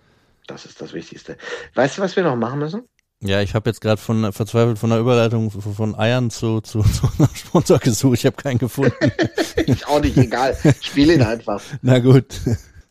Das 0.47 0.65
ist 0.65 0.79
das 0.79 0.93
Wichtigste. 0.93 1.37
Weißt 1.73 1.97
du, 1.97 2.01
was 2.01 2.15
wir 2.15 2.23
noch 2.23 2.35
machen 2.35 2.59
müssen? 2.59 2.87
Ja, 3.27 3.41
ich 3.41 3.55
habe 3.55 3.69
jetzt 3.69 3.81
gerade 3.81 3.99
von 3.99 4.31
verzweifelt 4.31 4.77
von 4.77 4.91
der 4.91 4.99
Überleitung 4.99 5.49
von, 5.49 5.97
Eiern 5.97 6.29
zu, 6.29 6.61
zu, 6.61 6.83
zu 6.83 7.09
einem 7.17 7.29
Sponsor 7.33 7.79
gesucht. 7.79 8.19
Ich 8.19 8.25
habe 8.25 8.35
keinen 8.35 8.59
gefunden. 8.59 9.11
ich 9.65 9.87
auch 9.87 9.99
nicht, 9.99 10.15
egal. 10.17 10.55
Spiel 10.81 11.09
ihn 11.09 11.23
einfach. 11.23 11.61
Na 11.81 11.99
gut. 11.99 12.39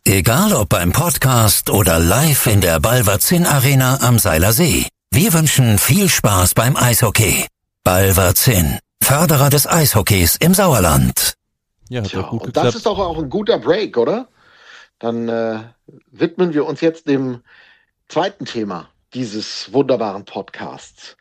Egal 0.03 0.53
ob 0.53 0.69
beim 0.69 0.91
Podcast 0.91 1.69
oder 1.69 1.99
live 1.99 2.47
in 2.47 2.59
der 2.59 2.79
Balverzin 2.79 3.45
Arena 3.45 3.99
am 4.01 4.19
Seiler 4.19 4.51
See. 4.51 4.87
Wir 5.11 5.33
wünschen 5.33 5.77
viel 5.77 6.09
Spaß 6.09 6.53
beim 6.53 6.75
Eishockey. 6.75 7.47
Balverzin, 7.83 8.79
Förderer 9.01 9.49
des 9.49 9.67
Eishockeys 9.67 10.35
im 10.35 10.53
Sauerland. 10.53 11.35
Ja, 11.87 12.01
hat 12.01 12.09
Tja, 12.09 12.21
gut 12.23 12.31
und 12.31 12.45
geklappt. 12.47 12.67
das 12.67 12.75
ist 12.75 12.85
doch 12.85 12.99
auch 12.99 13.17
ein 13.17 13.29
guter 13.29 13.57
Break, 13.57 13.95
oder? 13.97 14.27
Dann 14.99 15.29
äh, 15.29 15.59
widmen 16.11 16.53
wir 16.53 16.65
uns 16.65 16.81
jetzt 16.81 17.07
dem 17.07 17.41
zweiten 18.09 18.45
Thema 18.45 18.89
dieses 19.15 19.71
wunderbaren 19.73 20.25
Podcasts. 20.25 21.17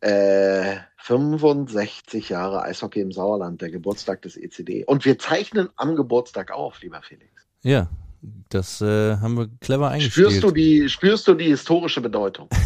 Äh, 0.00 0.76
65 0.98 2.28
Jahre 2.28 2.62
Eishockey 2.62 3.00
im 3.00 3.12
Sauerland, 3.12 3.62
der 3.62 3.70
Geburtstag 3.70 4.22
des 4.22 4.36
ECD. 4.36 4.84
Und 4.84 5.04
wir 5.04 5.18
zeichnen 5.18 5.68
am 5.76 5.96
Geburtstag 5.96 6.50
auf, 6.50 6.82
lieber 6.82 7.00
Felix. 7.02 7.30
Ja, 7.62 7.88
das 8.48 8.80
äh, 8.80 9.16
haben 9.16 9.36
wir 9.36 9.48
clever 9.60 9.90
eingespielt. 9.90 10.28
Spürst 10.28 10.42
du 10.42 10.50
die, 10.50 10.88
spürst 10.88 11.28
du 11.28 11.34
die 11.34 11.46
historische 11.46 12.00
Bedeutung? 12.00 12.48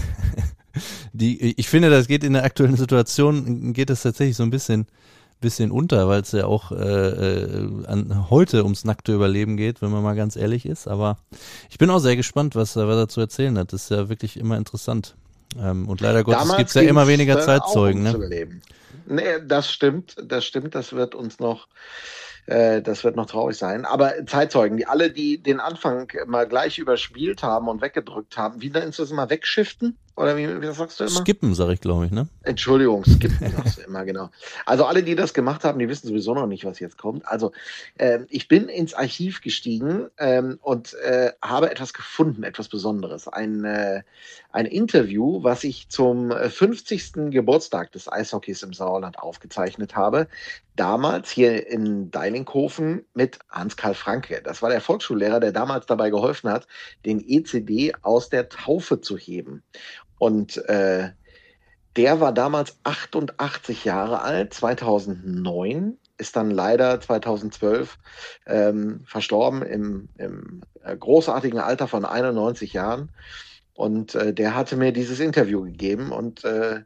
Die, 1.12 1.58
ich 1.58 1.68
finde, 1.68 1.90
das 1.90 2.06
geht 2.06 2.22
in 2.22 2.34
der 2.34 2.44
aktuellen 2.44 2.76
Situation, 2.76 3.72
geht 3.72 3.90
es 3.90 4.02
tatsächlich 4.02 4.36
so 4.36 4.44
ein 4.44 4.50
bisschen, 4.50 4.86
bisschen 5.40 5.70
unter, 5.70 6.08
weil 6.08 6.20
es 6.22 6.32
ja 6.32 6.46
auch 6.46 6.72
äh, 6.72 6.74
äh, 6.76 7.86
an, 7.86 8.28
heute 8.30 8.62
ums 8.64 8.84
nackte 8.84 9.12
Überleben 9.14 9.56
geht, 9.56 9.82
wenn 9.82 9.90
man 9.90 10.02
mal 10.02 10.16
ganz 10.16 10.36
ehrlich 10.36 10.66
ist. 10.66 10.88
Aber 10.88 11.18
ich 11.70 11.78
bin 11.78 11.90
auch 11.90 11.98
sehr 12.00 12.16
gespannt, 12.16 12.54
was, 12.56 12.76
er- 12.76 12.88
was 12.88 12.96
er 12.96 13.08
zu 13.08 13.20
erzählen 13.20 13.56
hat. 13.58 13.72
Das 13.72 13.84
ist 13.84 13.90
ja 13.90 14.08
wirklich 14.08 14.36
immer 14.38 14.56
interessant. 14.56 15.14
Ähm, 15.58 15.88
und 15.88 16.00
leider 16.00 16.24
Gottes 16.24 16.56
gibt 16.56 16.68
es 16.68 16.74
ja 16.74 16.82
immer 16.82 17.08
weniger 17.08 17.38
äh, 17.38 17.42
Zeitzeugen. 17.42 18.02
Ne? 18.02 18.12
Überleben. 18.12 18.62
Nee, 19.06 19.40
das 19.46 19.70
stimmt, 19.72 20.16
das 20.22 20.44
stimmt, 20.44 20.74
das 20.74 20.92
wird 20.92 21.14
uns 21.14 21.38
noch, 21.38 21.68
äh, 22.46 22.82
das 22.82 23.04
wird 23.04 23.16
noch 23.16 23.24
traurig 23.26 23.56
sein. 23.56 23.86
Aber 23.86 24.12
Zeitzeugen, 24.26 24.76
die 24.76 24.86
alle, 24.86 25.10
die 25.10 25.42
den 25.42 25.60
Anfang 25.60 26.08
mal 26.26 26.46
gleich 26.46 26.78
überspielt 26.78 27.42
haben 27.42 27.68
und 27.68 27.80
weggedrückt 27.80 28.36
haben, 28.36 28.60
wie 28.60 28.68
nennst 28.70 28.98
du 28.98 29.02
das 29.04 29.10
immer, 29.10 29.30
wegschiften? 29.30 29.96
Oder 30.18 30.36
wie, 30.36 30.60
wie 30.60 30.72
sagst 30.72 30.98
du 30.98 31.04
immer? 31.04 31.20
Skippen, 31.20 31.54
sag 31.54 31.70
ich, 31.70 31.80
glaube 31.80 32.06
ich, 32.06 32.10
ne? 32.10 32.26
Entschuldigung, 32.42 33.04
skippen 33.04 33.52
sagst 33.56 33.78
du 33.78 33.82
immer, 33.82 34.04
genau. 34.04 34.30
Also 34.66 34.84
alle, 34.84 35.04
die 35.04 35.14
das 35.14 35.32
gemacht 35.32 35.62
haben, 35.62 35.78
die 35.78 35.88
wissen 35.88 36.08
sowieso 36.08 36.34
noch 36.34 36.48
nicht, 36.48 36.64
was 36.64 36.80
jetzt 36.80 36.98
kommt. 36.98 37.24
Also 37.28 37.52
ähm, 38.00 38.26
ich 38.28 38.48
bin 38.48 38.68
ins 38.68 38.94
Archiv 38.94 39.42
gestiegen 39.42 40.08
ähm, 40.18 40.58
und 40.60 40.94
äh, 40.94 41.30
habe 41.40 41.70
etwas 41.70 41.94
gefunden, 41.94 42.42
etwas 42.42 42.68
Besonderes. 42.68 43.28
Ein, 43.28 43.64
äh, 43.64 44.02
ein 44.50 44.66
Interview, 44.66 45.44
was 45.44 45.62
ich 45.62 45.88
zum 45.88 46.32
äh, 46.32 46.50
50. 46.50 47.30
Geburtstag 47.30 47.92
des 47.92 48.10
Eishockeys 48.10 48.64
im 48.64 48.72
Sauerland 48.72 49.20
aufgezeichnet 49.20 49.94
habe. 49.94 50.26
Damals 50.74 51.30
hier 51.30 51.68
in 51.68 52.10
Deilinghofen 52.10 53.04
mit 53.14 53.38
Hans-Karl 53.50 53.94
Franke. 53.94 54.40
Das 54.42 54.62
war 54.62 54.70
der 54.70 54.80
Volksschullehrer, 54.80 55.40
der 55.40 55.52
damals 55.52 55.86
dabei 55.86 56.10
geholfen 56.10 56.50
hat, 56.50 56.66
den 57.04 57.20
ECD 57.20 57.94
aus 58.02 58.28
der 58.30 58.48
Taufe 58.48 59.00
zu 59.00 59.16
heben. 59.16 59.62
Und 60.18 60.56
äh, 60.68 61.10
der 61.96 62.20
war 62.20 62.32
damals 62.32 62.78
88 62.84 63.84
Jahre 63.84 64.22
alt, 64.22 64.54
2009, 64.54 65.96
ist 66.18 66.36
dann 66.36 66.50
leider 66.50 67.00
2012 67.00 67.98
ähm, 68.46 69.00
verstorben 69.04 69.62
im, 69.62 70.08
im 70.18 70.62
äh, 70.84 70.96
großartigen 70.96 71.60
Alter 71.60 71.88
von 71.88 72.04
91 72.04 72.72
Jahren. 72.72 73.10
Und 73.74 74.14
äh, 74.16 74.34
der 74.34 74.56
hatte 74.56 74.76
mir 74.76 74.92
dieses 74.92 75.20
Interview 75.20 75.62
gegeben. 75.62 76.10
Und 76.10 76.44
äh, 76.44 76.82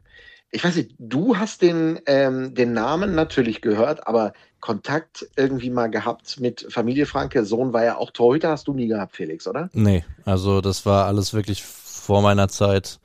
ich 0.51 0.63
weiß 0.63 0.75
nicht, 0.75 0.95
du 0.99 1.37
hast 1.37 1.63
den, 1.63 1.99
ähm, 2.05 2.53
den 2.53 2.73
Namen 2.73 3.15
natürlich 3.15 3.61
gehört, 3.61 4.07
aber 4.07 4.33
Kontakt 4.59 5.27
irgendwie 5.35 5.71
mal 5.71 5.87
gehabt 5.87 6.39
mit 6.39 6.67
Familie 6.69 7.07
Franke. 7.07 7.45
Sohn 7.45 7.73
war 7.73 7.83
ja 7.83 7.97
auch 7.97 8.11
Torhüter, 8.11 8.49
hast 8.49 8.67
du 8.67 8.73
nie 8.73 8.87
gehabt, 8.87 9.15
Felix, 9.15 9.47
oder? 9.47 9.69
Nee, 9.73 10.05
also 10.23 10.61
das 10.61 10.85
war 10.85 11.05
alles 11.05 11.33
wirklich 11.33 11.63
vor 11.63 12.21
meiner 12.21 12.47
Zeit. 12.47 12.99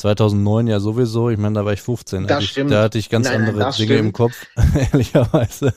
2009 0.00 0.66
ja 0.66 0.80
sowieso, 0.80 1.30
ich 1.30 1.38
meine, 1.38 1.54
da 1.54 1.64
war 1.64 1.72
ich 1.72 1.82
15. 1.82 2.26
Da 2.26 2.26
Das 2.26 2.34
hatte 2.36 2.44
ich, 2.44 2.50
stimmt. 2.50 2.70
da 2.72 2.82
hatte 2.82 2.98
ich 2.98 3.10
ganz 3.10 3.26
Nein, 3.28 3.40
nein, 3.40 3.48
andere 3.50 3.64
das 3.66 3.76
Dinge 3.76 3.94
im 3.94 3.98
stimmt. 3.98 4.14
Kopf, 4.14 4.46
ehrlicherweise. 4.92 5.74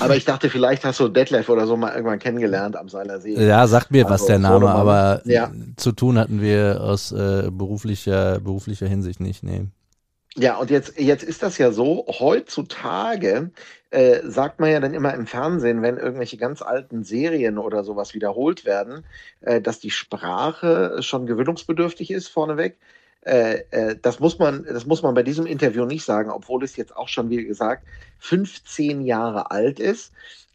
Aber 0.00 0.16
ich 0.16 0.24
dachte, 0.24 0.50
vielleicht 0.50 0.84
hast 0.84 1.00
du 1.00 1.08
Detlef 1.08 1.48
oder 1.48 1.66
so 1.66 1.76
mal 1.76 1.92
irgendwann 1.94 2.18
kennengelernt 2.18 2.76
am 2.76 2.88
Seiler 2.88 3.20
See. 3.20 3.34
Ja, 3.34 3.66
sagt 3.66 3.90
mir 3.90 4.04
was 4.04 4.22
Also, 4.22 4.26
der 4.26 4.38
Name, 4.40 4.70
aber 4.70 5.22
Ja. 5.24 5.52
zu 5.76 5.92
tun 5.92 6.18
hatten 6.18 6.40
wir 6.40 6.80
aus 6.82 7.12
äh, 7.12 7.50
beruflicher, 7.50 8.40
beruflicher 8.40 8.88
Hinsicht 8.88 9.20
nicht, 9.20 9.42
nee. 9.42 9.66
Ja, 10.36 10.56
und 10.56 10.70
jetzt, 10.70 10.98
jetzt 10.98 11.22
ist 11.22 11.44
das 11.44 11.58
ja 11.58 11.70
so, 11.70 12.06
heutzutage 12.08 13.52
äh, 13.90 14.20
sagt 14.24 14.58
man 14.58 14.70
ja 14.72 14.80
dann 14.80 14.92
immer 14.92 15.14
im 15.14 15.28
Fernsehen, 15.28 15.80
wenn 15.82 15.96
irgendwelche 15.96 16.36
ganz 16.36 16.60
alten 16.60 17.04
Serien 17.04 17.56
oder 17.58 17.84
sowas 17.84 18.14
wiederholt 18.14 18.64
werden, 18.64 19.04
äh, 19.42 19.60
dass 19.60 19.78
die 19.78 19.90
Sprache 19.92 20.96
schon 21.02 21.26
gewöhnungsbedürftig 21.26 22.10
ist 22.10 22.26
vorneweg. 22.28 22.76
Äh, 23.24 23.64
äh, 23.70 23.96
das, 24.00 24.20
muss 24.20 24.38
man, 24.38 24.64
das 24.64 24.86
muss 24.86 25.02
man 25.02 25.14
bei 25.14 25.22
diesem 25.22 25.46
Interview 25.46 25.84
nicht 25.86 26.04
sagen, 26.04 26.30
obwohl 26.30 26.62
es 26.62 26.76
jetzt 26.76 26.94
auch 26.96 27.08
schon, 27.08 27.30
wie 27.30 27.44
gesagt, 27.44 27.86
15 28.18 29.02
Jahre 29.02 29.50
alt 29.50 29.80
ist. 29.80 30.12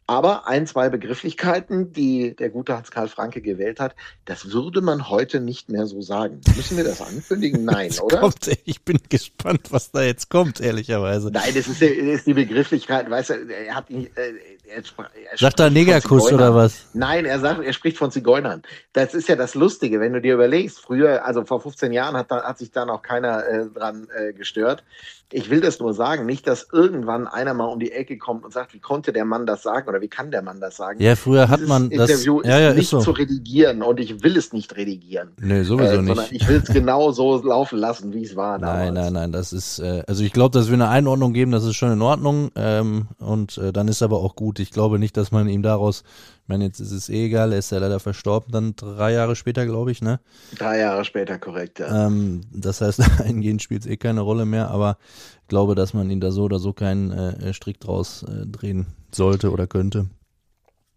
Aber 0.09 0.47
ein, 0.47 0.65
zwei 0.65 0.89
Begrifflichkeiten, 0.89 1.93
die 1.93 2.35
der 2.35 2.49
gute 2.49 2.75
Hans-Karl 2.75 3.09
Franke 3.09 3.41
gewählt 3.41 3.79
hat, 3.79 3.95
das 4.25 4.51
würde 4.51 4.81
man 4.81 5.07
heute 5.07 5.39
nicht 5.39 5.69
mehr 5.69 5.85
so 5.85 6.01
sagen. 6.01 6.41
Müssen 6.55 6.77
wir 6.77 6.83
das 6.83 6.99
ankündigen? 6.99 7.63
Nein, 7.65 7.91
oder? 8.01 8.17
Kommt, 8.17 8.49
ich 8.65 8.81
bin 8.81 8.97
gespannt, 9.07 9.71
was 9.71 9.91
da 9.91 10.01
jetzt 10.01 10.31
kommt, 10.31 10.61
ehrlicherweise. 10.61 11.29
Nein, 11.29 11.53
das 11.53 11.67
ist, 11.67 11.79
das 11.79 11.89
ist 11.91 12.25
die 12.25 12.33
Begrifflichkeit, 12.33 13.07
weißt 13.07 13.29
du, 13.29 13.33
er 13.53 13.75
hat 13.75 13.91
nicht, 13.91 14.17
äh, 14.17 14.33
er, 14.69 14.83
er 15.31 15.37
sagt 15.37 15.59
er 15.59 15.69
Negerkuss 15.69 16.31
oder 16.31 16.53
was? 16.53 16.85
Nein, 16.93 17.25
er 17.25 17.39
sagt, 17.39 17.63
er 17.63 17.73
spricht 17.73 17.97
von 17.97 18.11
Zigeunern. 18.11 18.63
Das 18.93 19.13
ist 19.13 19.27
ja 19.27 19.35
das 19.35 19.55
Lustige, 19.55 19.99
wenn 19.99 20.13
du 20.13 20.21
dir 20.21 20.33
überlegst, 20.33 20.79
früher, 20.79 21.25
also 21.25 21.45
vor 21.45 21.61
15 21.61 21.91
Jahren 21.91 22.15
hat, 22.15 22.29
hat 22.31 22.57
sich 22.57 22.71
da 22.71 22.85
noch 22.85 23.01
keiner 23.01 23.45
äh, 23.45 23.65
dran 23.67 24.07
äh, 24.15 24.33
gestört 24.33 24.83
ich 25.31 25.49
will 25.49 25.61
das 25.61 25.79
nur 25.79 25.93
sagen, 25.93 26.25
nicht, 26.25 26.47
dass 26.47 26.67
irgendwann 26.71 27.27
einer 27.27 27.53
mal 27.53 27.65
um 27.65 27.79
die 27.79 27.91
Ecke 27.91 28.17
kommt 28.17 28.43
und 28.43 28.51
sagt, 28.51 28.73
wie 28.73 28.79
konnte 28.79 29.13
der 29.13 29.25
Mann 29.25 29.45
das 29.45 29.61
sagen 29.61 29.87
oder 29.87 30.01
wie 30.01 30.07
kann 30.07 30.31
der 30.31 30.41
Mann 30.41 30.59
das 30.59 30.77
sagen? 30.77 31.01
Ja, 31.01 31.15
früher 31.15 31.45
Dieses 31.45 31.61
hat 31.61 31.67
man 31.67 31.89
das 31.89 32.09
Interview 32.09 32.41
ja, 32.43 32.59
ja, 32.59 32.69
ist 32.69 32.77
nicht 32.77 32.89
so. 32.89 32.99
zu 32.99 33.11
redigieren 33.11 33.83
und 33.83 33.99
ich 33.99 34.23
will 34.23 34.37
es 34.37 34.53
nicht 34.53 34.75
redigieren. 34.75 35.29
Nee, 35.39 35.63
sowieso 35.63 35.97
äh, 35.97 36.01
nicht. 36.01 36.31
Ich 36.31 36.47
will 36.47 36.61
es 36.63 36.73
genau 36.73 37.11
so 37.11 37.41
laufen 37.43 37.77
lassen, 37.77 38.11
wie 38.13 38.23
es 38.23 38.35
war. 38.35 38.57
Damals. 38.59 38.85
Nein, 38.85 38.93
nein, 38.93 39.13
nein, 39.13 39.31
das 39.31 39.53
ist, 39.53 39.79
äh, 39.79 40.03
also 40.07 40.23
ich 40.23 40.33
glaube, 40.33 40.57
dass 40.57 40.67
wir 40.67 40.73
eine 40.73 40.89
Einordnung 40.89 41.33
geben, 41.33 41.51
das 41.51 41.63
ist 41.63 41.75
schon 41.75 41.91
in 41.91 42.01
Ordnung 42.01 42.49
ähm, 42.55 43.07
und 43.19 43.57
äh, 43.59 43.71
dann 43.71 43.87
ist 43.87 44.01
aber 44.01 44.17
auch 44.17 44.35
gut. 44.35 44.59
Ich 44.59 44.71
glaube 44.71 44.97
nicht, 44.97 45.15
dass 45.15 45.31
man 45.31 45.47
ihm 45.47 45.61
daraus 45.61 46.03
meine, 46.49 46.65
jetzt 46.65 46.79
ist 46.79 46.91
es 46.91 47.09
eh 47.09 47.27
egal, 47.27 47.53
er 47.53 47.59
ist 47.59 47.71
ja 47.71 47.77
leider 47.77 47.99
verstorben, 47.99 48.51
dann 48.51 48.75
drei 48.75 49.13
Jahre 49.13 49.35
später, 49.35 49.65
glaube 49.65 49.91
ich, 49.91 50.01
ne? 50.01 50.19
Drei 50.57 50.79
Jahre 50.79 51.05
später, 51.05 51.39
korrekt, 51.39 51.79
ja. 51.79 52.07
Ähm, 52.07 52.41
das 52.51 52.81
heißt, 52.81 52.99
eingehend 53.21 53.61
spielt 53.61 53.81
es 53.81 53.87
eh 53.87 53.97
keine 53.97 54.21
Rolle 54.21 54.45
mehr, 54.45 54.69
aber 54.69 54.97
ich 55.41 55.47
glaube, 55.47 55.75
dass 55.75 55.93
man 55.93 56.09
ihn 56.09 56.19
da 56.19 56.31
so 56.31 56.43
oder 56.43 56.59
so 56.59 56.73
keinen 56.73 57.11
äh, 57.11 57.53
Strick 57.53 57.79
draus 57.79 58.23
äh, 58.23 58.45
drehen 58.45 58.87
sollte 59.11 59.51
oder 59.51 59.67
könnte. 59.67 60.07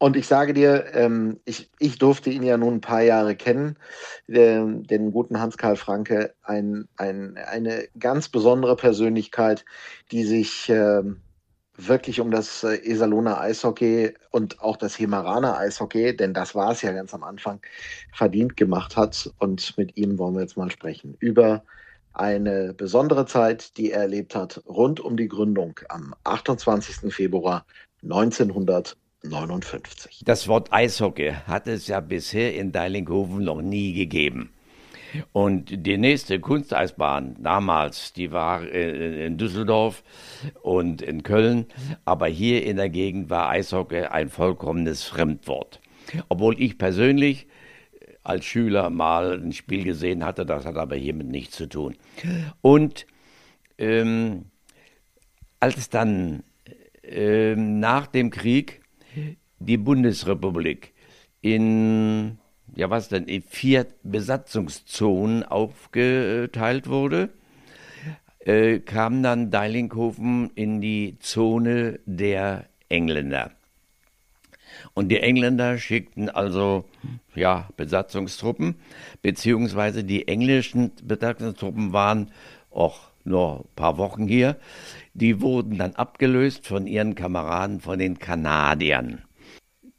Und 0.02 0.16
ich 0.16 0.26
sage 0.26 0.52
dir, 0.52 0.94
ähm, 0.94 1.38
ich, 1.44 1.70
ich 1.78 1.96
durfte 1.96 2.28
ihn 2.30 2.42
ja 2.42 2.56
nun 2.56 2.74
ein 2.74 2.80
paar 2.80 3.02
Jahre 3.02 3.36
kennen, 3.36 3.76
den, 4.26 4.82
den 4.82 5.12
guten 5.12 5.38
Hans-Karl 5.38 5.76
Franke, 5.76 6.34
ein, 6.42 6.88
ein, 6.96 7.36
eine 7.36 7.84
ganz 7.96 8.28
besondere 8.28 8.74
Persönlichkeit, 8.74 9.64
die 10.10 10.24
sich 10.24 10.68
ähm, 10.70 11.20
wirklich 11.76 12.20
um 12.20 12.30
das 12.30 12.64
äh, 12.64 12.76
Iserlohner 12.76 13.40
Eishockey 13.40 14.14
und 14.30 14.60
auch 14.60 14.76
das 14.76 14.98
Hemeraner 14.98 15.58
Eishockey, 15.58 16.16
denn 16.16 16.34
das 16.34 16.54
war 16.54 16.72
es 16.72 16.82
ja 16.82 16.92
ganz 16.92 17.14
am 17.14 17.22
Anfang, 17.22 17.60
verdient 18.12 18.56
gemacht 18.56 18.96
hat. 18.96 19.30
Und 19.38 19.76
mit 19.78 19.96
ihm 19.96 20.18
wollen 20.18 20.34
wir 20.34 20.42
jetzt 20.42 20.56
mal 20.56 20.70
sprechen 20.70 21.16
über 21.18 21.62
eine 22.12 22.74
besondere 22.74 23.26
Zeit, 23.26 23.76
die 23.78 23.90
er 23.90 24.02
erlebt 24.02 24.34
hat, 24.34 24.62
rund 24.66 25.00
um 25.00 25.16
die 25.16 25.28
Gründung 25.28 25.80
am 25.88 26.14
28. 26.24 27.12
Februar 27.12 27.64
1959. 28.02 30.22
Das 30.24 30.48
Wort 30.48 30.72
Eishockey 30.72 31.32
hat 31.46 31.68
es 31.68 31.86
ja 31.86 32.00
bisher 32.00 32.54
in 32.54 32.72
Deilinghofen 32.72 33.44
noch 33.44 33.62
nie 33.62 33.94
gegeben. 33.94 34.52
Und 35.32 35.86
die 35.86 35.98
nächste 35.98 36.40
Kunsteisbahn 36.40 37.36
damals, 37.40 38.12
die 38.12 38.32
war 38.32 38.62
äh, 38.62 39.26
in 39.26 39.36
Düsseldorf 39.38 40.02
und 40.62 41.02
in 41.02 41.22
Köln, 41.22 41.66
aber 42.04 42.26
hier 42.26 42.64
in 42.64 42.76
der 42.76 42.90
Gegend 42.90 43.30
war 43.30 43.48
Eishockey 43.50 44.04
ein 44.04 44.28
vollkommenes 44.28 45.04
Fremdwort. 45.04 45.80
Obwohl 46.28 46.60
ich 46.60 46.78
persönlich 46.78 47.46
als 48.22 48.44
Schüler 48.44 48.90
mal 48.90 49.40
ein 49.40 49.52
Spiel 49.52 49.84
gesehen 49.84 50.24
hatte, 50.24 50.46
das 50.46 50.64
hat 50.64 50.76
aber 50.76 50.96
hiermit 50.96 51.28
nichts 51.28 51.56
zu 51.56 51.66
tun. 51.68 51.96
Und 52.60 53.06
ähm, 53.78 54.46
als 55.60 55.90
dann 55.90 56.42
ähm, 57.02 57.80
nach 57.80 58.06
dem 58.06 58.30
Krieg 58.30 58.82
die 59.58 59.76
Bundesrepublik 59.76 60.92
in 61.40 62.38
ja 62.74 62.90
was 62.90 63.08
denn, 63.08 63.24
in 63.24 63.42
vier 63.42 63.86
Besatzungszonen 64.02 65.44
aufgeteilt 65.44 66.88
wurde, 66.88 67.30
äh, 68.40 68.80
kam 68.80 69.22
dann 69.22 69.50
Deilinghofen 69.50 70.50
in 70.54 70.80
die 70.80 71.16
Zone 71.20 72.00
der 72.06 72.66
Engländer. 72.88 73.52
Und 74.94 75.08
die 75.08 75.20
Engländer 75.20 75.78
schickten 75.78 76.28
also 76.28 76.84
ja, 77.34 77.68
Besatzungstruppen, 77.76 78.76
beziehungsweise 79.22 80.04
die 80.04 80.28
englischen 80.28 80.92
Besatzungstruppen 81.02 81.92
waren 81.92 82.30
auch 82.70 83.00
nur 83.24 83.60
ein 83.60 83.76
paar 83.76 83.98
Wochen 83.98 84.26
hier. 84.26 84.56
Die 85.14 85.40
wurden 85.40 85.78
dann 85.78 85.94
abgelöst 85.94 86.66
von 86.66 86.86
ihren 86.86 87.14
Kameraden, 87.14 87.80
von 87.80 87.98
den 87.98 88.18
Kanadiern. 88.18 89.22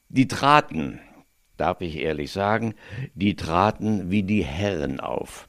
Die 0.09 0.27
traten 0.27 0.99
darf 1.63 1.79
ich 1.79 1.95
ehrlich 1.95 2.29
sagen, 2.29 2.73
die 3.15 3.37
traten 3.37 4.11
wie 4.11 4.23
die 4.23 4.43
Herren 4.43 4.99
auf. 4.99 5.47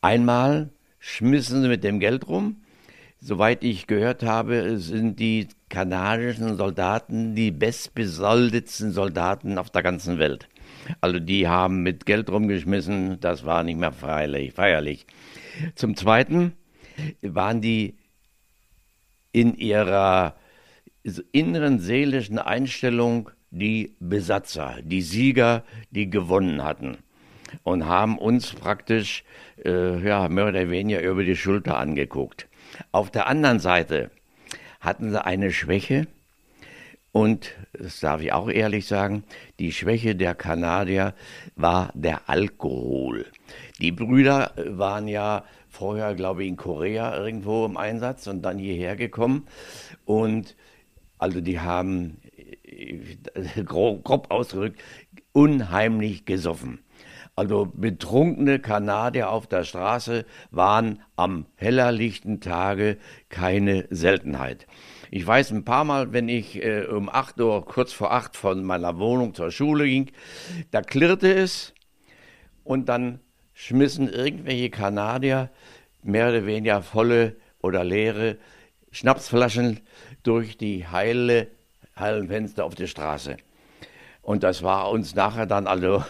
Einmal 0.00 0.70
schmissen 0.98 1.62
sie 1.62 1.68
mit 1.68 1.84
dem 1.84 2.00
Geld 2.00 2.26
rum. 2.26 2.62
Soweit 3.20 3.62
ich 3.62 3.86
gehört 3.86 4.24
habe, 4.24 4.80
sind 4.80 5.20
die 5.20 5.46
kanadischen 5.68 6.56
Soldaten 6.56 7.36
die 7.36 7.52
bestbesoldetsten 7.52 8.90
Soldaten 8.90 9.56
auf 9.56 9.70
der 9.70 9.84
ganzen 9.84 10.18
Welt. 10.18 10.48
Also 11.00 11.20
die 11.20 11.46
haben 11.46 11.84
mit 11.84 12.04
Geld 12.04 12.28
rumgeschmissen, 12.30 13.20
das 13.20 13.44
war 13.44 13.62
nicht 13.62 13.78
mehr 13.78 13.92
feierlich. 13.92 14.54
feierlich. 14.54 15.06
Zum 15.76 15.96
Zweiten 15.96 16.54
waren 17.22 17.60
die 17.60 17.96
in 19.30 19.54
ihrer 19.54 20.34
inneren 21.30 21.78
seelischen 21.78 22.38
Einstellung 22.40 23.30
die 23.54 23.94
Besatzer, 24.00 24.78
die 24.82 25.02
Sieger, 25.02 25.62
die 25.90 26.10
gewonnen 26.10 26.64
hatten 26.64 26.98
und 27.62 27.86
haben 27.86 28.18
uns 28.18 28.52
praktisch 28.52 29.24
äh, 29.64 30.04
ja, 30.04 30.28
mehr 30.28 30.48
oder 30.48 30.68
weniger 30.70 31.02
über 31.02 31.22
die 31.22 31.36
Schulter 31.36 31.78
angeguckt. 31.78 32.48
Auf 32.90 33.10
der 33.10 33.28
anderen 33.28 33.60
Seite 33.60 34.10
hatten 34.80 35.10
sie 35.10 35.24
eine 35.24 35.52
Schwäche 35.52 36.08
und, 37.12 37.52
das 37.72 38.00
darf 38.00 38.20
ich 38.20 38.32
auch 38.32 38.50
ehrlich 38.50 38.86
sagen, 38.86 39.22
die 39.60 39.70
Schwäche 39.70 40.16
der 40.16 40.34
Kanadier 40.34 41.14
war 41.54 41.92
der 41.94 42.28
Alkohol. 42.28 43.26
Die 43.78 43.92
Brüder 43.92 44.52
waren 44.56 45.06
ja 45.06 45.44
vorher, 45.68 46.16
glaube 46.16 46.42
ich, 46.42 46.48
in 46.48 46.56
Korea 46.56 47.16
irgendwo 47.16 47.66
im 47.66 47.76
Einsatz 47.76 48.26
und 48.26 48.42
dann 48.42 48.58
hierher 48.58 48.96
gekommen 48.96 49.46
und 50.04 50.56
also 51.18 51.40
die 51.40 51.60
haben 51.60 52.18
grob, 53.64 54.30
ausgedrückt, 54.30 54.80
unheimlich 55.32 56.24
gesoffen. 56.24 56.80
Also 57.36 57.66
betrunkene 57.66 58.60
Kanadier 58.60 59.30
auf 59.30 59.48
der 59.48 59.64
Straße 59.64 60.24
waren 60.52 61.02
am 61.16 61.46
hellerlichten 61.56 62.40
Tage 62.40 62.96
keine 63.28 63.88
Seltenheit. 63.90 64.68
Ich 65.10 65.26
weiß 65.26 65.50
ein 65.50 65.64
paar 65.64 65.84
Mal, 65.84 66.12
wenn 66.12 66.28
ich 66.28 66.62
äh, 66.62 66.86
um 66.86 67.08
8 67.08 67.40
Uhr, 67.40 67.64
kurz 67.64 67.92
vor 67.92 68.12
8 68.12 68.36
von 68.36 68.62
meiner 68.62 68.98
Wohnung 68.98 69.34
zur 69.34 69.50
Schule 69.50 69.86
ging, 69.86 70.12
da 70.70 70.80
klirrte 70.80 71.34
es 71.34 71.74
und 72.62 72.88
dann 72.88 73.18
schmissen 73.52 74.08
irgendwelche 74.08 74.70
Kanadier 74.70 75.50
mehr 76.02 76.28
oder 76.28 76.46
weniger 76.46 76.82
volle 76.82 77.36
oder 77.60 77.82
leere 77.82 78.38
Schnapsflaschen 78.92 79.80
durch 80.22 80.56
die 80.56 80.86
heile 80.86 81.48
Hallenfenster 81.96 82.64
auf 82.64 82.74
der 82.74 82.86
Straße. 82.86 83.36
Und 84.24 84.42
das 84.42 84.62
war 84.62 84.90
uns 84.90 85.14
nachher 85.14 85.46
dann 85.46 85.66
also 85.66 86.02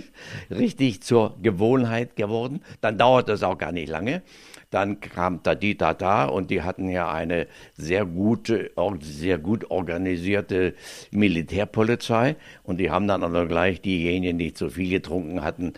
richtig 0.50 1.02
zur 1.02 1.38
Gewohnheit 1.42 2.16
geworden. 2.16 2.60
Dann 2.82 2.98
dauerte 2.98 3.32
es 3.32 3.42
auch 3.42 3.56
gar 3.56 3.72
nicht 3.72 3.88
lange. 3.88 4.22
Dann 4.70 5.00
kam 5.00 5.42
Tadi 5.42 5.74
Tata 5.76 6.26
und 6.26 6.50
die 6.50 6.62
hatten 6.62 6.88
ja 6.88 7.10
eine 7.10 7.46
sehr 7.74 8.04
gute, 8.04 8.70
sehr 9.00 9.38
gut 9.38 9.70
organisierte 9.70 10.74
Militärpolizei 11.10 12.36
und 12.62 12.78
die 12.78 12.90
haben 12.90 13.08
dann 13.08 13.22
also 13.22 13.46
gleich 13.46 13.80
diejenigen, 13.80 14.38
die 14.38 14.52
zu 14.52 14.70
viel 14.70 14.90
getrunken 14.90 15.42
hatten. 15.42 15.74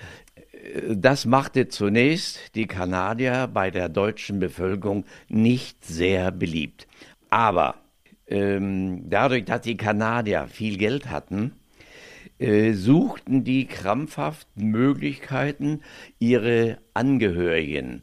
Das 0.89 1.27
machte 1.27 1.69
zunächst 1.69 2.55
die 2.55 2.67
Kanadier 2.67 3.49
bei 3.53 3.71
der 3.71 3.89
deutschen 3.89 4.39
Bevölkerung 4.39 5.05
nicht 5.29 5.85
sehr 5.85 6.31
beliebt. 6.31 6.87
Aber 7.31 7.84
ähm, 8.27 9.09
dadurch, 9.09 9.45
dass 9.45 9.63
die 9.63 9.77
Kanadier 9.77 10.47
viel 10.49 10.77
Geld 10.77 11.11
hatten, 11.11 11.53
äh, 12.39 12.73
suchten 12.73 13.45
die 13.45 13.67
krampfhaft 13.67 14.49
Möglichkeiten, 14.57 15.83
ihre 16.19 16.79
Angehörigen 16.95 18.03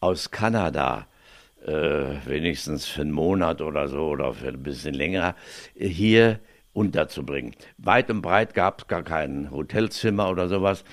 aus 0.00 0.30
Kanada 0.30 1.06
äh, 1.64 2.16
wenigstens 2.26 2.86
für 2.86 3.02
einen 3.02 3.12
Monat 3.12 3.60
oder 3.60 3.88
so 3.88 4.08
oder 4.08 4.34
für 4.34 4.48
ein 4.48 4.62
bisschen 4.62 4.94
länger 4.94 5.36
äh, 5.76 5.86
hier 5.86 6.40
unterzubringen. 6.72 7.54
Weit 7.78 8.10
und 8.10 8.22
breit 8.22 8.54
gab 8.54 8.80
es 8.80 8.86
gar 8.88 9.02
kein 9.02 9.50
Hotelzimmer 9.50 10.30
oder 10.30 10.48
sowas. 10.48 10.84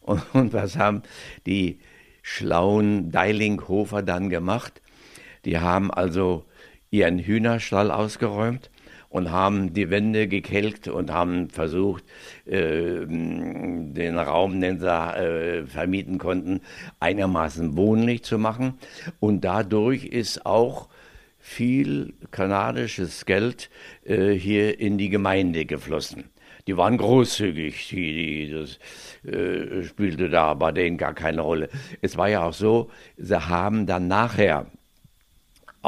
Und, 0.00 0.22
und 0.34 0.52
was 0.52 0.76
haben 0.76 1.02
die 1.46 1.80
schlauen 2.22 3.10
Deilinghofer 3.10 4.02
dann 4.02 4.28
gemacht? 4.28 4.82
Die 5.44 5.58
haben 5.58 5.90
also 5.90 6.44
ihren 6.90 7.18
Hühnerstall 7.18 7.90
ausgeräumt 7.90 8.70
und 9.10 9.30
haben 9.30 9.72
die 9.72 9.90
Wände 9.90 10.28
gekelkt 10.28 10.88
und 10.88 11.10
haben 11.10 11.48
versucht, 11.48 12.04
äh, 12.46 13.06
den 13.06 14.18
Raum, 14.18 14.60
den 14.60 14.78
sie 14.80 14.86
äh, 14.86 15.66
vermieten 15.66 16.18
konnten, 16.18 16.60
einigermaßen 17.00 17.76
wohnlich 17.76 18.22
zu 18.22 18.38
machen. 18.38 18.74
Und 19.20 19.44
dadurch 19.44 20.04
ist 20.04 20.44
auch 20.44 20.88
viel 21.38 22.12
kanadisches 22.30 23.24
Geld 23.24 23.70
äh, 24.04 24.32
hier 24.32 24.78
in 24.78 24.98
die 24.98 25.08
Gemeinde 25.08 25.64
geflossen. 25.64 26.24
Die 26.66 26.76
waren 26.76 26.98
großzügig, 26.98 27.88
die, 27.88 28.46
die, 28.46 28.52
das 28.52 28.78
äh, 29.32 29.84
spielte 29.84 30.28
da 30.28 30.52
bei 30.52 30.70
denen 30.70 30.98
gar 30.98 31.14
keine 31.14 31.40
Rolle. 31.40 31.70
Es 32.02 32.18
war 32.18 32.28
ja 32.28 32.42
auch 32.42 32.52
so, 32.52 32.90
sie 33.16 33.48
haben 33.48 33.86
dann 33.86 34.06
nachher 34.06 34.66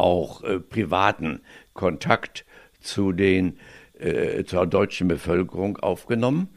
auch 0.01 0.43
äh, 0.43 0.59
privaten 0.59 1.41
Kontakt 1.75 2.45
zu 2.81 3.13
den, 3.13 3.59
äh, 3.99 4.45
zur 4.45 4.67
deutschen 4.67 5.09
Bevölkerung 5.09 5.77
aufgenommen. 5.77 6.49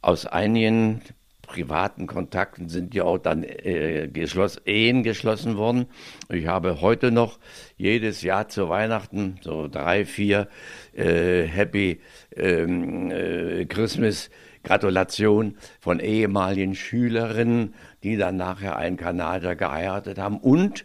Aus 0.00 0.26
einigen 0.26 1.02
privaten 1.48 2.06
Kontakten 2.06 2.68
sind 2.68 2.94
ja 2.94 3.04
auch 3.04 3.18
dann 3.18 3.42
äh, 3.42 4.08
geschloss, 4.12 4.60
Ehen 4.66 5.02
geschlossen 5.02 5.56
worden. 5.56 5.86
Ich 6.30 6.46
habe 6.46 6.80
heute 6.80 7.10
noch 7.10 7.38
jedes 7.76 8.22
Jahr 8.22 8.48
zu 8.48 8.68
Weihnachten 8.68 9.38
so 9.40 9.66
drei, 9.66 10.04
vier 10.04 10.48
äh, 10.94 11.42
Happy 11.44 12.00
ähm, 12.36 13.10
äh, 13.10 13.64
Christmas 13.64 14.30
Gratulation 14.62 15.56
von 15.80 16.00
ehemaligen 16.00 16.74
Schülerinnen, 16.74 17.74
die 18.02 18.16
dann 18.16 18.36
nachher 18.36 18.76
einen 18.76 18.96
Kanadier 18.96 19.56
geheiratet 19.56 20.18
haben 20.18 20.38
und 20.38 20.84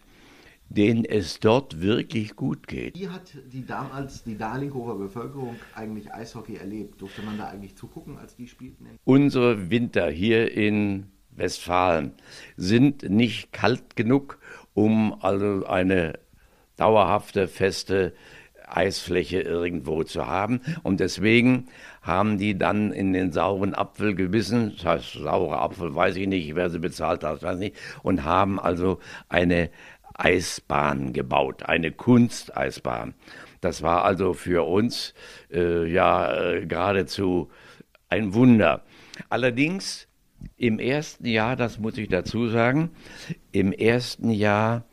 denen 0.76 1.06
es 1.06 1.40
dort 1.40 1.82
wirklich 1.82 2.36
gut 2.36 2.68
geht. 2.68 2.98
Wie 2.98 3.08
hat 3.08 3.34
die 3.52 3.66
damals 3.66 4.24
die 4.24 4.38
Darlinghofer 4.38 4.96
Bevölkerung 4.96 5.56
eigentlich 5.76 6.12
Eishockey 6.12 6.56
erlebt? 6.56 7.02
Durfte 7.02 7.22
man 7.22 7.38
da 7.38 7.48
eigentlich 7.48 7.76
zugucken, 7.76 8.18
als 8.18 8.36
die 8.36 8.48
spielten? 8.48 8.88
Unsere 9.06 9.70
Winter 9.70 10.10
hier 10.10 10.52
in 10.52 11.12
Westfalen 11.32 12.14
sind 12.58 13.10
nicht 13.10 13.52
kalt 13.52 13.96
genug, 13.96 14.40
um 14.74 15.16
also 15.22 15.66
eine 15.66 16.20
dauerhafte, 16.76 17.48
feste 17.48 18.14
Eisfläche 18.68 19.42
irgendwo 19.42 20.04
zu 20.04 20.26
haben. 20.28 20.62
Und 20.82 21.00
deswegen 21.00 21.68
haben 22.02 22.38
die 22.38 22.58
dann 22.58 22.92
in 22.92 23.14
den 23.14 23.32
sauren 23.32 23.76
Apfel 23.76 24.16
gebissen, 24.16 24.74
das 24.76 24.86
heißt 24.86 25.14
saurer 25.14 25.62
Apfel, 25.62 25.94
weiß 25.94 26.16
ich 26.16 26.28
nicht, 26.28 26.56
wer 26.56 26.70
sie 26.70 26.80
bezahlt 26.80 27.24
hat, 27.24 27.44
weiß 27.44 27.60
nicht, 27.60 27.76
und 28.02 28.24
haben 28.24 28.60
also 28.60 29.00
eine 29.30 29.70
Eisbahn 30.14 31.14
gebaut, 31.14 31.64
eine 31.64 31.92
Kunsteisbahn. 31.92 33.14
Das 33.62 33.82
war 33.82 34.06
also 34.06 34.34
für 34.34 34.68
uns 34.68 35.14
äh, 35.52 35.86
ja 35.86 36.34
äh, 36.34 36.66
geradezu 36.66 37.50
ein 38.10 38.34
Wunder. 38.34 38.84
Allerdings 39.30 40.08
im 40.58 40.80
ersten 40.80 41.26
Jahr, 41.26 41.56
das 41.56 41.80
muss 41.80 41.98
ich 41.98 42.10
dazu 42.10 42.48
sagen, 42.48 42.92
im 43.52 43.72
ersten 43.72 44.30
Jahr 44.30 44.86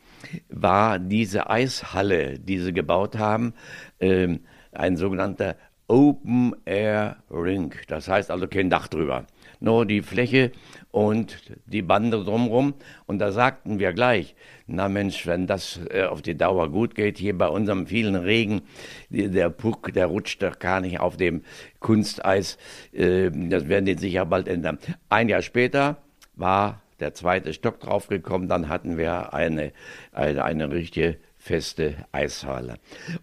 war 0.49 0.99
diese 0.99 1.49
Eishalle, 1.49 2.39
die 2.39 2.59
sie 2.59 2.73
gebaut 2.73 3.17
haben, 3.17 3.53
äh, 3.99 4.39
ein 4.71 4.95
sogenannter 4.95 5.57
Open 5.87 6.55
Air 6.65 7.17
Rink. 7.29 7.85
Das 7.87 8.07
heißt 8.07 8.31
also 8.31 8.47
kein 8.47 8.69
Dach 8.69 8.87
drüber 8.87 9.25
nur 9.61 9.85
die 9.85 10.01
Fläche 10.01 10.51
und 10.91 11.37
die 11.65 11.81
Bande 11.81 12.23
drumherum. 12.23 12.73
Und 13.05 13.19
da 13.19 13.31
sagten 13.31 13.79
wir 13.79 13.93
gleich, 13.93 14.35
na 14.67 14.89
Mensch, 14.89 15.25
wenn 15.25 15.47
das 15.47 15.79
äh, 15.89 16.03
auf 16.03 16.21
die 16.21 16.35
Dauer 16.35 16.69
gut 16.69 16.95
geht, 16.95 17.17
hier 17.17 17.37
bei 17.37 17.47
unserem 17.47 17.87
vielen 17.87 18.15
Regen, 18.15 18.63
der 19.09 19.49
Puck, 19.49 19.93
der 19.93 20.07
rutscht 20.07 20.41
doch 20.43 20.59
gar 20.59 20.81
nicht 20.81 20.99
auf 20.99 21.15
dem 21.15 21.43
Kunsteis. 21.79 22.57
Äh, 22.91 23.31
das 23.31 23.69
werden 23.69 23.85
die 23.85 23.97
sicher 23.97 24.25
bald 24.25 24.47
ändern. 24.47 24.79
Ein 25.09 25.29
Jahr 25.29 25.41
später 25.41 26.01
war 26.35 26.81
der 26.99 27.13
zweite 27.13 27.53
Stock 27.53 27.79
draufgekommen, 27.79 28.47
dann 28.47 28.69
hatten 28.69 28.97
wir 28.97 29.33
eine, 29.33 29.71
eine, 30.11 30.43
eine 30.43 30.71
richtige 30.71 31.17
feste 31.37 31.95
Eishalle. 32.11 32.75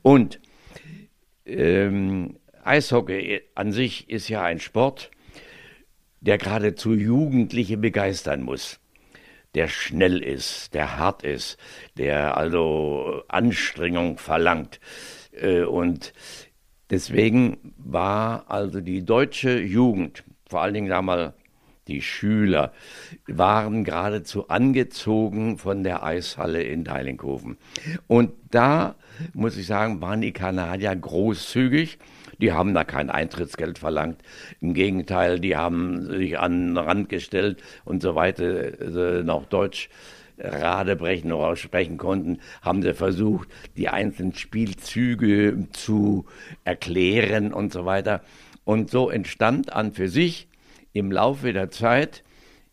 Und 0.03 0.41
ähm, 1.47 2.37
Eishockey 2.65 3.43
an 3.55 3.73
sich 3.73 4.11
ist 4.11 4.29
ja 4.29 4.43
ein 4.43 4.61
Sport, 4.61 5.11
der 6.21 6.39
geradezu 6.39 6.95
Jugendliche 6.95 7.77
begeistern 7.77 8.43
muss, 8.43 8.81
der 9.55 9.69
schnell 9.69 10.23
ist, 10.23 10.75
der 10.75 10.99
hart 10.99 11.23
ist, 11.23 11.59
der 11.97 12.37
also 12.37 13.23
Anstrengung 13.29 14.19
verlangt. 14.19 14.81
Äh, 15.33 15.63
und 15.63 16.13
deswegen 16.91 17.75
war 17.77 18.51
also 18.51 18.81
die 18.81 19.05
deutsche 19.05 19.59
Jugend, 19.59 20.25
vor 20.49 20.63
allen 20.63 20.75
Dingen 20.75 20.89
damals 20.89 21.33
die 21.89 22.03
Schüler, 22.03 22.73
waren 23.27 23.83
geradezu 23.83 24.49
angezogen 24.49 25.57
von 25.57 25.83
der 25.83 26.03
Eishalle 26.03 26.63
in 26.63 26.85
Deilinghofen. 26.85 27.57
Und 28.07 28.33
da, 28.51 28.95
muss 29.33 29.57
ich 29.57 29.67
sagen, 29.67 30.01
waren 30.03 30.21
die 30.21 30.33
Kanadier 30.33 30.95
großzügig 30.95 31.99
die 32.39 32.53
haben 32.53 32.75
da 32.75 32.85
kein 32.85 33.11
Eintrittsgeld 33.11 33.79
verlangt. 33.79 34.23
Im 34.61 34.75
Gegenteil, 34.75 35.41
die 35.41 35.57
haben 35.57 36.07
sich 36.07 36.39
an 36.39 36.69
den 36.69 36.77
Rand 36.77 37.09
gestellt 37.09 37.63
und 37.85 38.03
so 38.03 38.15
weiter, 38.15 38.81
äh, 38.81 39.23
noch 39.23 39.47
Deutsch 39.47 39.89
Radebrechen 40.41 41.33
oder 41.33 41.57
sprechen 41.57 41.97
konnten, 41.97 42.39
haben 42.63 42.83
sie 42.83 42.95
versucht, 42.95 43.49
die 43.77 43.89
einzelnen 43.89 44.35
Spielzüge 44.35 45.67
zu 45.73 46.27
erklären 46.65 47.53
und 47.53 47.73
so 47.73 47.85
weiter. 47.85 48.23
Und 48.65 48.91
so 48.91 49.11
entstand 49.11 49.73
an 49.73 49.93
für 49.93 50.09
sich 50.09 50.49
im 50.93 51.11
Laufe 51.11 51.53
der 51.53 51.71
Zeit, 51.71 52.23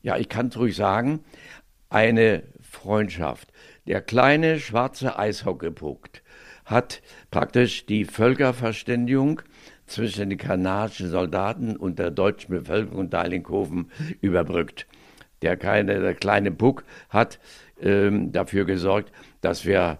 ja, 0.01 0.17
ich 0.17 0.29
kann 0.29 0.47
es 0.47 0.57
ruhig 0.57 0.75
sagen, 0.75 1.21
eine 1.89 2.43
Freundschaft. 2.61 3.51
Der 3.87 4.01
kleine 4.01 4.59
schwarze 4.59 5.17
Eishockeypuck 5.17 6.09
hat 6.65 7.01
praktisch 7.31 7.85
die 7.85 8.05
Völkerverständigung 8.05 9.41
zwischen 9.85 10.29
den 10.29 10.37
kanadischen 10.37 11.09
Soldaten 11.09 11.75
und 11.75 11.99
der 11.99 12.11
deutschen 12.11 12.51
Bevölkerung 12.51 13.09
Deilinghofen 13.09 13.91
überbrückt. 14.21 14.87
Der, 15.41 15.57
kleine, 15.57 15.99
der 15.99 16.15
kleine 16.15 16.51
Puck 16.51 16.83
hat 17.09 17.39
ähm, 17.81 18.31
dafür 18.31 18.65
gesorgt, 18.65 19.11
dass 19.41 19.65
wir 19.65 19.99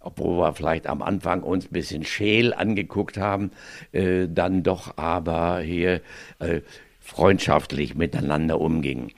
obwohl 0.00 0.38
wir 0.38 0.54
vielleicht 0.54 0.86
am 0.86 1.02
Anfang 1.02 1.42
uns 1.42 1.66
ein 1.66 1.72
bisschen 1.72 2.04
scheel 2.04 2.54
angeguckt 2.54 3.18
haben, 3.18 3.50
äh, 3.92 4.26
dann 4.28 4.62
doch 4.62 4.96
aber 4.96 5.60
hier 5.60 6.00
äh, 6.38 6.60
freundschaftlich 7.00 7.94
miteinander 7.94 8.60
umgingen. 8.60 9.12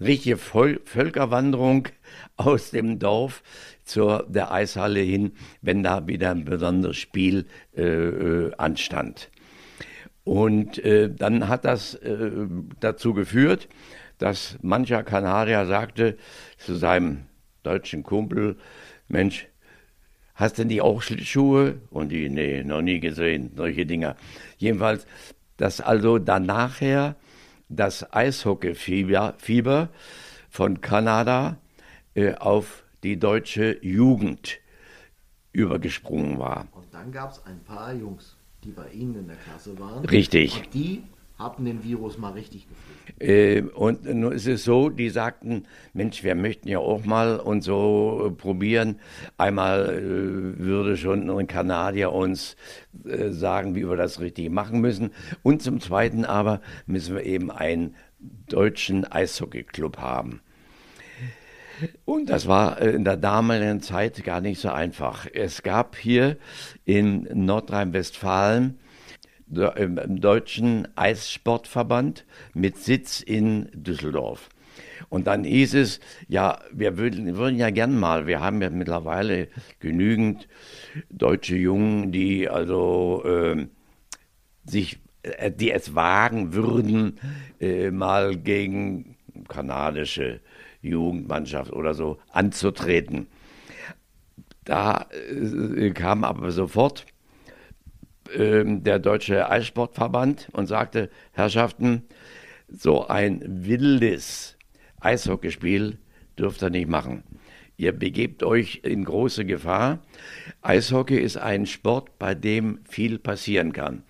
Richtige 0.00 0.36
Völkerwanderung 0.36 1.88
aus 2.36 2.70
dem 2.70 2.98
Dorf 2.98 3.42
zur 3.92 4.26
der 4.28 4.50
Eishalle 4.50 5.00
hin, 5.00 5.32
wenn 5.60 5.82
da 5.82 6.06
wieder 6.06 6.30
ein 6.30 6.44
besonderes 6.44 6.96
Spiel 6.96 7.46
äh, 7.76 7.82
äh, 7.82 8.52
anstand. 8.56 9.30
Und 10.24 10.78
äh, 10.78 11.10
dann 11.14 11.48
hat 11.48 11.64
das 11.64 11.94
äh, 11.94 12.30
dazu 12.80 13.12
geführt, 13.12 13.68
dass 14.18 14.56
mancher 14.62 15.02
Kanadier 15.02 15.66
sagte 15.66 16.16
zu 16.56 16.74
seinem 16.74 17.26
deutschen 17.62 18.02
Kumpel, 18.02 18.56
Mensch, 19.08 19.48
hast 20.34 20.58
du 20.58 20.64
nicht 20.64 20.80
auch 20.80 21.02
Schlittschuhe? 21.02 21.80
Und 21.90 22.10
die, 22.10 22.28
nee, 22.28 22.62
noch 22.62 22.82
nie 22.82 23.00
gesehen, 23.00 23.52
solche 23.56 23.84
Dinger. 23.84 24.16
Jedenfalls, 24.58 25.06
dass 25.56 25.80
also 25.80 26.18
dann 26.18 26.46
nachher 26.46 27.16
das 27.68 28.12
Eishockey-Fieber 28.12 29.88
von 30.50 30.80
Kanada 30.80 31.58
äh, 32.14 32.34
auf 32.34 32.84
die 33.02 33.18
deutsche 33.18 33.78
Jugend 33.84 34.60
übergesprungen 35.52 36.38
war. 36.38 36.68
Und 36.72 36.92
dann 36.92 37.12
gab 37.12 37.32
es 37.32 37.44
ein 37.44 37.60
paar 37.64 37.92
Jungs, 37.92 38.36
die 38.64 38.70
bei 38.70 38.88
Ihnen 38.90 39.16
in 39.16 39.26
der 39.28 39.36
Klasse 39.36 39.78
waren. 39.78 40.04
Richtig. 40.04 40.56
Und 40.56 40.74
die 40.74 41.02
hatten 41.38 41.64
den 41.64 41.82
Virus 41.82 42.18
mal 42.18 42.32
richtig 42.32 42.66
gefühlt. 42.68 43.20
Äh, 43.20 43.62
und 43.74 44.04
nun 44.04 44.32
ist 44.32 44.46
es 44.46 44.64
so, 44.64 44.88
die 44.88 45.10
sagten, 45.10 45.64
Mensch, 45.92 46.22
wir 46.22 46.34
möchten 46.34 46.68
ja 46.68 46.78
auch 46.78 47.04
mal 47.04 47.38
und 47.38 47.62
so 47.62 48.26
äh, 48.26 48.30
probieren. 48.30 49.00
Einmal 49.36 49.88
äh, 49.88 50.58
würde 50.58 50.96
schon 50.96 51.28
ein 51.28 51.46
Kanadier 51.46 52.12
uns 52.12 52.56
äh, 53.04 53.30
sagen, 53.30 53.74
wie 53.74 53.88
wir 53.88 53.96
das 53.96 54.20
richtig 54.20 54.50
machen 54.50 54.80
müssen. 54.80 55.10
Und 55.42 55.62
zum 55.62 55.80
Zweiten 55.80 56.24
aber 56.24 56.60
müssen 56.86 57.16
wir 57.16 57.24
eben 57.24 57.50
einen 57.50 57.96
deutschen 58.48 59.04
Eishockeyclub 59.04 59.98
haben. 59.98 60.40
Und 62.04 62.30
das 62.30 62.46
war 62.46 62.80
äh, 62.80 62.90
in 62.90 63.04
der 63.04 63.16
damaligen 63.16 63.80
Zeit 63.80 64.22
gar 64.24 64.40
nicht 64.40 64.60
so 64.60 64.68
einfach. 64.70 65.26
Es 65.32 65.62
gab 65.62 65.96
hier 65.96 66.36
in 66.84 67.28
Nordrhein-Westfalen 67.32 68.78
im 69.76 70.20
Deutschen 70.20 70.88
Eissportverband 70.96 72.24
mit 72.54 72.78
Sitz 72.78 73.20
in 73.20 73.68
Düsseldorf. 73.74 74.48
Und 75.10 75.26
dann 75.26 75.44
hieß 75.44 75.74
es, 75.74 76.00
ja, 76.28 76.58
wir 76.72 76.96
würden, 76.96 77.36
würden 77.36 77.58
ja 77.58 77.68
gern 77.68 77.98
mal, 77.98 78.26
wir 78.26 78.40
haben 78.40 78.62
ja 78.62 78.70
mittlerweile 78.70 79.48
genügend 79.78 80.48
deutsche 81.10 81.56
Jungen, 81.56 82.12
die 82.12 82.48
also 82.48 83.22
äh, 83.26 83.66
sich, 84.64 85.00
äh, 85.22 85.50
die 85.50 85.70
es 85.70 85.94
wagen 85.94 86.54
würden, 86.54 87.20
äh, 87.60 87.90
mal 87.90 88.36
gegen 88.36 89.16
kanadische 89.48 90.40
Jugendmannschaft 90.82 91.72
oder 91.72 91.94
so 91.94 92.18
anzutreten. 92.30 93.28
Da 94.64 95.06
äh, 95.10 95.90
kam 95.90 96.24
aber 96.24 96.50
sofort 96.50 97.06
äh, 98.34 98.64
der 98.64 98.98
Deutsche 98.98 99.48
Eissportverband 99.48 100.48
und 100.52 100.66
sagte, 100.66 101.10
Herrschaften, 101.32 102.02
so 102.68 103.06
ein 103.06 103.42
wildes 103.66 104.56
Eishockeyspiel 105.00 105.98
dürft 106.38 106.62
ihr 106.62 106.70
nicht 106.70 106.88
machen. 106.88 107.24
Ihr 107.76 107.92
begebt 107.92 108.42
euch 108.42 108.80
in 108.84 109.04
große 109.04 109.44
Gefahr. 109.44 110.00
Eishockey 110.60 111.18
ist 111.18 111.36
ein 111.36 111.66
Sport, 111.66 112.18
bei 112.18 112.34
dem 112.34 112.80
viel 112.88 113.18
passieren 113.18 113.72
kann. 113.72 114.04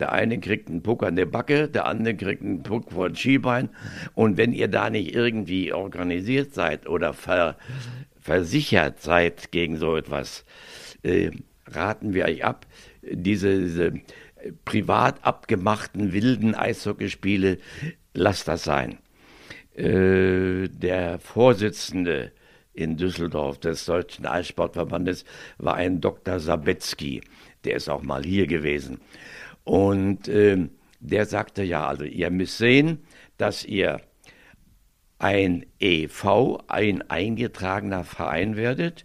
Der 0.00 0.12
eine 0.12 0.38
kriegt 0.38 0.68
einen 0.68 0.82
Puck 0.82 1.02
an 1.02 1.16
der 1.16 1.26
Backe, 1.26 1.68
der 1.68 1.86
andere 1.86 2.14
kriegt 2.14 2.42
einen 2.42 2.62
Puck 2.62 2.92
vor 2.92 3.08
den 3.08 3.16
Skibein. 3.16 3.70
Und 4.14 4.36
wenn 4.36 4.52
ihr 4.52 4.68
da 4.68 4.90
nicht 4.90 5.14
irgendwie 5.14 5.72
organisiert 5.72 6.54
seid 6.54 6.88
oder 6.88 7.12
ver, 7.12 7.56
versichert 8.20 9.00
seid 9.00 9.50
gegen 9.52 9.76
so 9.76 9.96
etwas, 9.96 10.44
äh, 11.02 11.30
raten 11.66 12.14
wir 12.14 12.26
euch 12.26 12.44
ab, 12.44 12.66
diese, 13.02 13.60
diese 13.60 13.92
privat 14.64 15.24
abgemachten 15.24 16.12
wilden 16.12 16.54
Eishockeyspiele, 16.54 17.58
lasst 18.14 18.48
das 18.48 18.64
sein. 18.64 18.98
Äh, 19.74 20.68
der 20.68 21.18
Vorsitzende 21.18 22.32
in 22.72 22.96
Düsseldorf 22.96 23.58
des 23.58 23.84
Deutschen 23.84 24.26
Eissportverbandes 24.26 25.24
war 25.58 25.74
ein 25.74 26.00
Dr. 26.00 26.38
Sabetzky. 26.38 27.20
Der 27.64 27.74
ist 27.74 27.88
auch 27.88 28.02
mal 28.02 28.22
hier 28.22 28.46
gewesen. 28.46 29.00
Und 29.68 30.28
äh, 30.28 30.66
der 30.98 31.26
sagte, 31.26 31.62
ja, 31.62 31.86
also 31.86 32.04
ihr 32.04 32.30
müsst 32.30 32.56
sehen, 32.56 33.04
dass 33.36 33.66
ihr 33.66 34.00
ein 35.18 35.66
EV, 35.78 36.60
ein 36.68 37.02
eingetragener 37.10 38.04
Verein 38.04 38.56
werdet. 38.56 39.04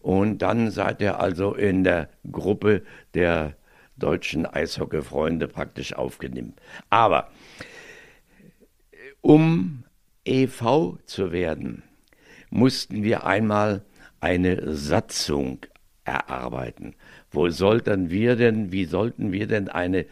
Und 0.00 0.38
dann 0.38 0.72
seid 0.72 1.00
ihr 1.00 1.20
also 1.20 1.54
in 1.54 1.84
der 1.84 2.08
Gruppe 2.28 2.82
der 3.14 3.54
deutschen 3.96 4.44
Eishockeyfreunde 4.44 5.46
praktisch 5.46 5.94
aufgenommen. 5.94 6.54
Aber 6.90 7.30
um 9.20 9.84
EV 10.24 10.98
zu 11.06 11.30
werden, 11.30 11.84
mussten 12.50 13.04
wir 13.04 13.24
einmal 13.24 13.84
eine 14.18 14.74
Satzung 14.74 15.60
erarbeiten. 16.04 16.96
Wo 17.32 17.48
sollten 17.48 18.10
wir 18.10 18.36
denn, 18.36 18.72
wie 18.72 18.84
sollten 18.84 19.32
wir 19.32 19.46
denn 19.46 19.68
eine, 19.68 20.06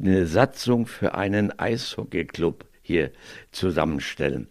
eine 0.00 0.26
Satzung 0.26 0.86
für 0.86 1.14
einen 1.14 1.58
Eishockeyclub 1.58 2.64
hier 2.82 3.10
zusammenstellen? 3.50 4.48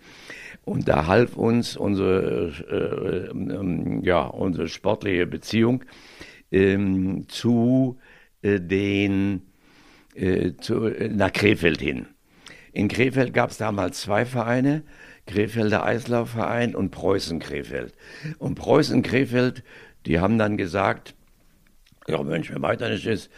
Und 0.65 0.87
da 0.87 1.07
half 1.07 1.37
uns 1.37 1.77
unsere, 1.77 2.51
äh, 2.69 3.31
äh, 3.31 4.05
ja, 4.05 4.25
unsere 4.25 4.67
sportliche 4.67 5.25
Beziehung 5.25 5.83
ähm, 6.51 7.27
zu 7.29 7.97
äh, 8.41 8.59
den 8.59 9.43
äh, 10.15 10.53
zu, 10.59 10.91
nach 11.09 11.31
Krefeld 11.31 11.81
hin. 11.81 12.07
In 12.71 12.87
Krefeld 12.87 13.33
gab 13.33 13.51
es 13.51 13.57
damals 13.57 14.01
zwei 14.01 14.25
Vereine, 14.25 14.83
Krefelder 15.25 15.85
Eislaufverein 15.85 16.75
und 16.75 16.91
Preußen 16.91 17.39
Krefeld. 17.39 17.93
Und 18.37 18.55
Preußen 18.55 19.01
Krefeld, 19.01 19.63
die 20.05 20.19
haben 20.19 20.37
dann 20.37 20.57
gesagt, 20.57 21.15
ja 22.09 22.23
Mensch, 22.23 22.51
wenn 22.53 22.61
weiter 22.61 22.89
nicht 22.89 23.05
ist, 23.05 23.31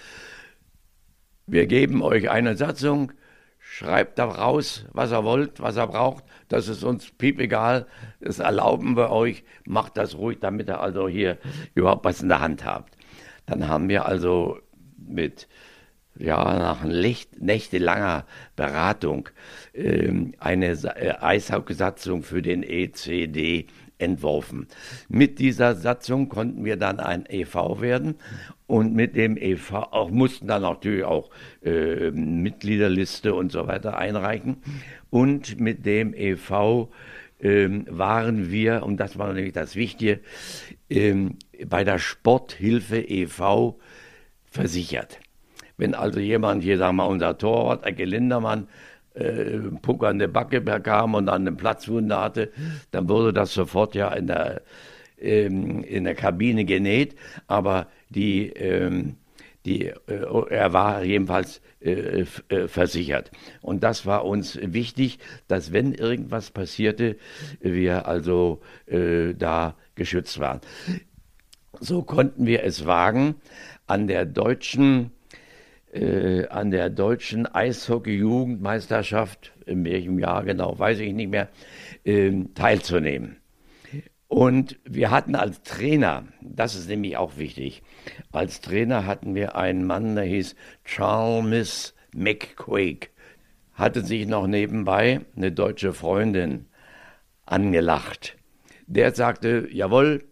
wir 1.48 1.68
geben 1.68 2.02
euch 2.02 2.30
eine 2.30 2.56
Satzung, 2.56 3.12
schreibt 3.60 4.20
da 4.20 4.26
raus, 4.26 4.86
was 4.92 5.12
ihr 5.12 5.24
wollt, 5.24 5.60
was 5.60 5.78
ihr 5.78 5.88
braucht, 5.88 6.24
das 6.48 6.68
ist 6.68 6.84
uns 6.84 7.12
piep 7.12 7.40
egal, 7.40 7.88
das 8.20 8.40
erlauben 8.40 8.96
wir 8.96 9.12
euch, 9.12 9.44
macht 9.66 9.98
das 9.98 10.18
ruhig, 10.18 10.40
damit 10.40 10.70
ihr 10.70 10.80
also 10.80 11.08
hier 11.08 11.38
überhaupt 11.76 12.06
was 12.06 12.22
in 12.22 12.30
der 12.30 12.42
Hand 12.42 12.66
habt. 12.66 12.98
Dann 13.46 13.68
haben 13.68 13.90
wir 13.90 14.06
also 14.06 14.60
mit 14.98 15.48
ja, 16.18 16.60
nach 16.60 16.84
nächtelanger 16.84 18.26
Beratung 18.56 19.30
ähm, 19.74 20.34
eine 20.40 20.72
äh, 20.72 21.16
Eishockeysatzung 21.20 22.24
für 22.24 22.42
den 22.42 22.64
ECD 22.64 23.68
entworfen. 23.98 24.68
Mit 25.08 25.40
dieser 25.40 25.76
Satzung 25.76 26.28
konnten 26.28 26.66
wir 26.66 26.76
dann 26.76 27.00
ein 27.00 27.26
EV 27.28 27.82
werden 27.82 28.16
und 28.72 28.94
mit 28.94 29.18
dem 29.18 29.36
EV 29.36 29.74
auch 29.92 30.12
mussten 30.12 30.48
dann 30.48 30.62
natürlich 30.62 31.04
auch 31.04 31.30
äh, 31.62 32.10
Mitgliederliste 32.12 33.36
und 33.36 33.52
so 33.52 33.68
weiter 33.68 33.98
einreichen 33.98 34.64
und 35.10 35.60
mit 35.60 35.86
dem 35.86 36.14
EV 36.14 36.88
ähm, 37.42 37.86
waren 37.90 38.50
wir, 38.50 38.84
und 38.84 38.96
das 38.96 39.20
war 39.20 39.34
nämlich 39.34 39.52
das 39.52 39.76
Wichtige, 39.76 40.22
ähm, 40.90 41.36
bei 41.68 41.84
der 41.84 42.00
Sporthilfe 42.00 43.00
e.V. 43.00 43.78
versichert. 44.46 45.20
Wenn 45.76 45.94
also 45.94 46.22
jemand 46.22 46.64
hier, 46.64 46.78
sagen 46.78 46.96
wir 46.96 47.04
mal, 47.04 47.12
unser 47.12 47.38
Torwart, 47.38 47.86
Ecke 47.86 48.06
Lindermann, 48.06 48.70
äh, 49.16 49.58
Puck 49.82 50.00
Backe 50.32 50.62
bekam 50.62 51.16
und 51.16 51.26
dann 51.26 51.46
eine 51.46 51.52
Platzwunde 51.58 52.18
hatte, 52.18 52.52
dann 52.92 53.10
wurde 53.10 53.34
das 53.34 53.54
sofort 53.54 53.96
ja 53.96 54.14
in 54.14 54.28
der, 54.28 54.62
ähm, 55.22 55.84
in 55.84 56.04
der 56.04 56.16
Kabine 56.16 56.66
genäht. 56.66 57.16
Aber 57.48 57.88
die, 58.10 58.48
ähm, 58.48 59.16
die, 59.66 59.88
äh, 59.88 59.96
er 60.50 60.74
war 60.74 61.04
jedenfalls 61.04 61.62
äh, 61.82 62.26
äh, 62.50 62.68
versichert. 62.68 63.32
Und 63.62 63.84
das 63.84 64.06
war 64.06 64.26
uns 64.26 64.58
wichtig, 64.62 65.20
dass 65.48 65.72
wenn 65.72 65.94
irgendwas 65.94 66.52
passierte, 66.52 67.18
wir 67.60 68.08
also 68.08 68.62
äh, 68.88 69.34
da 69.34 69.76
geschützt 69.96 70.40
waren. 70.40 70.62
So 71.80 72.04
konnten 72.04 72.46
wir 72.46 72.64
es 72.64 72.86
wagen, 72.86 73.36
an 73.88 74.08
der 74.08 74.26
deutschen 74.26 75.12
äh, 75.92 76.48
an 76.48 76.72
der 76.72 76.90
deutschen 76.90 77.46
Eishockey-Jugendmeisterschaft, 77.46 79.52
in 79.66 79.84
welchem 79.84 80.20
Jahr 80.20 80.44
genau, 80.44 80.80
weiß 80.80 81.00
ich 81.00 81.14
nicht 81.14 81.30
mehr, 81.30 81.50
äh, 82.06 82.32
teilzunehmen. 82.56 83.41
Und 84.32 84.80
wir 84.86 85.12
hatten 85.12 85.36
als 85.36 85.62
Trainer, 85.62 86.24
das 86.40 86.74
ist 86.76 86.88
nämlich 86.88 87.18
auch 87.18 87.36
wichtig, 87.36 87.84
als 88.32 88.62
Trainer 88.62 89.06
hatten 89.06 89.36
wir 89.36 89.58
einen 89.58 89.86
Mann, 89.86 90.16
der 90.16 90.24
hieß 90.24 90.56
Charles 90.86 91.94
McQuake, 92.16 93.10
hatte 93.74 94.06
sich 94.06 94.26
noch 94.28 94.48
nebenbei 94.48 95.20
eine 95.36 95.52
deutsche 95.52 95.92
Freundin 95.92 96.68
angelacht. 97.46 98.38
Der 98.88 99.14
sagte, 99.14 99.68
jawohl, 99.70 100.24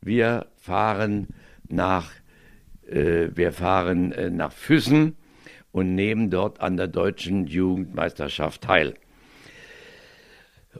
wir 0.00 0.46
fahren 0.56 1.28
nach 1.68 2.10
äh, 2.88 3.28
wir 3.34 3.52
fahren 3.52 4.12
äh, 4.12 4.30
nach 4.30 4.52
Füssen 4.52 5.14
und 5.72 5.94
nehmen 5.94 6.30
dort 6.30 6.62
an 6.62 6.78
der 6.78 6.88
deutschen 6.88 7.46
Jugendmeisterschaft 7.46 8.62
teil. 8.62 8.94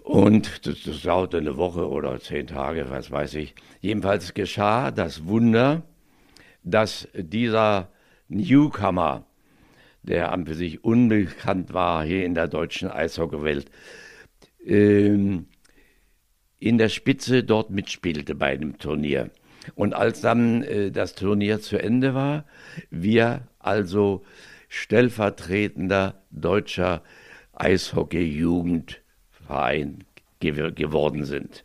Und 0.03 0.67
das, 0.67 0.83
das 0.85 1.03
dauerte 1.03 1.39
eine 1.39 1.57
Woche 1.57 1.89
oder 1.89 2.19
zehn 2.19 2.47
Tage, 2.47 2.87
was 2.89 3.11
weiß 3.11 3.35
ich. 3.35 3.55
Jedenfalls 3.81 4.35
geschah 4.35 4.91
das 4.91 5.27
Wunder, 5.27 5.83
dass 6.65 7.09
dieser 7.15 7.91
Newcomer, 8.29 9.27
der 10.03 10.33
an 10.33 10.47
für 10.47 10.55
sich 10.55 10.83
unbekannt 10.83 11.75
war 11.75 12.05
hier 12.05 12.25
in 12.25 12.35
der 12.35 12.49
deutschen 12.49 12.91
Eishockeywelt, 12.91 13.71
ähm, 14.65 15.47
in 16.59 16.79
der 16.79 16.89
Spitze 16.89 17.45
dort 17.45 17.71
mitspielte 17.71 18.35
bei 18.35 18.57
dem 18.57 18.79
Turnier. 18.79 19.31
Und 19.75 19.95
als 19.95 20.21
dann 20.21 20.63
äh, 20.63 20.91
das 20.91 21.15
Turnier 21.15 21.61
zu 21.61 21.77
Ende 21.77 22.15
war, 22.15 22.47
wir 22.91 23.49
also 23.59 24.25
stellvertretender 24.69 26.23
deutscher 26.31 27.03
Eishockey-Jugendverein 29.53 30.05
gew 30.41 30.73
geworden 30.73 31.25
sind. 31.25 31.65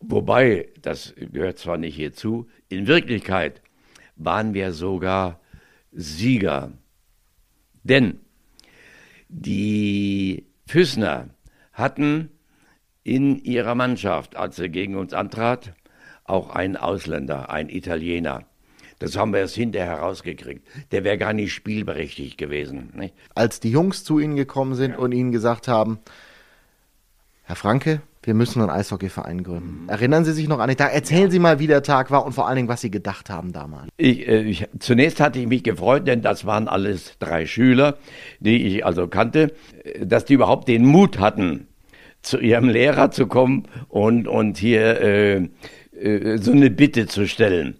Wobei, 0.00 0.68
das 0.82 1.14
gehört 1.16 1.58
zwar 1.58 1.78
nicht 1.78 1.96
hierzu, 1.96 2.46
in 2.68 2.86
Wirklichkeit 2.86 3.62
waren 4.16 4.54
wir 4.54 4.72
sogar 4.72 5.40
Sieger. 5.92 6.72
Denn 7.82 8.20
die 9.28 10.46
Füßner 10.66 11.30
hatten 11.72 12.30
in 13.02 13.42
ihrer 13.42 13.74
Mannschaft, 13.74 14.36
als 14.36 14.58
er 14.58 14.68
gegen 14.68 14.96
uns 14.96 15.12
antrat, 15.12 15.74
auch 16.24 16.50
ein 16.50 16.76
Ausländer, 16.76 17.50
ein 17.50 17.68
Italiener. 17.68 18.46
Das 18.98 19.16
haben 19.16 19.32
wir 19.32 19.40
erst 19.40 19.56
hinterher 19.56 19.98
herausgekriegt. 19.98 20.66
Der 20.92 21.04
wäre 21.04 21.18
gar 21.18 21.32
nicht 21.32 21.52
spielberechtigt 21.52 22.38
gewesen. 22.38 22.92
Nicht? 22.94 23.14
Als 23.34 23.60
die 23.60 23.70
Jungs 23.70 24.04
zu 24.04 24.18
Ihnen 24.18 24.36
gekommen 24.36 24.74
sind 24.74 24.92
ja. 24.92 24.98
und 24.98 25.12
Ihnen 25.12 25.32
gesagt 25.32 25.68
haben, 25.68 25.98
Herr 27.46 27.56
Franke, 27.56 28.00
wir 28.22 28.32
müssen 28.32 28.62
einen 28.62 28.70
Eishockeyverein 28.70 29.42
gründen. 29.42 29.86
Erinnern 29.88 30.24
Sie 30.24 30.32
sich 30.32 30.48
noch 30.48 30.60
an 30.60 30.68
den 30.68 30.78
Tag? 30.78 30.94
Erzählen 30.94 31.30
Sie 31.30 31.38
mal, 31.38 31.58
wie 31.58 31.66
der 31.66 31.82
Tag 31.82 32.10
war 32.10 32.24
und 32.24 32.32
vor 32.32 32.48
allen 32.48 32.56
Dingen, 32.56 32.68
was 32.68 32.80
Sie 32.80 32.90
gedacht 32.90 33.28
haben 33.28 33.52
damals. 33.52 33.90
Ich, 33.98 34.26
äh, 34.26 34.42
ich, 34.42 34.66
zunächst 34.78 35.20
hatte 35.20 35.38
ich 35.38 35.46
mich 35.46 35.62
gefreut, 35.62 36.06
denn 36.06 36.22
das 36.22 36.46
waren 36.46 36.68
alles 36.68 37.18
drei 37.18 37.44
Schüler, 37.44 37.98
die 38.40 38.66
ich 38.66 38.86
also 38.86 39.08
kannte, 39.08 39.52
dass 40.00 40.24
die 40.24 40.34
überhaupt 40.34 40.68
den 40.68 40.86
Mut 40.86 41.18
hatten, 41.18 41.66
zu 42.22 42.38
ihrem 42.38 42.70
Lehrer 42.70 43.10
zu 43.10 43.26
kommen 43.26 43.64
und, 43.88 44.26
und 44.26 44.56
hier 44.56 45.00
äh, 45.02 45.48
äh, 46.00 46.38
so 46.38 46.52
eine 46.52 46.70
Bitte 46.70 47.06
zu 47.06 47.28
stellen. 47.28 47.76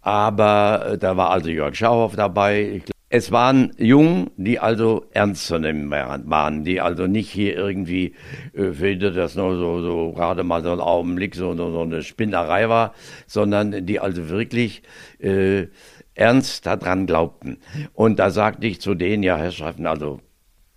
Aber 0.00 0.92
äh, 0.92 0.98
da 0.98 1.18
war 1.18 1.30
also 1.30 1.50
Jörg 1.50 1.74
Schauhoff 1.74 2.16
dabei. 2.16 2.80
Ich 2.82 2.91
es 3.14 3.30
waren 3.30 3.72
Jungen, 3.76 4.30
die 4.38 4.58
also 4.58 5.04
ernst 5.12 5.46
zu 5.46 5.58
nehmen 5.58 5.90
waren, 5.90 6.64
die 6.64 6.80
also 6.80 7.06
nicht 7.06 7.30
hier 7.30 7.54
irgendwie, 7.54 8.14
äh, 8.54 8.72
finde 8.72 9.12
das 9.12 9.34
nur 9.34 9.58
so, 9.58 9.82
so 9.82 10.12
gerade 10.12 10.44
mal 10.44 10.62
so 10.62 10.72
ein 10.72 10.80
Augenblick 10.80 11.34
so, 11.34 11.54
so, 11.54 11.70
so 11.72 11.82
eine 11.82 12.02
Spinnerei 12.02 12.70
war, 12.70 12.94
sondern 13.26 13.84
die 13.84 14.00
also 14.00 14.30
wirklich 14.30 14.82
äh, 15.18 15.66
ernst 16.14 16.64
daran 16.64 17.04
glaubten. 17.04 17.58
Und 17.92 18.18
da 18.18 18.30
sagte 18.30 18.66
ich 18.66 18.80
zu 18.80 18.94
denen, 18.94 19.22
ja, 19.22 19.36
Herrschaften, 19.36 19.86
also 19.86 20.20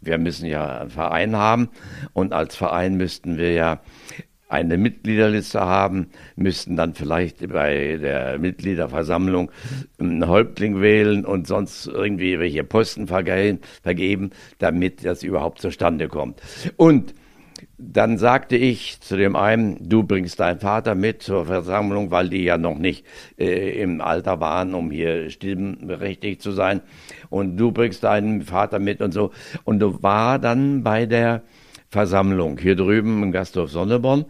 wir 0.01 0.17
müssen 0.17 0.45
ja 0.45 0.79
einen 0.79 0.89
Verein 0.89 1.37
haben 1.37 1.69
und 2.11 2.33
als 2.33 2.57
Verein 2.57 2.95
müssten 2.95 3.37
wir 3.37 3.53
ja 3.53 3.79
eine 4.55 4.77
Mitgliederliste 4.77 5.59
haben, 5.59 6.07
müssten 6.35 6.75
dann 6.75 6.93
vielleicht 6.93 7.47
bei 7.51 7.97
der 8.01 8.39
Mitgliederversammlung 8.39 9.51
einen 9.99 10.27
Häuptling 10.27 10.81
wählen 10.81 11.25
und 11.25 11.45
sonst 11.45 11.87
irgendwie 11.87 12.39
welche 12.39 12.63
Posten 12.63 13.07
vergeben, 13.07 14.29
damit 14.59 15.03
das 15.03 15.23
überhaupt 15.23 15.59
zustande 15.59 16.07
kommt. 16.07 16.41
Und 16.77 17.13
dann 17.77 18.17
sagte 18.17 18.55
ich 18.55 19.01
zu 19.01 19.17
dem 19.17 19.35
einen, 19.35 19.77
du 19.89 20.03
bringst 20.03 20.39
deinen 20.39 20.59
Vater 20.59 20.95
mit 20.95 21.21
zur 21.21 21.45
Versammlung, 21.45 22.09
weil 22.09 22.29
die 22.29 22.43
ja 22.43 22.57
noch 22.57 22.77
nicht 22.77 23.05
äh, 23.37 23.81
im 23.81 23.99
Alter 23.99 24.39
waren, 24.39 24.73
um 24.73 24.91
hier 24.91 25.29
stimmberechtigt 25.29 26.41
zu 26.41 26.51
sein. 26.51 26.81
Und 27.29 27.57
du 27.57 27.71
bringst 27.71 28.03
deinen 28.03 28.43
Vater 28.43 28.79
mit 28.79 29.01
und 29.01 29.13
so. 29.13 29.31
Und 29.65 29.79
du 29.79 30.01
war 30.01 30.39
dann 30.39 30.83
bei 30.83 31.05
der 31.05 31.43
Versammlung 31.89 32.57
hier 32.57 32.75
drüben 32.75 33.23
im 33.23 33.31
Gasthof 33.31 33.69
Sonneborn 33.71 34.25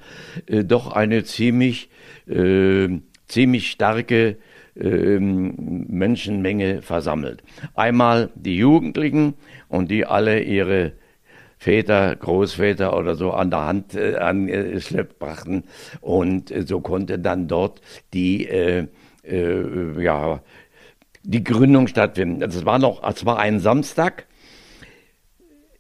äh, 0.46 0.64
doch 0.64 0.92
eine 0.92 1.24
ziemlich, 1.24 1.90
äh, 2.28 2.90
ziemlich 3.28 3.72
starke 3.72 4.38
äh, 4.76 5.20
Menschenmenge 5.20 6.82
versammelt. 6.82 7.44
Einmal 7.74 8.30
die 8.36 8.58
Jugendlichen 8.58 9.36
und 9.68 9.90
die 9.90 10.06
alle 10.06 10.42
ihre 10.42 10.94
Väter, 11.58 12.16
Großväter 12.16 12.96
oder 12.96 13.16
so 13.16 13.32
an 13.32 13.50
der 13.50 13.66
Hand 13.66 13.96
äh, 13.96 14.18
angeschleppt 14.18 15.18
brachten 15.18 15.64
und 16.02 16.52
äh, 16.52 16.64
so 16.64 16.82
konnte 16.82 17.18
dann 17.18 17.48
dort 17.48 17.82
die 18.14 18.46
äh, 18.48 18.88
äh, 19.24 20.04
ja 20.04 20.42
die 21.24 21.44
Gründung 21.44 21.88
stattfinden. 21.88 22.44
Es 22.44 22.66
war 22.66 22.78
noch, 22.78 23.02
es 23.04 23.26
war 23.26 23.40
ein 23.40 23.60
Samstag 23.60 24.28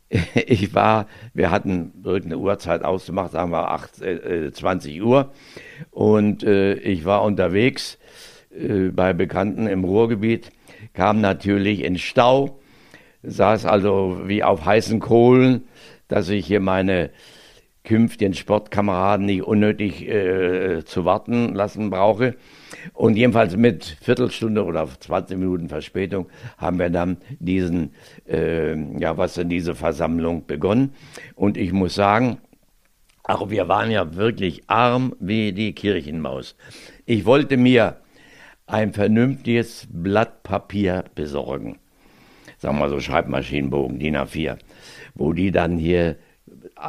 ich 0.36 0.74
war, 0.74 1.08
wir 1.34 1.52
hatten 1.52 1.94
irgendeine 2.04 2.38
Uhrzeit 2.38 2.84
ausgemacht, 2.84 3.32
sagen 3.32 3.52
wir 3.52 3.70
8, 3.72 4.02
äh, 4.02 4.52
20 4.52 5.02
Uhr. 5.02 5.32
Und 5.92 6.44
äh, 6.44 6.76
ich 6.76 7.06
war 7.06 7.24
unterwegs 7.24 7.98
äh, 8.52 8.90
bei 8.90 9.14
Bekannten 9.14 9.68
im 9.68 9.84
Ruhrgebiet, 9.84 10.52
kam 10.94 11.22
natürlich 11.22 11.84
in 11.84 11.98
Stau, 11.98 12.60
saß 13.24 13.66
also 13.66 14.22
wie 14.26 14.44
auf 14.44 14.66
heißen 14.66 15.00
Kohlen, 15.00 15.64
dass 16.08 16.30
ich 16.30 16.46
hier 16.46 16.60
meine 16.60 17.10
künftigen 17.84 18.34
Sportkameraden 18.34 19.26
nicht 19.26 19.44
unnötig 19.44 20.08
äh, 20.08 20.84
zu 20.86 21.06
warten 21.06 21.54
lassen 21.54 21.90
brauche. 21.90 22.36
Und 22.94 23.18
jedenfalls 23.18 23.56
mit 23.56 23.98
Viertelstunde 24.02 24.64
oder 24.64 24.88
20 24.88 25.38
Minuten 25.38 25.70
Verspätung 25.70 26.28
haben 26.58 26.80
wir 26.80 26.90
dann 26.90 27.18
diesen, 27.40 27.94
äh, 28.28 28.76
ja, 29.00 29.18
was 29.18 29.36
denn 29.36 29.50
diese 29.50 29.76
Versammlung 29.76 30.46
begonnen. 30.46 30.94
Und 31.36 31.58
ich 31.58 31.72
muss 31.74 31.96
sagen, 31.96 32.38
auch 33.24 33.50
wir 33.50 33.68
waren 33.68 33.90
ja 33.90 34.16
wirklich 34.16 34.64
arm 34.68 35.16
wie 35.20 35.52
die 35.52 35.74
Kirchenmaus. 35.74 36.56
Ich 37.06 37.26
wollte 37.26 37.58
mir 37.58 37.98
ein 38.68 38.94
vernünftiges 38.94 39.88
Blatt 39.90 40.44
Papier 40.44 41.06
besorgen. 41.16 41.80
Sagen 42.58 42.80
wir 42.80 42.90
so 42.90 43.00
Schreibmaschinenbogen, 43.00 44.00
DIN 44.00 44.16
A4, 44.16 44.58
wo 45.14 45.34
die 45.34 45.52
dann 45.52 45.78
hier 45.78 46.18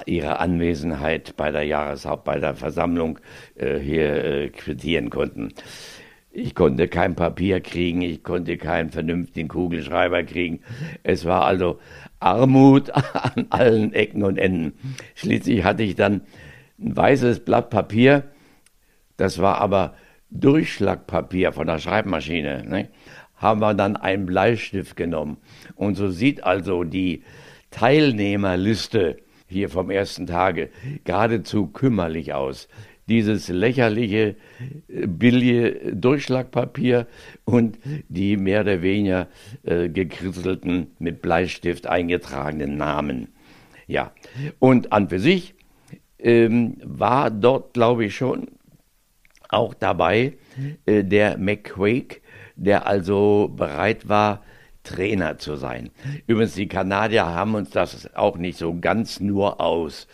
ihre 0.07 0.39
Anwesenheit 0.39 1.37
bei 1.37 1.51
der 1.51 1.63
Jahreshaupt, 1.63 2.25
bei 2.25 2.39
der 2.39 2.55
Versammlung 2.55 3.19
äh, 3.55 3.79
hier 3.79 4.25
äh, 4.25 4.49
quittieren 4.51 5.11
konnten. 5.11 5.53
Ich 6.31 6.55
konnte 6.55 6.89
kein 6.89 7.15
Papier 7.15 7.61
kriegen, 7.61 8.03
ich 8.03 8.23
konnte 8.23 8.59
keinen 8.59 8.91
vernünftigen 8.91 9.49
Kugelschreiber 9.49 10.23
kriegen. 10.23 10.61
Es 11.03 11.25
war 11.25 11.47
also 11.47 11.79
Armut 12.21 12.91
an 13.15 13.47
allen 13.51 13.95
Ecken 13.95 14.23
und 14.23 14.37
Enden. 14.37 14.75
Schließlich 15.15 15.65
hatte 15.65 15.83
ich 15.83 15.95
dann 15.95 16.23
ein 16.79 16.97
weißes 16.97 17.41
Blatt 17.41 17.71
Papier, 17.71 18.25
das 19.17 19.39
war 19.39 19.59
aber 19.59 19.95
Durchschlagpapier 20.31 21.53
von 21.53 21.67
der 21.67 21.79
Schreibmaschine. 21.79 22.65
Ne? 22.67 22.89
Haben 23.37 23.61
wir 23.61 23.75
dann 23.75 23.97
einen 23.97 24.27
Bleistift 24.27 24.97
genommen. 24.97 25.39
Und 25.75 25.95
so 25.95 26.11
sieht 26.11 26.45
also 26.45 26.85
die 26.85 27.23
Teilnehmerliste 27.71 29.19
hier 29.47 29.69
vom 29.69 29.91
ersten 29.91 30.27
Tage 30.27 30.71
geradezu 31.05 31.67
kümmerlich 31.69 32.35
aus. 32.35 32.69
Dieses 33.09 33.49
lächerliche 33.49 34.35
äh, 34.89 35.07
billige 35.07 35.95
Durchschlagpapier 35.95 37.07
und 37.45 37.79
die 38.09 38.37
mehr 38.37 38.63
oder 38.63 38.83
weniger 38.83 39.29
äh, 39.63 39.89
gekrisselten, 39.89 40.89
mit 40.99 41.23
Bleistift 41.23 41.87
eingetragenen 41.87 42.77
Namen. 42.77 43.29
Ja, 43.87 44.13
und 44.59 44.93
an 44.93 45.09
für 45.09 45.21
sich 45.21 45.55
ähm, 46.19 46.79
war 46.83 47.31
dort, 47.31 47.75
glaube 47.75 48.07
ich, 48.07 48.17
schon 48.17 48.49
auch 49.49 49.75
dabei 49.75 50.35
äh, 50.87 51.05
der 51.05 51.39
McQuake, 51.39 52.21
der 52.57 52.87
also 52.87 53.53
bereit 53.55 54.09
war, 54.09 54.43
Trainer 54.87 55.39
zu 55.39 55.57
sein. 55.57 55.91
Übrigens, 56.27 56.55
die 56.55 56.69
Kanadier 56.69 57.27
haben 57.27 57.55
uns 57.55 57.71
das 57.71 58.15
auch 58.15 58.37
nicht 58.37 58.59
so 58.59 58.79
ganz 58.79 59.21
nur 59.21 59.61
aus 59.61 60.07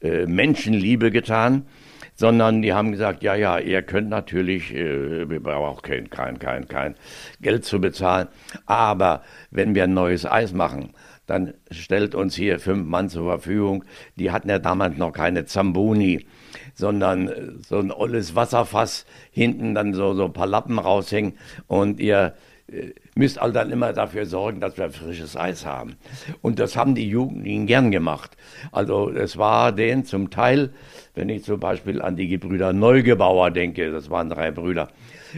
äh, 0.00 0.26
Menschenliebe 0.26 1.10
getan, 1.10 1.66
sondern 2.14 2.60
die 2.60 2.74
haben 2.74 2.92
gesagt, 2.92 3.22
ja, 3.22 3.34
ja, 3.34 3.58
ihr 3.58 3.82
könnt 3.82 4.10
natürlich, 4.10 4.74
äh, 4.74 5.28
wir 5.28 5.42
brauchen 5.42 5.76
auch 5.78 5.82
kein, 5.82 6.10
kein, 6.10 6.38
kein, 6.38 6.68
kein 6.68 6.94
Geld 7.40 7.64
zu 7.64 7.80
bezahlen, 7.80 8.28
aber 8.66 9.22
wenn 9.50 9.74
wir 9.74 9.84
ein 9.84 9.94
neues 9.94 10.26
Eis 10.26 10.52
machen, 10.52 10.92
dann 11.30 11.54
stellt 11.70 12.16
uns 12.16 12.34
hier 12.34 12.58
fünf 12.58 12.88
Mann 12.88 13.08
zur 13.08 13.24
Verfügung. 13.24 13.84
Die 14.16 14.32
hatten 14.32 14.50
ja 14.50 14.58
damals 14.58 14.98
noch 14.98 15.12
keine 15.12 15.44
Zamboni, 15.44 16.26
sondern 16.74 17.28
äh, 17.28 17.52
so 17.66 17.78
ein 17.78 17.92
olles 17.92 18.34
Wasserfass, 18.34 19.06
hinten 19.30 19.74
dann 19.74 19.94
so, 19.94 20.14
so 20.14 20.24
ein 20.24 20.32
paar 20.32 20.48
Lappen 20.48 20.78
raushängen 20.78 21.34
und 21.68 22.00
ihr 22.00 22.34
äh, 22.66 22.90
müsst 23.20 23.38
all 23.38 23.52
dann 23.52 23.70
immer 23.70 23.92
dafür 23.92 24.24
sorgen, 24.24 24.60
dass 24.60 24.78
wir 24.78 24.90
frisches 24.90 25.36
Eis 25.36 25.66
haben. 25.66 25.96
Und 26.40 26.58
das 26.58 26.74
haben 26.74 26.94
die 26.94 27.08
Jugendlichen 27.08 27.66
gern 27.66 27.90
gemacht. 27.90 28.34
Also 28.72 29.10
es 29.10 29.36
war 29.36 29.72
denen 29.72 30.06
zum 30.06 30.30
Teil, 30.30 30.72
wenn 31.14 31.28
ich 31.28 31.44
zum 31.44 31.60
Beispiel 31.60 32.00
an 32.00 32.16
die 32.16 32.28
Gebrüder 32.28 32.72
Neugebauer 32.72 33.50
denke, 33.50 33.92
das 33.92 34.08
waren 34.08 34.30
drei 34.30 34.50
Brüder, 34.50 34.88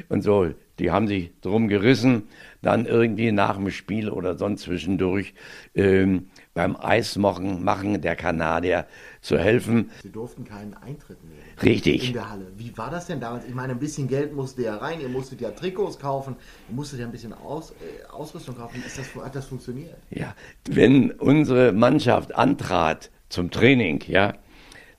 und 0.09 0.23
so, 0.23 0.49
die 0.79 0.93
haben 0.93 1.09
sich 1.09 1.33
drum 1.41 1.67
gerissen, 1.67 2.29
dann 2.63 2.87
irgendwie 2.87 3.33
nach 3.33 3.57
dem 3.57 3.71
Spiel 3.71 4.09
oder 4.09 4.39
sonst 4.39 4.63
zwischendurch 4.63 5.35
ähm, 5.75 6.31
beim 6.55 6.77
Eismachen 6.77 7.65
machen 7.65 8.01
der 8.01 8.15
Kanadier 8.15 8.87
zu 9.21 9.39
helfen. 9.39 9.91
Sie 10.03 10.13
durften 10.13 10.45
keinen 10.45 10.75
Eintritt 10.75 11.23
nehmen. 11.25 11.42
Richtig. 11.63 12.09
In 12.09 12.15
der 12.15 12.31
Halle. 12.31 12.47
Wie 12.57 12.77
war 12.77 12.91
das 12.91 13.07
denn 13.07 13.21
damals? 13.21 13.45
Ich 13.45 13.55
meine, 13.55 13.73
ein 13.73 13.79
bisschen 13.79 14.09
Geld 14.09 14.35
musste 14.35 14.63
ja 14.63 14.77
rein, 14.77 15.01
ihr 15.01 15.09
musstet 15.09 15.41
ja 15.41 15.51
Trikots 15.51 15.99
kaufen, 15.99 16.37
ihr 16.69 16.75
musstet 16.75 17.01
ja 17.01 17.07
ein 17.07 17.13
bisschen 17.13 17.33
Aus, 17.33 17.71
äh, 17.71 18.11
Ausrüstung 18.11 18.57
kaufen. 18.57 18.83
Ist 18.87 18.99
das, 18.99 19.15
hat 19.15 19.35
das 19.35 19.47
funktioniert? 19.47 19.97
Ja, 20.11 20.35
wenn 20.69 21.11
unsere 21.13 21.73
Mannschaft 21.73 22.35
antrat 22.35 23.11
zum 23.29 23.51
Training, 23.51 24.03
ja, 24.07 24.35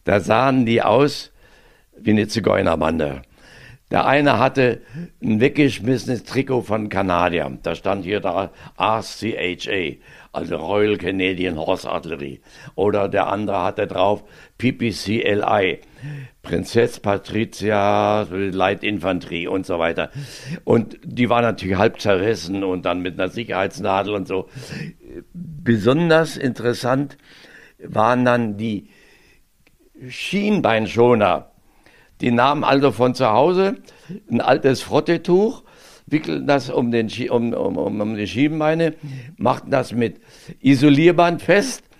da 0.03 0.19
sahen 0.19 0.65
die 0.65 0.81
aus 0.81 1.31
wie 1.97 2.11
eine 2.11 2.27
Zigeunerbande. 2.27 3.21
Der 3.91 4.07
eine 4.07 4.39
hatte 4.39 4.81
ein 5.21 5.39
weggeschmissenes 5.39 6.23
Trikot 6.23 6.63
von 6.63 6.89
Kanadier. 6.89 7.59
Da 7.61 7.75
stand 7.75 8.03
hier 8.03 8.19
da 8.19 8.51
RCHA, 8.75 9.97
also 10.33 10.57
Royal 10.57 10.97
Canadian 10.97 11.57
Horse 11.57 11.89
Artillery. 11.89 12.41
Oder 12.75 13.07
der 13.07 13.27
andere 13.27 13.63
hatte 13.63 13.87
drauf 13.87 14.23
PPCLI, 14.57 15.79
Prinzess 16.41 16.99
Patricia 16.99 18.27
Light 18.29 18.83
Infanterie 18.83 19.47
und 19.47 19.65
so 19.65 19.79
weiter. 19.79 20.09
Und 20.63 20.97
die 21.03 21.29
war 21.29 21.41
natürlich 21.41 21.77
halb 21.77 22.01
zerrissen 22.01 22.63
und 22.63 22.85
dann 22.85 23.01
mit 23.01 23.19
einer 23.19 23.29
Sicherheitsnadel 23.29 24.15
und 24.15 24.27
so. 24.27 24.49
Besonders 25.33 26.35
interessant 26.35 27.17
waren 27.79 28.25
dann 28.25 28.57
die 28.57 28.89
Schienbeinschoner. 30.07 31.51
Die 32.21 32.31
nahmen 32.31 32.63
also 32.63 32.91
von 32.91 33.15
zu 33.15 33.31
Hause 33.31 33.77
ein 34.31 34.41
altes 34.41 34.81
Frottetuch, 34.81 35.63
wickelten 36.05 36.47
das 36.47 36.69
um, 36.69 36.91
den, 36.91 37.09
um, 37.29 37.53
um, 37.53 38.01
um 38.01 38.15
die 38.15 38.27
Schienbeine, 38.27 38.93
machten 39.37 39.71
das 39.71 39.93
mit 39.93 40.19
Isolierband 40.61 41.41
fest. 41.41 41.83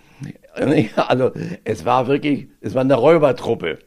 Also 0.96 1.32
es 1.64 1.84
war 1.84 2.06
wirklich, 2.06 2.46
es 2.60 2.74
war 2.74 2.82
eine 2.82 2.94
Räubertruppe. 2.94 3.80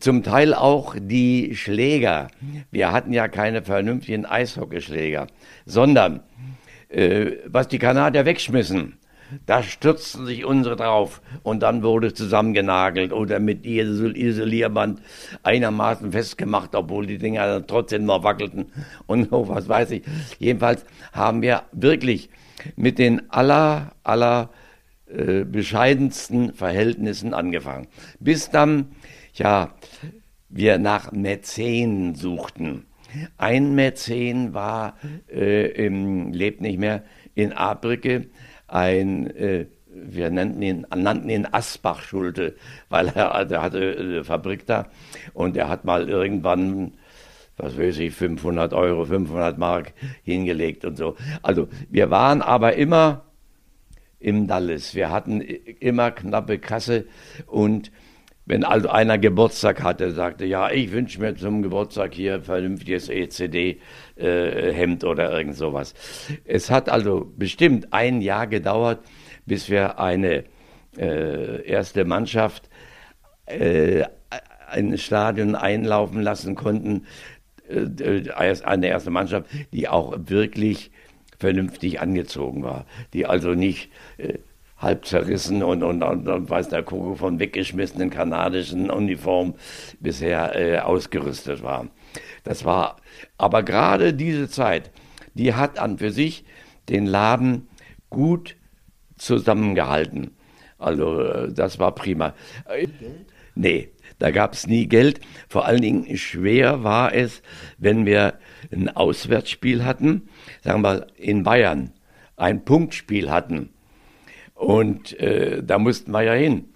Zum 0.00 0.22
Teil 0.22 0.54
auch 0.54 0.96
die 0.98 1.54
Schläger. 1.54 2.28
Wir 2.70 2.92
hatten 2.92 3.12
ja 3.12 3.28
keine 3.28 3.62
vernünftigen 3.62 4.24
Eishockeyschläger, 4.24 5.26
sondern 5.66 6.22
äh, 6.88 7.32
was 7.46 7.68
die 7.68 7.78
Kanadier 7.78 8.24
wegschmissen, 8.24 8.98
da 9.46 9.62
stürzten 9.62 10.26
sich 10.26 10.44
unsere 10.44 10.76
drauf 10.76 11.22
und 11.42 11.62
dann 11.62 11.82
wurde 11.82 12.14
zusammengenagelt 12.14 13.12
oder 13.12 13.38
mit 13.38 13.64
Isolierband 13.64 15.00
einigermaßen 15.42 16.12
festgemacht, 16.12 16.74
obwohl 16.74 17.06
die 17.06 17.18
Dinger 17.18 17.66
trotzdem 17.66 18.04
noch 18.04 18.24
wackelten 18.24 18.66
und 19.06 19.30
so, 19.30 19.48
was 19.48 19.68
weiß 19.68 19.90
ich. 19.92 20.02
Jedenfalls 20.38 20.84
haben 21.12 21.42
wir 21.42 21.64
wirklich 21.72 22.30
mit 22.76 22.98
den 22.98 23.30
aller, 23.30 23.92
aller 24.02 24.50
äh, 25.06 25.44
bescheidensten 25.44 26.54
Verhältnissen 26.54 27.34
angefangen. 27.34 27.88
Bis 28.20 28.50
dann, 28.50 28.92
ja, 29.34 29.74
wir 30.48 30.78
nach 30.78 31.12
Mäzen 31.12 32.14
suchten. 32.14 32.86
Ein 33.36 33.74
Mäzen 33.74 34.54
war, 34.54 34.96
äh, 35.30 35.70
im, 35.72 36.32
lebt 36.32 36.60
nicht 36.60 36.78
mehr, 36.78 37.02
in 37.34 37.52
Abricke, 37.52 38.26
ein, 38.72 39.30
äh, 39.36 39.66
wir 39.86 40.30
nannten 40.30 40.62
ihn, 40.62 40.86
nannten 40.94 41.28
ihn 41.28 41.46
Asbach-Schulte, 41.50 42.56
weil 42.88 43.08
er, 43.08 43.44
der 43.44 43.62
hatte 43.62 43.96
eine 43.98 44.24
Fabrik 44.24 44.66
da 44.66 44.88
und 45.34 45.56
er 45.56 45.68
hat 45.68 45.84
mal 45.84 46.08
irgendwann, 46.08 46.94
was 47.56 47.78
weiß 47.78 47.98
ich, 47.98 48.14
500 48.14 48.72
Euro, 48.72 49.04
500 49.04 49.58
Mark 49.58 49.92
hingelegt 50.24 50.84
und 50.84 50.96
so. 50.96 51.16
Also 51.42 51.68
wir 51.90 52.10
waren 52.10 52.42
aber 52.42 52.74
immer 52.74 53.24
im 54.18 54.46
Dalles. 54.46 54.94
Wir 54.94 55.10
hatten 55.10 55.40
immer 55.40 56.10
knappe 56.10 56.58
Kasse 56.58 57.06
und 57.46 57.90
wenn 58.44 58.64
also 58.64 58.88
einer 58.88 59.18
Geburtstag 59.18 59.82
hatte, 59.82 60.10
sagte, 60.10 60.44
ja, 60.44 60.70
ich 60.70 60.90
wünsche 60.90 61.20
mir 61.20 61.36
zum 61.36 61.62
Geburtstag 61.62 62.12
hier 62.14 62.40
vernünftiges 62.40 63.08
ECD-Hemd 63.08 63.78
äh, 64.22 65.04
oder 65.04 65.36
irgend 65.36 65.56
sowas. 65.56 65.94
Es 66.44 66.70
hat 66.70 66.88
also 66.88 67.32
bestimmt 67.36 67.92
ein 67.92 68.20
Jahr 68.20 68.46
gedauert, 68.46 69.00
bis 69.46 69.68
wir 69.68 69.98
eine 69.98 70.44
äh, 70.96 71.66
erste 71.66 72.04
Mannschaft 72.04 72.68
äh, 73.46 74.04
ein 74.68 74.96
Stadion 74.96 75.54
einlaufen 75.54 76.22
lassen 76.22 76.54
konnten, 76.54 77.06
äh, 77.68 78.30
eine 78.30 78.86
erste 78.86 79.10
Mannschaft, 79.10 79.46
die 79.72 79.88
auch 79.88 80.14
wirklich 80.26 80.90
vernünftig 81.38 82.00
angezogen 82.00 82.62
war, 82.62 82.86
die 83.12 83.26
also 83.26 83.54
nicht 83.54 83.90
äh, 84.18 84.38
halb 84.82 85.06
zerrissen 85.06 85.62
und, 85.62 85.82
und, 85.82 86.02
und, 86.02 86.28
und 86.28 86.50
weiß 86.50 86.68
der 86.68 86.82
Kuckuck 86.82 87.18
von 87.18 87.38
weggeschmissenen 87.38 88.10
kanadischen 88.10 88.90
Uniformen 88.90 89.54
bisher 90.00 90.56
äh, 90.56 90.78
ausgerüstet 90.80 91.62
war. 91.62 91.86
Das 92.42 92.64
war 92.64 92.96
aber 93.38 93.62
gerade 93.62 94.12
diese 94.12 94.48
Zeit, 94.48 94.90
die 95.34 95.54
hat 95.54 95.78
an 95.78 95.98
für 95.98 96.10
sich 96.10 96.44
den 96.88 97.06
Laden 97.06 97.68
gut 98.10 98.56
zusammengehalten. 99.16 100.32
Also 100.78 101.22
äh, 101.22 101.52
das 101.52 101.78
war 101.78 101.94
prima. 101.94 102.34
Äh, 102.68 102.88
nee, 103.54 103.90
da 104.18 104.32
gab 104.32 104.54
es 104.54 104.66
nie 104.66 104.88
Geld. 104.88 105.20
Vor 105.48 105.64
allen 105.64 105.80
Dingen 105.80 106.16
schwer 106.16 106.82
war 106.82 107.14
es, 107.14 107.42
wenn 107.78 108.04
wir 108.04 108.34
ein 108.72 108.88
Auswärtsspiel 108.88 109.84
hatten, 109.84 110.28
sagen 110.62 110.82
wir 110.82 111.06
in 111.16 111.44
Bayern, 111.44 111.92
ein 112.36 112.64
Punktspiel 112.64 113.30
hatten 113.30 113.70
und 114.62 115.18
äh, 115.18 115.60
da 115.60 115.80
mussten 115.80 116.12
wir 116.12 116.22
ja 116.22 116.34
hin. 116.34 116.68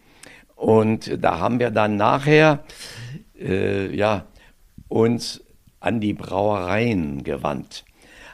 Und 0.57 1.23
da 1.23 1.39
haben 1.39 1.61
wir 1.61 1.71
dann 1.71 1.97
nachher 1.97 2.65
äh, 3.39 3.95
ja, 3.95 4.27
uns 4.89 5.45
an 5.79 6.01
die 6.01 6.13
Brauereien 6.13 7.23
gewandt. 7.23 7.85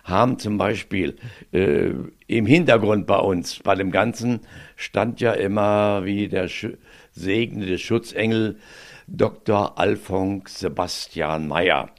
Haben 0.04 0.38
zum 0.38 0.56
Beispiel 0.56 1.16
äh, 1.52 1.90
im 2.28 2.46
Hintergrund 2.46 3.06
bei 3.06 3.18
uns, 3.18 3.58
bei 3.58 3.74
dem 3.74 3.90
Ganzen, 3.90 4.40
stand 4.74 5.20
ja 5.20 5.32
immer 5.32 6.06
wie 6.06 6.28
der 6.28 6.48
Sch 6.48 6.68
segnende 7.12 7.76
Schutzengel 7.76 8.58
Dr. 9.06 9.78
Alphonse 9.78 10.60
Sebastian 10.60 11.46
Meyer. 11.46 11.90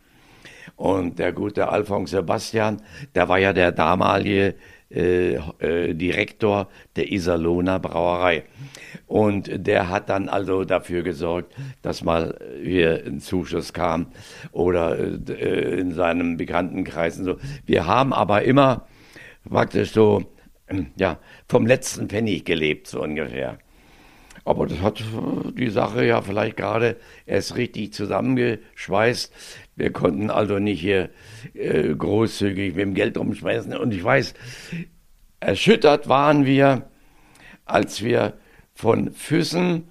Und 0.76 1.20
der 1.20 1.32
gute 1.34 1.70
Alphonse 1.70 2.16
Sebastian, 2.16 2.82
der 3.14 3.30
war 3.30 3.38
ja 3.38 3.54
der 3.54 3.72
damalige 3.72 4.56
äh, 4.94 5.36
äh, 5.60 5.94
Direktor 5.96 6.68
der 6.96 7.12
Iserlohner 7.12 7.80
Brauerei. 7.80 8.44
Und 9.08 9.50
der 9.66 9.90
hat 9.90 10.10
dann 10.10 10.30
also 10.30 10.66
dafür 10.66 11.02
gesorgt, 11.02 11.54
dass 11.82 12.04
mal 12.04 12.38
hier 12.64 13.04
ein 13.06 13.20
Zuschuss 13.20 13.74
kam 13.74 14.08
oder 14.52 14.98
äh, 15.00 15.80
in 15.80 15.94
seinem 15.94 16.38
Bekanntenkreis 16.38 17.18
und 17.18 17.26
so. 17.26 17.38
Wir 17.66 17.88
haben 17.88 18.14
aber 18.14 18.44
immer 18.44 18.88
praktisch 19.50 19.92
so, 19.92 20.26
ja, 20.96 21.18
vom 21.48 21.66
letzten 21.66 22.08
Pfennig 22.08 22.46
gelebt, 22.46 22.88
so 22.88 23.02
ungefähr. 23.02 23.58
Aber 24.46 24.68
das 24.68 24.82
hat 24.82 25.02
die 25.58 25.70
Sache 25.70 26.06
ja 26.06 26.22
vielleicht 26.22 26.58
gerade 26.58 26.98
erst 27.26 27.56
richtig 27.56 27.94
zusammengeschweißt. 27.94 29.34
Wir 29.76 29.92
konnten 29.92 30.30
also 30.30 30.60
nicht 30.60 30.82
hier 30.82 31.10
äh, 31.54 31.94
großzügig 31.94 32.76
mit 32.76 32.82
dem 32.82 32.94
Geld 32.94 33.18
rumschmeißen. 33.18 33.76
Und 33.76 33.94
ich 33.94 34.04
weiß, 34.04 34.34
erschüttert 35.40 36.08
waren 36.08 36.46
wir, 36.46 36.90
als 37.66 38.04
wir 38.04 38.34
von 38.74 39.12
Füssen 39.12 39.88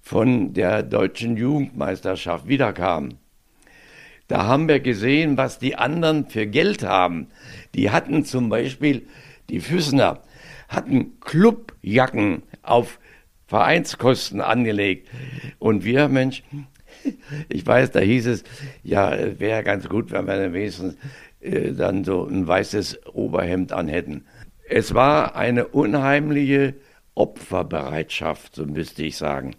von 0.00 0.54
der 0.54 0.82
deutschen 0.82 1.36
Jugendmeisterschaft 1.36 2.48
wiederkamen. 2.48 3.18
Da 4.28 4.44
haben 4.44 4.68
wir 4.68 4.80
gesehen, 4.80 5.36
was 5.36 5.58
die 5.58 5.76
anderen 5.76 6.26
für 6.26 6.46
Geld 6.46 6.82
haben. 6.82 7.28
Die 7.74 7.90
hatten 7.90 8.24
zum 8.24 8.48
Beispiel, 8.50 9.06
die 9.48 9.60
Füssener, 9.60 10.22
hatten 10.68 11.18
Clubjacken 11.20 12.42
auf 12.62 12.98
Vereinskosten 13.46 14.42
angelegt. 14.42 15.08
Und 15.58 15.84
wir, 15.84 16.08
Mensch, 16.08 16.42
ich 17.48 17.66
weiß, 17.66 17.90
da 17.92 18.00
hieß 18.00 18.26
es, 18.26 18.44
ja, 18.82 19.16
wäre 19.38 19.62
ganz 19.62 19.88
gut, 19.88 20.10
wenn 20.10 20.26
wir 20.26 20.52
wenigstens 20.52 20.96
äh, 21.40 21.72
dann 21.72 22.04
so 22.04 22.26
ein 22.26 22.46
weißes 22.46 23.06
Oberhemd 23.12 23.72
anhätten. 23.72 24.26
Es 24.68 24.94
war 24.94 25.36
eine 25.36 25.68
unheimliche 25.68 26.74
Opferbereitschaft, 27.14 28.54
so 28.54 28.66
müsste 28.66 29.02
ich 29.04 29.16
sagen, 29.16 29.56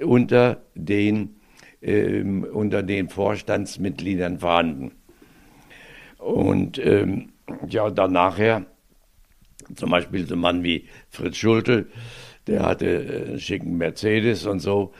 unter 0.00 0.62
den, 0.74 1.36
ähm, 1.82 2.44
unter 2.44 2.82
den 2.82 3.08
Vorstandsmitgliedern 3.08 4.38
vorhanden. 4.38 4.92
Und 6.18 6.78
ähm, 6.78 7.30
ja, 7.68 7.90
dann 7.90 8.12
nachher, 8.12 8.66
zum 9.74 9.90
Beispiel 9.90 10.26
so 10.26 10.34
ein 10.34 10.40
Mann 10.40 10.62
wie 10.62 10.88
Fritz 11.10 11.36
Schulte, 11.36 11.86
der 12.46 12.62
hatte 12.62 12.86
äh, 12.86 13.28
einen 13.28 13.40
schicken 13.40 13.76
Mercedes 13.76 14.46
und 14.46 14.60
so, 14.60 14.92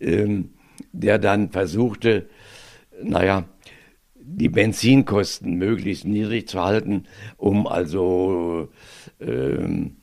ähm, 0.00 0.50
der 0.94 1.18
dann 1.18 1.50
versuchte, 1.50 2.28
naja, 3.02 3.44
die 4.14 4.48
Benzinkosten 4.48 5.56
möglichst 5.56 6.06
niedrig 6.06 6.48
zu 6.48 6.62
halten, 6.62 7.04
um 7.36 7.66
also 7.66 8.68
ähm, 9.20 9.96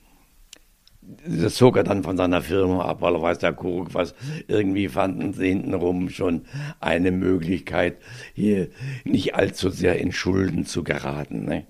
das 1.26 1.56
zog 1.56 1.78
er 1.78 1.84
dann 1.84 2.04
von 2.04 2.18
seiner 2.18 2.42
Firma 2.42 2.86
ab, 2.86 3.02
weil 3.02 3.16
er 3.16 3.22
weiß 3.22 3.40
der 3.40 3.54
Kuckuck 3.54 3.94
was. 3.94 4.16
Irgendwie 4.48 4.88
fanden 4.88 5.34
sie 5.34 5.50
hintenrum 5.50 6.10
schon 6.10 6.46
eine 6.80 7.12
Möglichkeit, 7.12 7.98
hier 8.34 8.70
nicht 9.04 9.36
allzu 9.36 9.70
sehr 9.70 10.00
in 10.00 10.12
Schulden 10.12 10.66
zu 10.66 10.84
geraten. 10.84 11.46
Ne? 11.46 11.66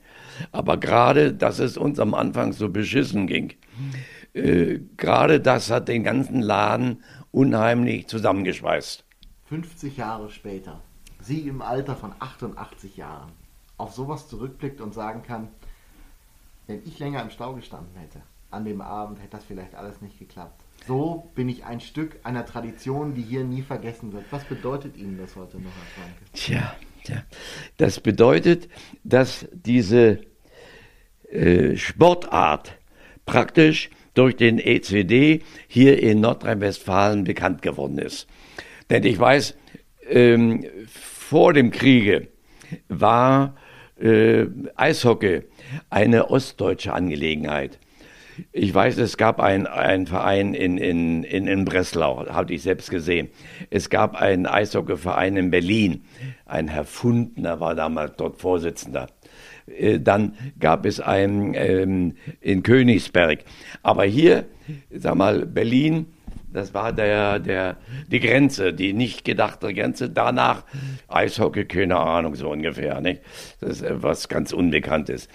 Aber 0.52 0.78
gerade, 0.78 1.34
dass 1.34 1.60
es 1.60 1.78
uns 1.78 2.00
am 2.00 2.14
Anfang 2.14 2.54
so 2.54 2.70
beschissen 2.70 3.28
ging, 3.28 3.54
äh, 4.34 4.80
gerade 4.98 5.40
das 5.40 5.72
hat 5.72 5.88
den 5.88 6.04
ganzen 6.04 6.42
Laden 6.42 7.04
unheimlich 7.32 8.08
zusammengeschweißt. 8.08 9.06
50 9.52 9.98
Jahre 9.98 10.30
später, 10.30 10.80
Sie 11.20 11.42
im 11.42 11.62
Alter 11.62 11.98
von 11.98 12.14
88 12.18 12.96
Jahren, 12.96 13.34
auf 13.76 13.92
sowas 13.92 14.30
zurückblickt 14.30 14.80
und 14.80 14.94
sagen 14.94 15.24
kann, 15.24 15.50
wenn 16.68 16.82
ich 16.86 17.00
länger 17.00 17.22
im 17.22 17.32
Stau 17.32 17.54
gestanden 17.54 17.94
hätte, 17.98 18.22
an 18.50 18.64
dem 18.64 18.80
Abend 18.80 19.20
hätte 19.20 19.32
das 19.32 19.44
vielleicht 19.44 19.76
alles 19.76 20.00
nicht 20.00 20.18
geklappt. 20.18 20.64
So 20.88 21.30
bin 21.36 21.50
ich 21.50 21.66
ein 21.66 21.82
Stück 21.82 22.18
einer 22.24 22.46
Tradition, 22.46 23.14
die 23.14 23.24
hier 23.24 23.44
nie 23.44 23.62
vergessen 23.62 24.14
wird. 24.14 24.24
Was 24.32 24.46
bedeutet 24.46 24.96
Ihnen 24.96 25.18
das 25.18 25.36
heute 25.36 25.58
noch, 25.58 25.72
Herr 25.76 26.04
Franke? 26.06 26.24
Tja, 26.32 26.74
tja. 27.04 27.24
das 27.76 28.00
bedeutet, 28.00 28.70
dass 29.04 29.50
diese 29.52 30.22
äh, 31.30 31.76
Sportart 31.76 32.78
praktisch 33.26 33.90
durch 34.14 34.38
den 34.38 34.60
ECD 34.60 35.44
hier 35.68 36.02
in 36.02 36.22
Nordrhein-Westfalen 36.22 37.26
bekannt 37.26 37.62
geworden 37.62 37.98
ist. 37.98 38.30
Denn 38.92 39.06
ich 39.06 39.18
weiß, 39.18 39.56
ähm, 40.10 40.66
vor 40.90 41.54
dem 41.54 41.72
Kriege 41.72 42.28
war 42.90 43.56
äh, 43.98 44.48
Eishockey 44.76 45.44
eine 45.90 46.30
ostdeutsche 46.30 46.92
Angelegenheit. 46.92 47.80
Ich 48.52 48.74
weiß, 48.74 48.98
es 48.98 49.16
gab 49.16 49.40
einen 49.40 50.08
Verein 50.08 50.54
in, 50.54 50.78
in, 50.78 51.24
in, 51.24 51.48
in 51.48 51.64
Breslau, 51.64 52.28
habe 52.28 52.54
ich 52.54 52.64
selbst 52.64 52.90
gesehen. 52.90 53.30
Es 53.70 53.90
gab 53.90 54.16
einen 54.16 54.46
Eishockeyverein 54.46 55.38
in 55.38 55.52
Berlin. 55.52 56.04
Ein 56.46 56.68
Herr 56.68 56.84
Fundner 56.84 57.62
war 57.62 57.76
damals 57.76 58.18
dort 58.18 58.42
Vorsitzender. 58.42 59.08
Äh, 59.68 60.02
dann 60.02 60.36
gab 60.60 60.86
es 60.86 61.00
einen 61.00 61.54
ähm, 61.54 62.18
in 62.42 62.62
Königsberg. 62.62 63.46
Aber 63.84 64.04
hier, 64.04 64.46
sag 64.90 65.16
mal, 65.16 65.46
Berlin, 65.46 66.08
das 66.54 66.74
war 66.74 66.94
der, 66.94 67.40
der, 67.40 67.78
die 68.08 68.20
Grenze, 68.20 68.74
die 68.74 68.94
nicht 68.94 69.24
gedachte 69.26 69.74
Grenze. 69.74 70.10
Danach 70.10 70.64
Eishockey, 71.08 71.66
keine 71.66 71.98
Ahnung, 71.98 72.36
so 72.36 72.50
ungefähr. 72.50 73.00
Nicht? 73.02 73.22
Das 73.60 73.82
ist 73.82 74.04
was 74.04 74.28
ganz 74.28 74.54
Unbekanntes. 74.54 75.28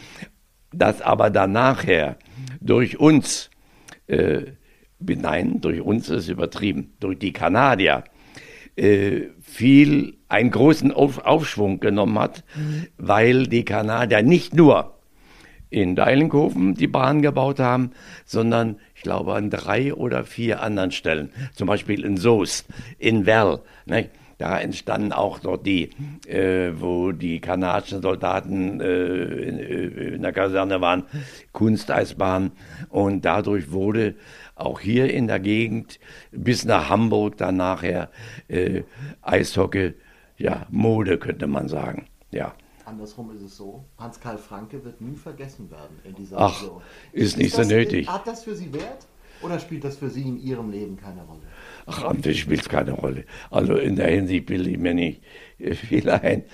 Das 0.72 1.00
aber 1.00 1.30
dann 1.30 1.52
nachher 1.52 2.16
durch 2.60 2.98
uns, 2.98 3.50
äh, 4.08 4.42
nein, 4.98 5.60
durch 5.60 5.80
uns 5.80 6.10
ist 6.10 6.28
übertrieben, 6.28 6.94
durch 7.00 7.18
die 7.18 7.32
Kanadier, 7.32 8.04
äh, 8.76 9.28
viel, 9.40 10.18
einen 10.28 10.50
großen 10.50 10.92
Auf, 10.92 11.24
Aufschwung 11.24 11.80
genommen 11.80 12.18
hat, 12.18 12.44
weil 12.98 13.46
die 13.46 13.64
Kanadier 13.64 14.22
nicht 14.22 14.54
nur 14.54 14.95
in 15.76 15.94
Deilinghofen 15.94 16.74
die 16.74 16.86
Bahn 16.86 17.20
gebaut 17.20 17.60
haben, 17.60 17.90
sondern 18.24 18.76
ich 18.94 19.02
glaube 19.02 19.34
an 19.34 19.50
drei 19.50 19.92
oder 19.92 20.24
vier 20.24 20.62
anderen 20.62 20.90
Stellen, 20.90 21.30
zum 21.52 21.68
Beispiel 21.68 22.02
in 22.02 22.16
Soest, 22.16 22.66
in 22.98 23.26
Werl. 23.26 23.60
Ne? 23.84 24.08
Da 24.38 24.58
entstanden 24.58 25.12
auch 25.12 25.38
dort 25.38 25.66
die, 25.66 25.90
äh, 26.26 26.72
wo 26.76 27.12
die 27.12 27.40
kanadischen 27.40 28.02
Soldaten 28.02 28.80
äh, 28.80 28.84
in, 28.86 29.58
äh, 29.58 30.14
in, 30.14 30.22
der 30.22 30.32
Kaserne 30.32 30.80
waren, 30.80 31.04
Kunsteisbahn. 31.52 32.52
Und 32.90 33.24
dadurch 33.24 33.70
wurde 33.70 34.14
auch 34.54 34.80
hier 34.80 35.12
in 35.12 35.26
der 35.26 35.40
Gegend 35.40 35.98
bis 36.32 36.64
nach 36.64 36.88
Hamburg 36.90 37.36
dann 37.38 37.56
nachher 37.56 38.10
äh, 38.48 38.82
Eishockey, 39.22 39.94
ja, 40.38 40.66
Mode 40.70 41.18
könnte 41.18 41.46
man 41.46 41.68
sagen. 41.68 42.06
Ja. 42.30 42.54
Andersrum 42.86 43.32
ist 43.34 43.42
es 43.42 43.56
so, 43.56 43.84
Hans-Karl 43.98 44.38
Franke 44.38 44.84
wird 44.84 45.00
nie 45.00 45.16
vergessen 45.16 45.68
werden 45.72 45.98
in 46.04 46.14
dieser 46.14 46.38
Ach, 46.38 46.62
Region. 46.62 46.82
Ist 47.12 47.36
nicht 47.36 47.48
ist 47.48 47.56
so 47.56 47.62
nötig. 47.62 48.08
Hat 48.08 48.28
das 48.28 48.44
für 48.44 48.54
Sie 48.54 48.72
Wert 48.72 49.08
oder 49.42 49.58
spielt 49.58 49.82
das 49.82 49.96
für 49.96 50.08
Sie 50.08 50.22
in 50.22 50.38
Ihrem 50.38 50.70
Leben 50.70 50.96
keine 50.96 51.22
Rolle? 51.24 51.42
Ach, 51.86 52.14
sich 52.22 52.40
spielt 52.40 52.60
es 52.60 52.68
keine 52.68 52.92
Rolle. 52.92 53.24
Also 53.50 53.74
in 53.74 53.96
der 53.96 54.08
Hinsicht 54.08 54.46
bilde 54.46 54.70
ich 54.70 54.78
mir 54.78 54.94
nicht 54.94 55.20
äh, 55.58 55.74
viel 55.74 56.08
ein. 56.08 56.44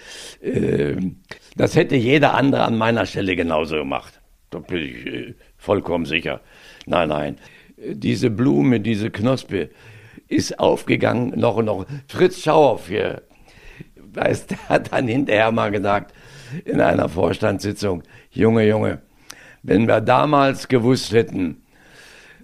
Ähm, 0.40 1.20
das 1.54 1.76
hätte 1.76 1.96
jeder 1.96 2.32
andere 2.32 2.62
an 2.62 2.78
meiner 2.78 3.04
Stelle 3.04 3.36
genauso 3.36 3.76
gemacht. 3.76 4.22
Da 4.48 4.60
bin 4.60 4.78
ich 4.78 5.06
äh, 5.06 5.34
vollkommen 5.58 6.06
sicher. 6.06 6.40
Nein, 6.86 7.10
nein. 7.10 7.38
Diese 7.76 8.30
Blume, 8.30 8.80
diese 8.80 9.10
Knospe 9.10 9.68
ist 10.28 10.58
aufgegangen, 10.58 11.38
noch 11.38 11.56
und 11.56 11.66
noch. 11.66 11.84
Fritz 12.08 12.40
Schauer 12.40 12.80
hier, 12.88 13.22
weiß, 14.14 14.46
der 14.46 14.68
hat 14.68 14.92
dann 14.92 15.08
hinterher 15.08 15.52
mal 15.52 15.70
gesagt, 15.70 16.14
in 16.64 16.80
einer 16.80 17.08
Vorstandssitzung, 17.08 18.02
Junge, 18.30 18.66
Junge, 18.66 19.02
wenn 19.62 19.86
wir 19.86 20.00
damals 20.00 20.68
gewusst 20.68 21.12
hätten, 21.12 21.62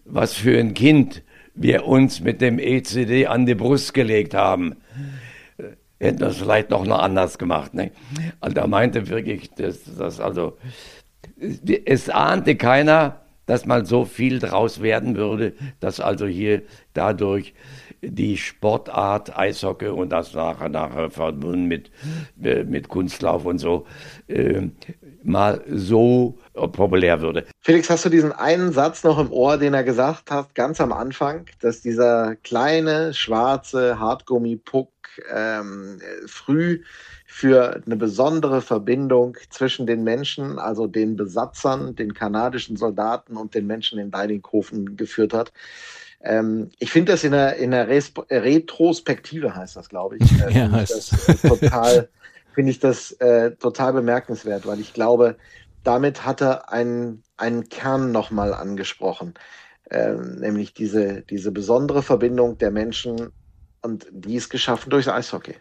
was 0.05 0.35
für 0.35 0.59
ein 0.59 0.75
Kind 0.75 1.23
wir 1.55 1.87
uns 1.87 2.21
mit 2.21 2.41
dem 2.41 2.59
ECD 2.59 3.27
an 3.27 3.47
die 3.47 3.55
Brust 3.55 3.93
gelegt 3.95 4.35
haben, 4.35 4.77
hätten 5.99 6.21
wir 6.21 6.29
es 6.29 6.39
vielleicht 6.39 6.71
noch, 6.71 6.87
anders 6.89 7.39
gemacht. 7.39 7.75
Ne? 7.75 7.91
Also 8.41 8.55
da 8.55 8.67
meinte 8.67 9.09
wirklich, 9.09 9.51
dass, 9.51 9.85
dass 9.97 10.21
also 10.21 10.57
es 11.85 12.09
ahnte 12.09 12.57
keiner, 12.57 13.21
dass 13.47 13.67
mal 13.67 13.87
so 13.87 14.05
viel 14.05 14.39
draus 14.39 14.83
werden 14.83 15.17
würde, 15.17 15.55
dass 15.81 16.01
also 16.01 16.27
hier 16.27 16.63
dadurch 16.93 17.55
die 18.03 18.37
Sportart 18.37 19.37
Eishockey 19.37 19.89
und 19.89 20.11
das 20.11 20.35
nachher, 20.35 20.69
nachher 20.69 21.11
verbunden 21.11 21.67
mit, 21.67 21.91
äh, 22.43 22.65
mit 22.65 22.89
Kunstlauf 22.89 23.45
und 23.45 23.59
so, 23.59 23.87
äh, 24.29 24.69
mal 25.23 25.65
so 25.69 26.39
populär 26.55 27.21
würde. 27.21 27.45
Felix, 27.61 27.91
hast 27.91 28.05
du 28.05 28.09
diesen 28.09 28.33
einen 28.33 28.73
Satz 28.73 29.05
noch 29.05 29.19
im 29.19 29.33
Ohr, 29.33 29.59
den 29.59 29.75
er 29.75 29.85
gesagt 29.85 30.31
hat, 30.31 30.55
ganz 30.55 30.81
am 30.81 30.93
Anfang, 30.93 31.47
dass 31.61 31.81
dieser 31.81 32.37
kleine, 32.37 33.15
schwarze 33.15 33.99
Hartgummi-Puck 33.99 34.91
ähm, 35.35 36.01
früh 36.27 36.83
für 37.27 37.83
eine 37.85 37.97
besondere 37.97 38.63
Verbindung 38.63 39.37
zwischen 39.51 39.87
den 39.87 40.03
Menschen, 40.03 40.59
also 40.59 40.87
den 40.87 41.15
Besatzern, 41.17 41.95
den 41.95 42.15
kanadischen 42.15 42.77
Soldaten 42.77 43.37
und 43.37 43.55
den 43.55 43.67
Menschen 43.67 43.99
in 43.99 44.11
Deininghofen 44.11 44.97
geführt 44.97 45.35
hat. 45.35 45.53
Ähm, 46.23 46.71
ich 46.79 46.91
finde 46.91 47.13
das 47.13 47.25
in 47.25 47.33
der, 47.33 47.57
in 47.57 47.71
der 47.71 47.89
Retrospektive 47.89 49.55
heißt 49.55 49.77
das, 49.77 49.89
glaube 49.89 50.17
ich. 50.19 50.41
Äh, 50.41 50.53
ja, 50.53 50.69
finde 50.69 50.83
ich 50.83 50.89
das 50.89 51.29
äh, 51.29 51.49
total, 51.49 52.09
finde 52.55 52.71
ich 52.71 52.81
das 52.81 53.13
äh, 53.13 53.53
total 53.53 53.93
bemerkenswert, 53.93 54.67
weil 54.67 54.81
ich 54.81 54.93
glaube, 54.93 55.37
damit 55.85 56.27
hat 56.27 56.43
er 56.43 56.73
einen, 56.73 57.23
einen 57.37 57.69
Kern 57.69 58.11
nochmal 58.13 58.53
angesprochen, 58.53 59.35
ähm, 59.91 60.37
nämlich 60.37 60.75
diese, 60.75 61.23
diese 61.23 61.53
besondere 61.53 62.03
Verbindung 62.03 62.59
der 62.59 62.71
Menschen 62.71 63.31
und 63.83 64.07
die 64.11 64.35
ist 64.35 64.51
geschaffen 64.51 64.91
durchs 64.91 65.09
Eishockey. 65.09 65.55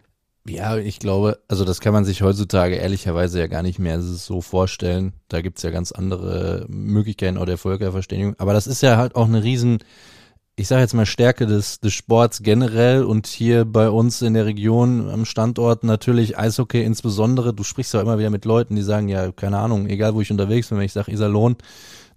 Ja, 0.48 0.76
ich 0.76 0.98
glaube, 0.98 1.38
also 1.46 1.64
das 1.64 1.80
kann 1.80 1.92
man 1.92 2.04
sich 2.04 2.22
heutzutage 2.22 2.76
ehrlicherweise 2.76 3.38
ja 3.38 3.46
gar 3.48 3.62
nicht 3.62 3.78
mehr 3.78 4.00
so 4.00 4.40
vorstellen. 4.40 5.12
Da 5.28 5.42
gibt's 5.42 5.62
ja 5.62 5.70
ganz 5.70 5.92
andere 5.92 6.64
Möglichkeiten 6.68 7.36
auch 7.36 7.44
der 7.44 7.58
Völkerverständigung. 7.58 8.34
Aber 8.38 8.54
das 8.54 8.66
ist 8.66 8.82
ja 8.82 8.96
halt 8.96 9.14
auch 9.14 9.26
eine 9.26 9.42
riesen 9.42 9.78
ich 10.58 10.66
sage 10.66 10.82
jetzt 10.82 10.94
mal 10.94 11.06
Stärke 11.06 11.46
des, 11.46 11.78
des 11.78 11.92
Sports 11.94 12.42
generell 12.42 13.04
und 13.04 13.28
hier 13.28 13.64
bei 13.64 13.88
uns 13.90 14.22
in 14.22 14.34
der 14.34 14.44
Region 14.44 15.08
am 15.08 15.24
Standort 15.24 15.84
natürlich 15.84 16.36
Eishockey 16.36 16.82
insbesondere. 16.82 17.54
Du 17.54 17.62
sprichst 17.62 17.94
ja 17.94 18.00
immer 18.00 18.18
wieder 18.18 18.30
mit 18.30 18.44
Leuten, 18.44 18.74
die 18.74 18.82
sagen, 18.82 19.06
ja, 19.06 19.30
keine 19.30 19.58
Ahnung, 19.58 19.86
egal 19.86 20.16
wo 20.16 20.20
ich 20.20 20.32
unterwegs 20.32 20.68
bin, 20.68 20.78
wenn 20.78 20.84
ich 20.84 20.92
sage 20.92 21.12
Iserlohn, 21.12 21.56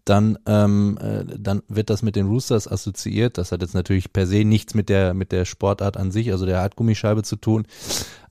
dann, 0.05 0.39
ähm, 0.47 0.97
äh, 0.99 1.23
dann 1.37 1.61
wird 1.67 1.91
das 1.91 2.01
mit 2.01 2.15
den 2.15 2.25
Roosters 2.25 2.67
assoziiert. 2.67 3.37
Das 3.37 3.51
hat 3.51 3.61
jetzt 3.61 3.75
natürlich 3.75 4.11
per 4.11 4.25
se 4.25 4.43
nichts 4.43 4.73
mit 4.73 4.89
der, 4.89 5.13
mit 5.13 5.31
der 5.31 5.45
Sportart 5.45 5.95
an 5.95 6.09
sich, 6.09 6.31
also 6.31 6.47
der 6.47 6.61
Hartgummischeibe 6.61 7.21
zu 7.21 7.35
tun. 7.35 7.67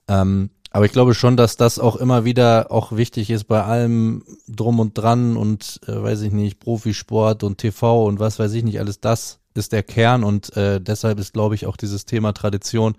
Ähm, 0.09 0.49
aber 0.71 0.83
ich 0.83 0.91
glaube 0.91 1.13
schon, 1.13 1.37
dass 1.37 1.55
das 1.55 1.79
auch 1.79 1.95
immer 1.95 2.25
wieder 2.25 2.69
auch 2.69 2.91
wichtig 2.91 3.29
ist 3.29 3.45
bei 3.45 3.63
allem 3.63 4.25
drum 4.49 4.81
und 4.81 4.97
dran 4.97 5.37
und 5.37 5.79
äh, 5.87 6.03
weiß 6.03 6.21
ich 6.23 6.33
nicht, 6.33 6.59
Profisport 6.59 7.43
und 7.43 7.59
TV 7.59 8.05
und 8.05 8.19
was 8.19 8.39
weiß 8.39 8.51
ich 8.53 8.65
nicht, 8.65 8.81
alles 8.81 8.99
das 8.99 9.40
ist 9.55 9.71
der 9.71 9.83
Kern 9.83 10.23
und 10.23 10.55
äh, 10.55 10.79
deshalb 10.79 11.19
ist, 11.19 11.33
glaube 11.33 11.55
ich, 11.55 11.65
auch 11.65 11.77
dieses 11.77 12.05
Thema 12.05 12.33
Tradition 12.33 12.95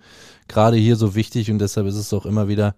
gerade 0.47 0.77
hier 0.77 0.95
so 0.95 1.15
wichtig 1.15 1.49
und 1.51 1.59
deshalb 1.59 1.87
ist 1.87 1.95
es 1.95 2.13
auch 2.13 2.25
immer 2.25 2.47
wieder 2.47 2.75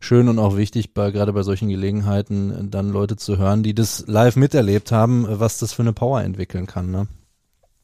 schön 0.00 0.28
und 0.28 0.38
auch 0.38 0.56
wichtig, 0.56 0.92
bei, 0.92 1.10
gerade 1.10 1.32
bei 1.32 1.42
solchen 1.42 1.68
Gelegenheiten 1.68 2.70
dann 2.70 2.90
Leute 2.90 3.16
zu 3.16 3.38
hören, 3.38 3.62
die 3.62 3.74
das 3.74 4.04
live 4.06 4.36
miterlebt 4.36 4.92
haben, 4.92 5.26
was 5.28 5.58
das 5.58 5.72
für 5.72 5.82
eine 5.82 5.92
Power 5.92 6.22
entwickeln 6.22 6.66
kann. 6.66 6.90
Ne? 6.90 7.06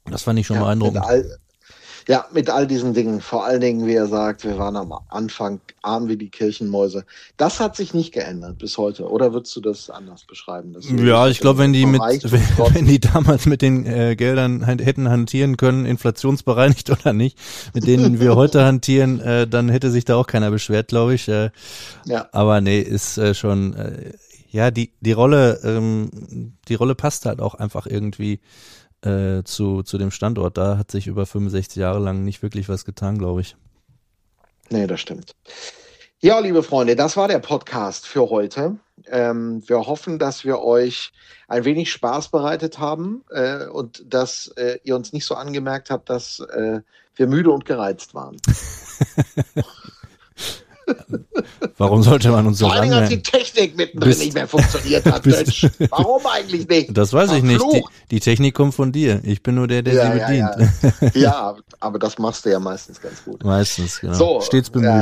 Das 0.04 0.22
fand 0.22 0.38
ich 0.38 0.46
schon 0.46 0.56
ja, 0.56 0.64
beeindruckend. 0.64 1.04
Ja, 2.10 2.26
mit 2.32 2.50
all 2.50 2.66
diesen 2.66 2.92
Dingen. 2.92 3.20
Vor 3.20 3.44
allen 3.44 3.60
Dingen, 3.60 3.86
wie 3.86 3.94
er 3.94 4.08
sagt, 4.08 4.42
wir 4.42 4.58
waren 4.58 4.74
am 4.74 4.92
Anfang 5.10 5.60
arm 5.80 6.08
wie 6.08 6.16
die 6.16 6.28
Kirchenmäuse. 6.28 7.04
Das 7.36 7.60
hat 7.60 7.76
sich 7.76 7.94
nicht 7.94 8.12
geändert 8.12 8.58
bis 8.58 8.78
heute. 8.78 9.08
Oder 9.08 9.32
würdest 9.32 9.54
du 9.54 9.60
das 9.60 9.90
anders 9.90 10.24
beschreiben? 10.24 10.74
ja, 11.06 11.28
ich 11.28 11.38
glaube, 11.38 11.60
wenn 11.60 11.72
die 11.72 11.86
mit, 11.86 12.00
wenn, 12.00 12.42
wenn, 12.74 12.86
die 12.86 12.98
damals 12.98 13.46
mit 13.46 13.62
den 13.62 13.86
äh, 13.86 14.16
Geldern 14.16 14.64
hätten 14.64 15.08
hantieren 15.08 15.56
können, 15.56 15.86
inflationsbereinigt 15.86 16.90
oder 17.00 17.12
nicht, 17.12 17.38
mit 17.74 17.86
denen 17.86 18.18
wir 18.18 18.34
heute 18.34 18.64
hantieren, 18.64 19.20
äh, 19.20 19.46
dann 19.46 19.68
hätte 19.68 19.92
sich 19.92 20.04
da 20.04 20.16
auch 20.16 20.26
keiner 20.26 20.50
beschwert, 20.50 20.88
glaube 20.88 21.14
ich. 21.14 21.28
Äh, 21.28 21.50
ja. 22.06 22.26
Aber 22.32 22.60
nee, 22.60 22.80
ist 22.80 23.18
äh, 23.18 23.34
schon, 23.34 23.74
äh, 23.74 24.14
ja, 24.50 24.72
die, 24.72 24.90
die 25.00 25.12
Rolle, 25.12 25.60
ähm, 25.62 26.54
die 26.66 26.74
Rolle 26.74 26.96
passt 26.96 27.24
halt 27.26 27.40
auch 27.40 27.54
einfach 27.54 27.86
irgendwie 27.86 28.40
äh, 29.02 29.42
zu, 29.44 29.82
zu 29.82 29.98
dem 29.98 30.10
Standort. 30.10 30.56
Da 30.56 30.78
hat 30.78 30.90
sich 30.90 31.06
über 31.06 31.26
65 31.26 31.76
Jahre 31.76 31.98
lang 31.98 32.24
nicht 32.24 32.42
wirklich 32.42 32.68
was 32.68 32.84
getan, 32.84 33.18
glaube 33.18 33.40
ich. 33.40 33.56
Nee, 34.70 34.86
das 34.86 35.00
stimmt. 35.00 35.34
Ja, 36.20 36.38
liebe 36.38 36.62
Freunde, 36.62 36.96
das 36.96 37.16
war 37.16 37.28
der 37.28 37.38
Podcast 37.38 38.06
für 38.06 38.28
heute. 38.28 38.78
Ähm, 39.06 39.62
wir 39.66 39.86
hoffen, 39.86 40.18
dass 40.18 40.44
wir 40.44 40.60
euch 40.60 41.12
ein 41.48 41.64
wenig 41.64 41.90
Spaß 41.90 42.28
bereitet 42.28 42.78
haben 42.78 43.24
äh, 43.30 43.66
und 43.66 44.04
dass 44.06 44.48
äh, 44.56 44.78
ihr 44.84 44.96
uns 44.96 45.12
nicht 45.12 45.24
so 45.24 45.34
angemerkt 45.34 45.90
habt, 45.90 46.10
dass 46.10 46.40
äh, 46.40 46.82
wir 47.16 47.26
müde 47.26 47.50
und 47.50 47.64
gereizt 47.64 48.14
waren. 48.14 48.36
Warum 51.76 52.02
sollte 52.02 52.30
man 52.30 52.46
uns 52.46 52.58
so 52.58 52.68
Vor 52.68 52.80
Dingen, 52.80 52.92
als 52.92 53.08
die 53.08 53.22
Technik 53.22 53.76
mittendrin 53.76 54.18
nicht 54.18 54.34
mehr 54.34 54.48
funktioniert 54.48 55.04
hat. 55.06 55.24
Warum 55.90 56.26
eigentlich 56.26 56.68
nicht? 56.68 56.96
Das 56.96 57.12
weiß 57.12 57.32
ich 57.32 57.42
nicht. 57.42 57.62
Die, 57.72 57.82
die 58.10 58.20
Technik 58.20 58.54
kommt 58.54 58.74
von 58.74 58.92
dir. 58.92 59.20
Ich 59.24 59.42
bin 59.42 59.54
nur 59.54 59.66
der, 59.66 59.82
der 59.82 59.94
ja, 59.94 60.12
sie 60.12 60.18
ja, 60.18 60.26
bedient. 60.26 60.70
ja. 61.00 61.10
ja, 61.20 61.56
aber 61.80 61.98
das 61.98 62.18
machst 62.18 62.44
du 62.44 62.50
ja 62.50 62.60
meistens 62.60 63.00
ganz 63.00 63.24
gut. 63.24 63.44
Meistens, 63.44 64.00
genau. 64.00 64.14
So, 64.14 64.40
Stets 64.40 64.70
bemüht. 64.70 64.90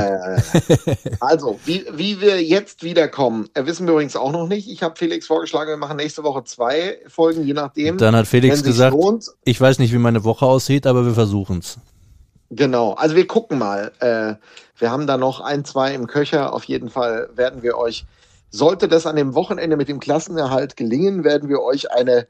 Also, 1.19 1.59
wie, 1.65 1.85
wie 1.93 2.21
wir 2.21 2.41
jetzt 2.41 2.83
wiederkommen, 2.83 3.49
äh, 3.53 3.65
wissen 3.65 3.85
wir 3.85 3.93
übrigens 3.93 4.15
auch 4.15 4.31
noch 4.31 4.47
nicht. 4.47 4.69
Ich 4.69 4.83
habe 4.83 4.95
Felix 4.97 5.27
vorgeschlagen, 5.27 5.69
wir 5.69 5.77
machen 5.77 5.97
nächste 5.97 6.23
Woche 6.23 6.43
zwei 6.43 6.99
Folgen, 7.07 7.43
je 7.45 7.53
nachdem. 7.53 7.97
Dann 7.97 8.15
hat 8.15 8.27
Felix 8.27 8.63
gesagt, 8.63 8.93
lohnt. 8.93 9.27
ich 9.43 9.59
weiß 9.59 9.79
nicht, 9.79 9.93
wie 9.93 9.97
meine 9.97 10.23
Woche 10.23 10.45
aussieht, 10.45 10.87
aber 10.87 11.05
wir 11.05 11.13
versuchen's. 11.13 11.77
Genau, 12.51 12.93
also 12.93 13.15
wir 13.15 13.27
gucken 13.27 13.59
mal. 13.59 13.91
Äh, 13.99 14.35
wir 14.79 14.91
haben 14.91 15.05
da 15.05 15.17
noch 15.17 15.39
ein, 15.39 15.65
zwei 15.65 15.93
im 15.93 16.07
Köcher. 16.07 16.53
Auf 16.53 16.63
jeden 16.63 16.89
Fall 16.89 17.29
werden 17.35 17.61
wir 17.61 17.77
euch, 17.77 18.05
sollte 18.49 18.87
das 18.87 19.05
an 19.05 19.15
dem 19.15 19.35
Wochenende 19.35 19.77
mit 19.77 19.87
dem 19.87 19.99
Klassenerhalt 19.99 20.75
gelingen, 20.75 21.23
werden 21.23 21.47
wir 21.49 21.61
euch 21.61 21.91
eine, 21.91 22.27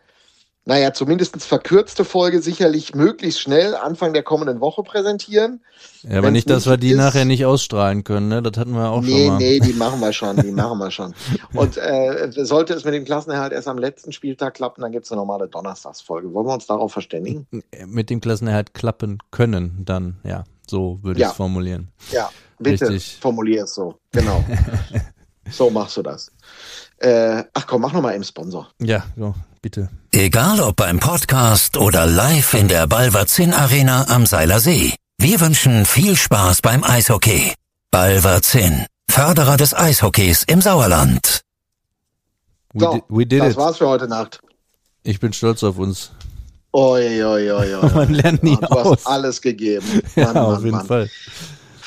naja, 0.70 0.94
zumindest 0.94 1.44
verkürzte 1.44 2.06
Folge 2.06 2.44
sicherlich 2.44 2.94
möglichst 2.94 3.42
schnell 3.42 3.74
Anfang 3.74 4.14
der 4.14 4.22
kommenden 4.22 4.62
Woche 4.62 4.84
präsentieren. 4.84 5.62
Ja, 6.04 6.20
aber 6.20 6.28
Wenn's 6.28 6.34
nicht, 6.34 6.50
dass 6.52 6.68
wir 6.68 6.78
die 6.78 6.92
ist- 6.92 6.98
nachher 6.98 7.26
nicht 7.26 7.44
ausstrahlen 7.44 8.04
können, 8.04 8.28
ne? 8.28 8.44
Das 8.44 8.56
hatten 8.56 8.74
wir 8.74 8.92
auch 8.92 9.02
nee, 9.02 9.10
schon 9.26 9.28
mal. 9.30 9.38
nee, 9.40 9.60
die 9.60 9.74
machen 9.74 10.00
wir 10.00 10.14
schon, 10.14 10.38
die 10.38 10.52
machen 10.52 10.78
wir 10.78 10.92
schon. 10.92 11.16
Und 11.56 11.78
äh, 11.78 12.30
sollte 12.34 12.76
es 12.76 12.86
mit 12.86 12.94
dem 12.94 13.04
Klassenerhalt 13.04 13.52
erst 13.52 13.68
am 13.68 13.80
letzten 13.80 14.12
Spieltag 14.12 14.54
klappen, 14.54 14.82
dann 14.84 14.92
gibt 14.92 15.06
es 15.06 15.12
eine 15.12 15.18
normale 15.20 15.48
Donnerstagsfolge. 15.48 16.32
Wollen 16.36 16.46
wir 16.46 16.54
uns 16.54 16.68
darauf 16.68 16.94
verständigen? 16.94 17.48
Mit 17.88 18.12
dem 18.12 18.22
Klassenerhalt 18.22 18.76
klappen 18.76 19.18
können, 19.32 19.82
dann, 19.86 20.20
ja, 20.24 20.44
so 20.68 21.00
würde 21.02 21.18
ich 21.20 21.24
Ja. 21.24 21.32
es 21.32 21.36
formulieren. 21.36 21.88
Ja, 22.12 22.30
bitte 22.60 22.90
Richtig. 22.90 23.18
formulier 23.20 23.64
es 23.64 23.74
so. 23.74 23.96
Genau. 24.12 24.46
so 25.50 25.72
machst 25.72 25.98
du 25.98 26.04
das. 26.04 26.32
Äh, 27.00 27.44
ach 27.54 27.66
komm, 27.68 27.82
mach 27.82 27.94
noch 27.94 28.02
mal 28.02 28.14
eben 28.14 28.24
Sponsor. 28.24 28.68
Ja, 28.82 29.04
so, 29.18 29.34
bitte. 29.62 29.90
Egal 30.12 30.60
ob 30.60 30.76
beim 30.76 31.00
Podcast 31.00 31.78
oder 31.78 32.06
live 32.06 32.54
in 32.54 32.68
der 32.68 32.88
Balverzin 32.88 33.54
Arena 33.54 34.08
am 34.10 34.26
Seiler 34.26 34.60
See. 34.60 34.94
Wir 35.18 35.40
wünschen 35.40 35.86
viel 35.86 36.16
Spaß 36.18 36.62
beim 36.62 36.84
Eishockey. 36.84 37.54
Balverzin, 37.92 38.86
Förderer 39.10 39.58
des 39.58 39.74
Eishockeys 39.74 40.44
im 40.44 40.62
Sauerland. 40.62 41.42
We, 42.74 42.80
So, 42.86 42.94
di 42.94 43.02
we 43.10 43.26
did 43.26 43.42
das 43.42 43.52
it. 43.54 43.58
war's 43.58 43.78
für 43.78 43.88
heute 43.88 44.08
Nacht. 44.08 44.40
Ich 45.04 45.20
bin 45.20 45.34
stolz 45.34 45.64
auf 45.64 45.78
uns. 45.78 46.12
Oi, 46.74 47.24
oi, 47.24 47.52
oi, 47.52 47.76
oi. 47.76 47.90
Man 47.96 48.14
lernt 48.14 48.44
nie 48.44 48.56
du 48.58 48.68
aus. 48.68 48.98
hast 49.00 49.08
alles 49.08 49.42
gegeben. 49.42 50.02
Ja, 50.16 50.26
Mann, 50.34 50.38
auf 50.38 50.54
Mann, 50.56 50.64
jeden 50.66 50.78
Mann. 50.78 50.86
Fall. 50.86 51.10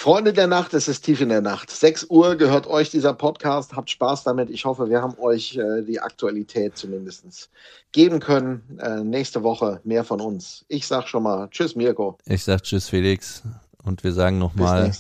Freunde 0.03 0.33
der 0.33 0.49
Nacht, 0.49 0.75
es 0.75 0.89
ist 0.89 1.03
tief 1.05 1.21
in 1.21 1.29
der 1.29 1.43
Nacht. 1.43 1.71
6 1.71 2.07
Uhr 2.11 2.35
gehört 2.35 2.67
euch 2.67 2.91
dieser 2.91 3.15
Podcast. 3.15 3.77
Habt 3.77 3.89
Spaß 3.89 4.25
damit. 4.25 4.51
Ich 4.51 4.65
hoffe, 4.65 4.91
wir 4.91 5.01
haben 5.01 5.17
euch 5.21 5.57
äh, 5.57 5.83
die 5.83 6.01
Aktualität 6.01 6.77
zumindest 6.77 7.51
geben 7.93 8.19
können. 8.19 8.81
Äh, 8.83 9.05
nächste 9.05 9.45
Woche 9.45 9.81
mehr 9.85 10.03
von 10.03 10.21
uns. 10.21 10.65
Ich 10.67 10.89
sag 10.89 11.07
schon 11.07 11.23
mal 11.23 11.49
Tschüss, 11.51 11.77
Mirko. 11.77 12.19
Ich 12.27 12.43
sag 12.43 12.65
Tschüss, 12.65 12.89
Felix. 12.89 13.45
Und 13.85 14.03
wir 14.03 14.13
sagen 14.13 14.41
nochmal. 14.41 14.91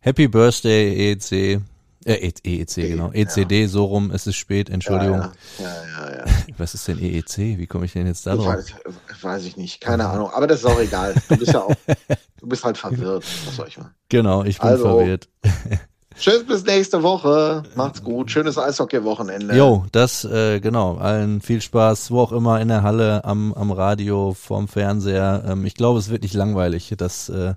Happy 0.00 0.26
Birthday, 0.26 1.12
EEC. 1.12 1.60
Äh, 2.04 2.14
E- 2.14 2.32
EEC, 2.44 2.74
genau. 2.88 3.10
ECD, 3.12 3.66
so 3.66 3.84
rum. 3.84 4.10
Es 4.10 4.26
ist 4.26 4.36
spät, 4.36 4.68
Entschuldigung. 4.70 5.18
Ja, 5.20 5.32
ja, 5.58 6.10
ja, 6.10 6.16
ja. 6.18 6.24
Was 6.58 6.74
ist 6.74 6.88
denn 6.88 6.98
EEC? 6.98 7.58
Wie 7.58 7.66
komme 7.66 7.84
ich 7.84 7.92
denn 7.92 8.06
jetzt 8.06 8.26
da 8.26 8.34
drauf? 8.36 8.46
weiß, 8.46 8.74
weiß 9.22 9.44
ich 9.44 9.56
nicht. 9.56 9.80
Keine 9.80 10.08
Ahnung. 10.08 10.30
Aber 10.32 10.46
das 10.46 10.60
ist 10.60 10.66
auch 10.66 10.80
egal. 10.80 11.14
Du 11.28 11.36
bist 11.36 11.52
ja 11.52 11.60
auch, 11.60 11.74
du 12.40 12.46
bist 12.48 12.64
halt 12.64 12.76
verwirrt. 12.78 13.24
Was 13.46 13.56
soll 13.56 13.68
ich 13.68 13.78
mal? 13.78 13.90
Genau, 14.08 14.44
ich 14.44 14.58
bin 14.58 14.68
Also, 14.68 14.84
verwirrt. 14.98 15.28
Tschüss, 16.18 16.44
bis 16.44 16.64
nächste 16.64 17.02
Woche. 17.02 17.62
Macht's 17.74 18.02
gut. 18.04 18.30
Schönes 18.30 18.58
Eishockey-Wochenende. 18.58 19.56
Jo, 19.56 19.86
das, 19.92 20.24
äh, 20.24 20.60
genau. 20.60 20.96
Allen 20.96 21.40
viel 21.40 21.62
Spaß, 21.62 22.10
wo 22.10 22.20
auch 22.20 22.32
immer, 22.32 22.60
in 22.60 22.68
der 22.68 22.82
Halle, 22.82 23.24
am, 23.24 23.54
am 23.54 23.72
Radio, 23.72 24.34
vorm 24.34 24.68
Fernseher. 24.68 25.42
Ähm, 25.48 25.64
ich 25.64 25.74
glaube, 25.74 25.98
es 25.98 26.10
wird 26.10 26.22
nicht 26.22 26.34
langweilig. 26.34 26.92
Das 26.98 27.30
äh, 27.30 27.54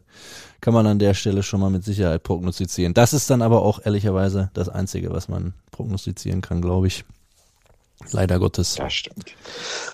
kann 0.65 0.73
man 0.73 0.87
an 0.87 0.97
der 0.97 1.13
Stelle 1.13 1.43
schon 1.43 1.59
mal 1.59 1.69
mit 1.69 1.83
Sicherheit 1.83 2.23
prognostizieren. 2.23 2.95
Das 2.95 3.13
ist 3.13 3.29
dann 3.29 3.43
aber 3.43 3.61
auch 3.61 3.85
ehrlicherweise 3.85 4.49
das 4.55 4.67
Einzige, 4.67 5.11
was 5.11 5.27
man 5.27 5.53
prognostizieren 5.69 6.41
kann, 6.41 6.59
glaube 6.59 6.87
ich. 6.87 7.05
Leider 8.09 8.39
Gottes. 8.39 8.73
Das 8.73 8.91
stimmt. 8.91 9.35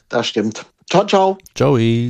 Das 0.08 0.28
stimmt. 0.28 0.66
Ciao, 0.90 1.06
ciao. 1.06 1.38
Joey. 1.58 2.10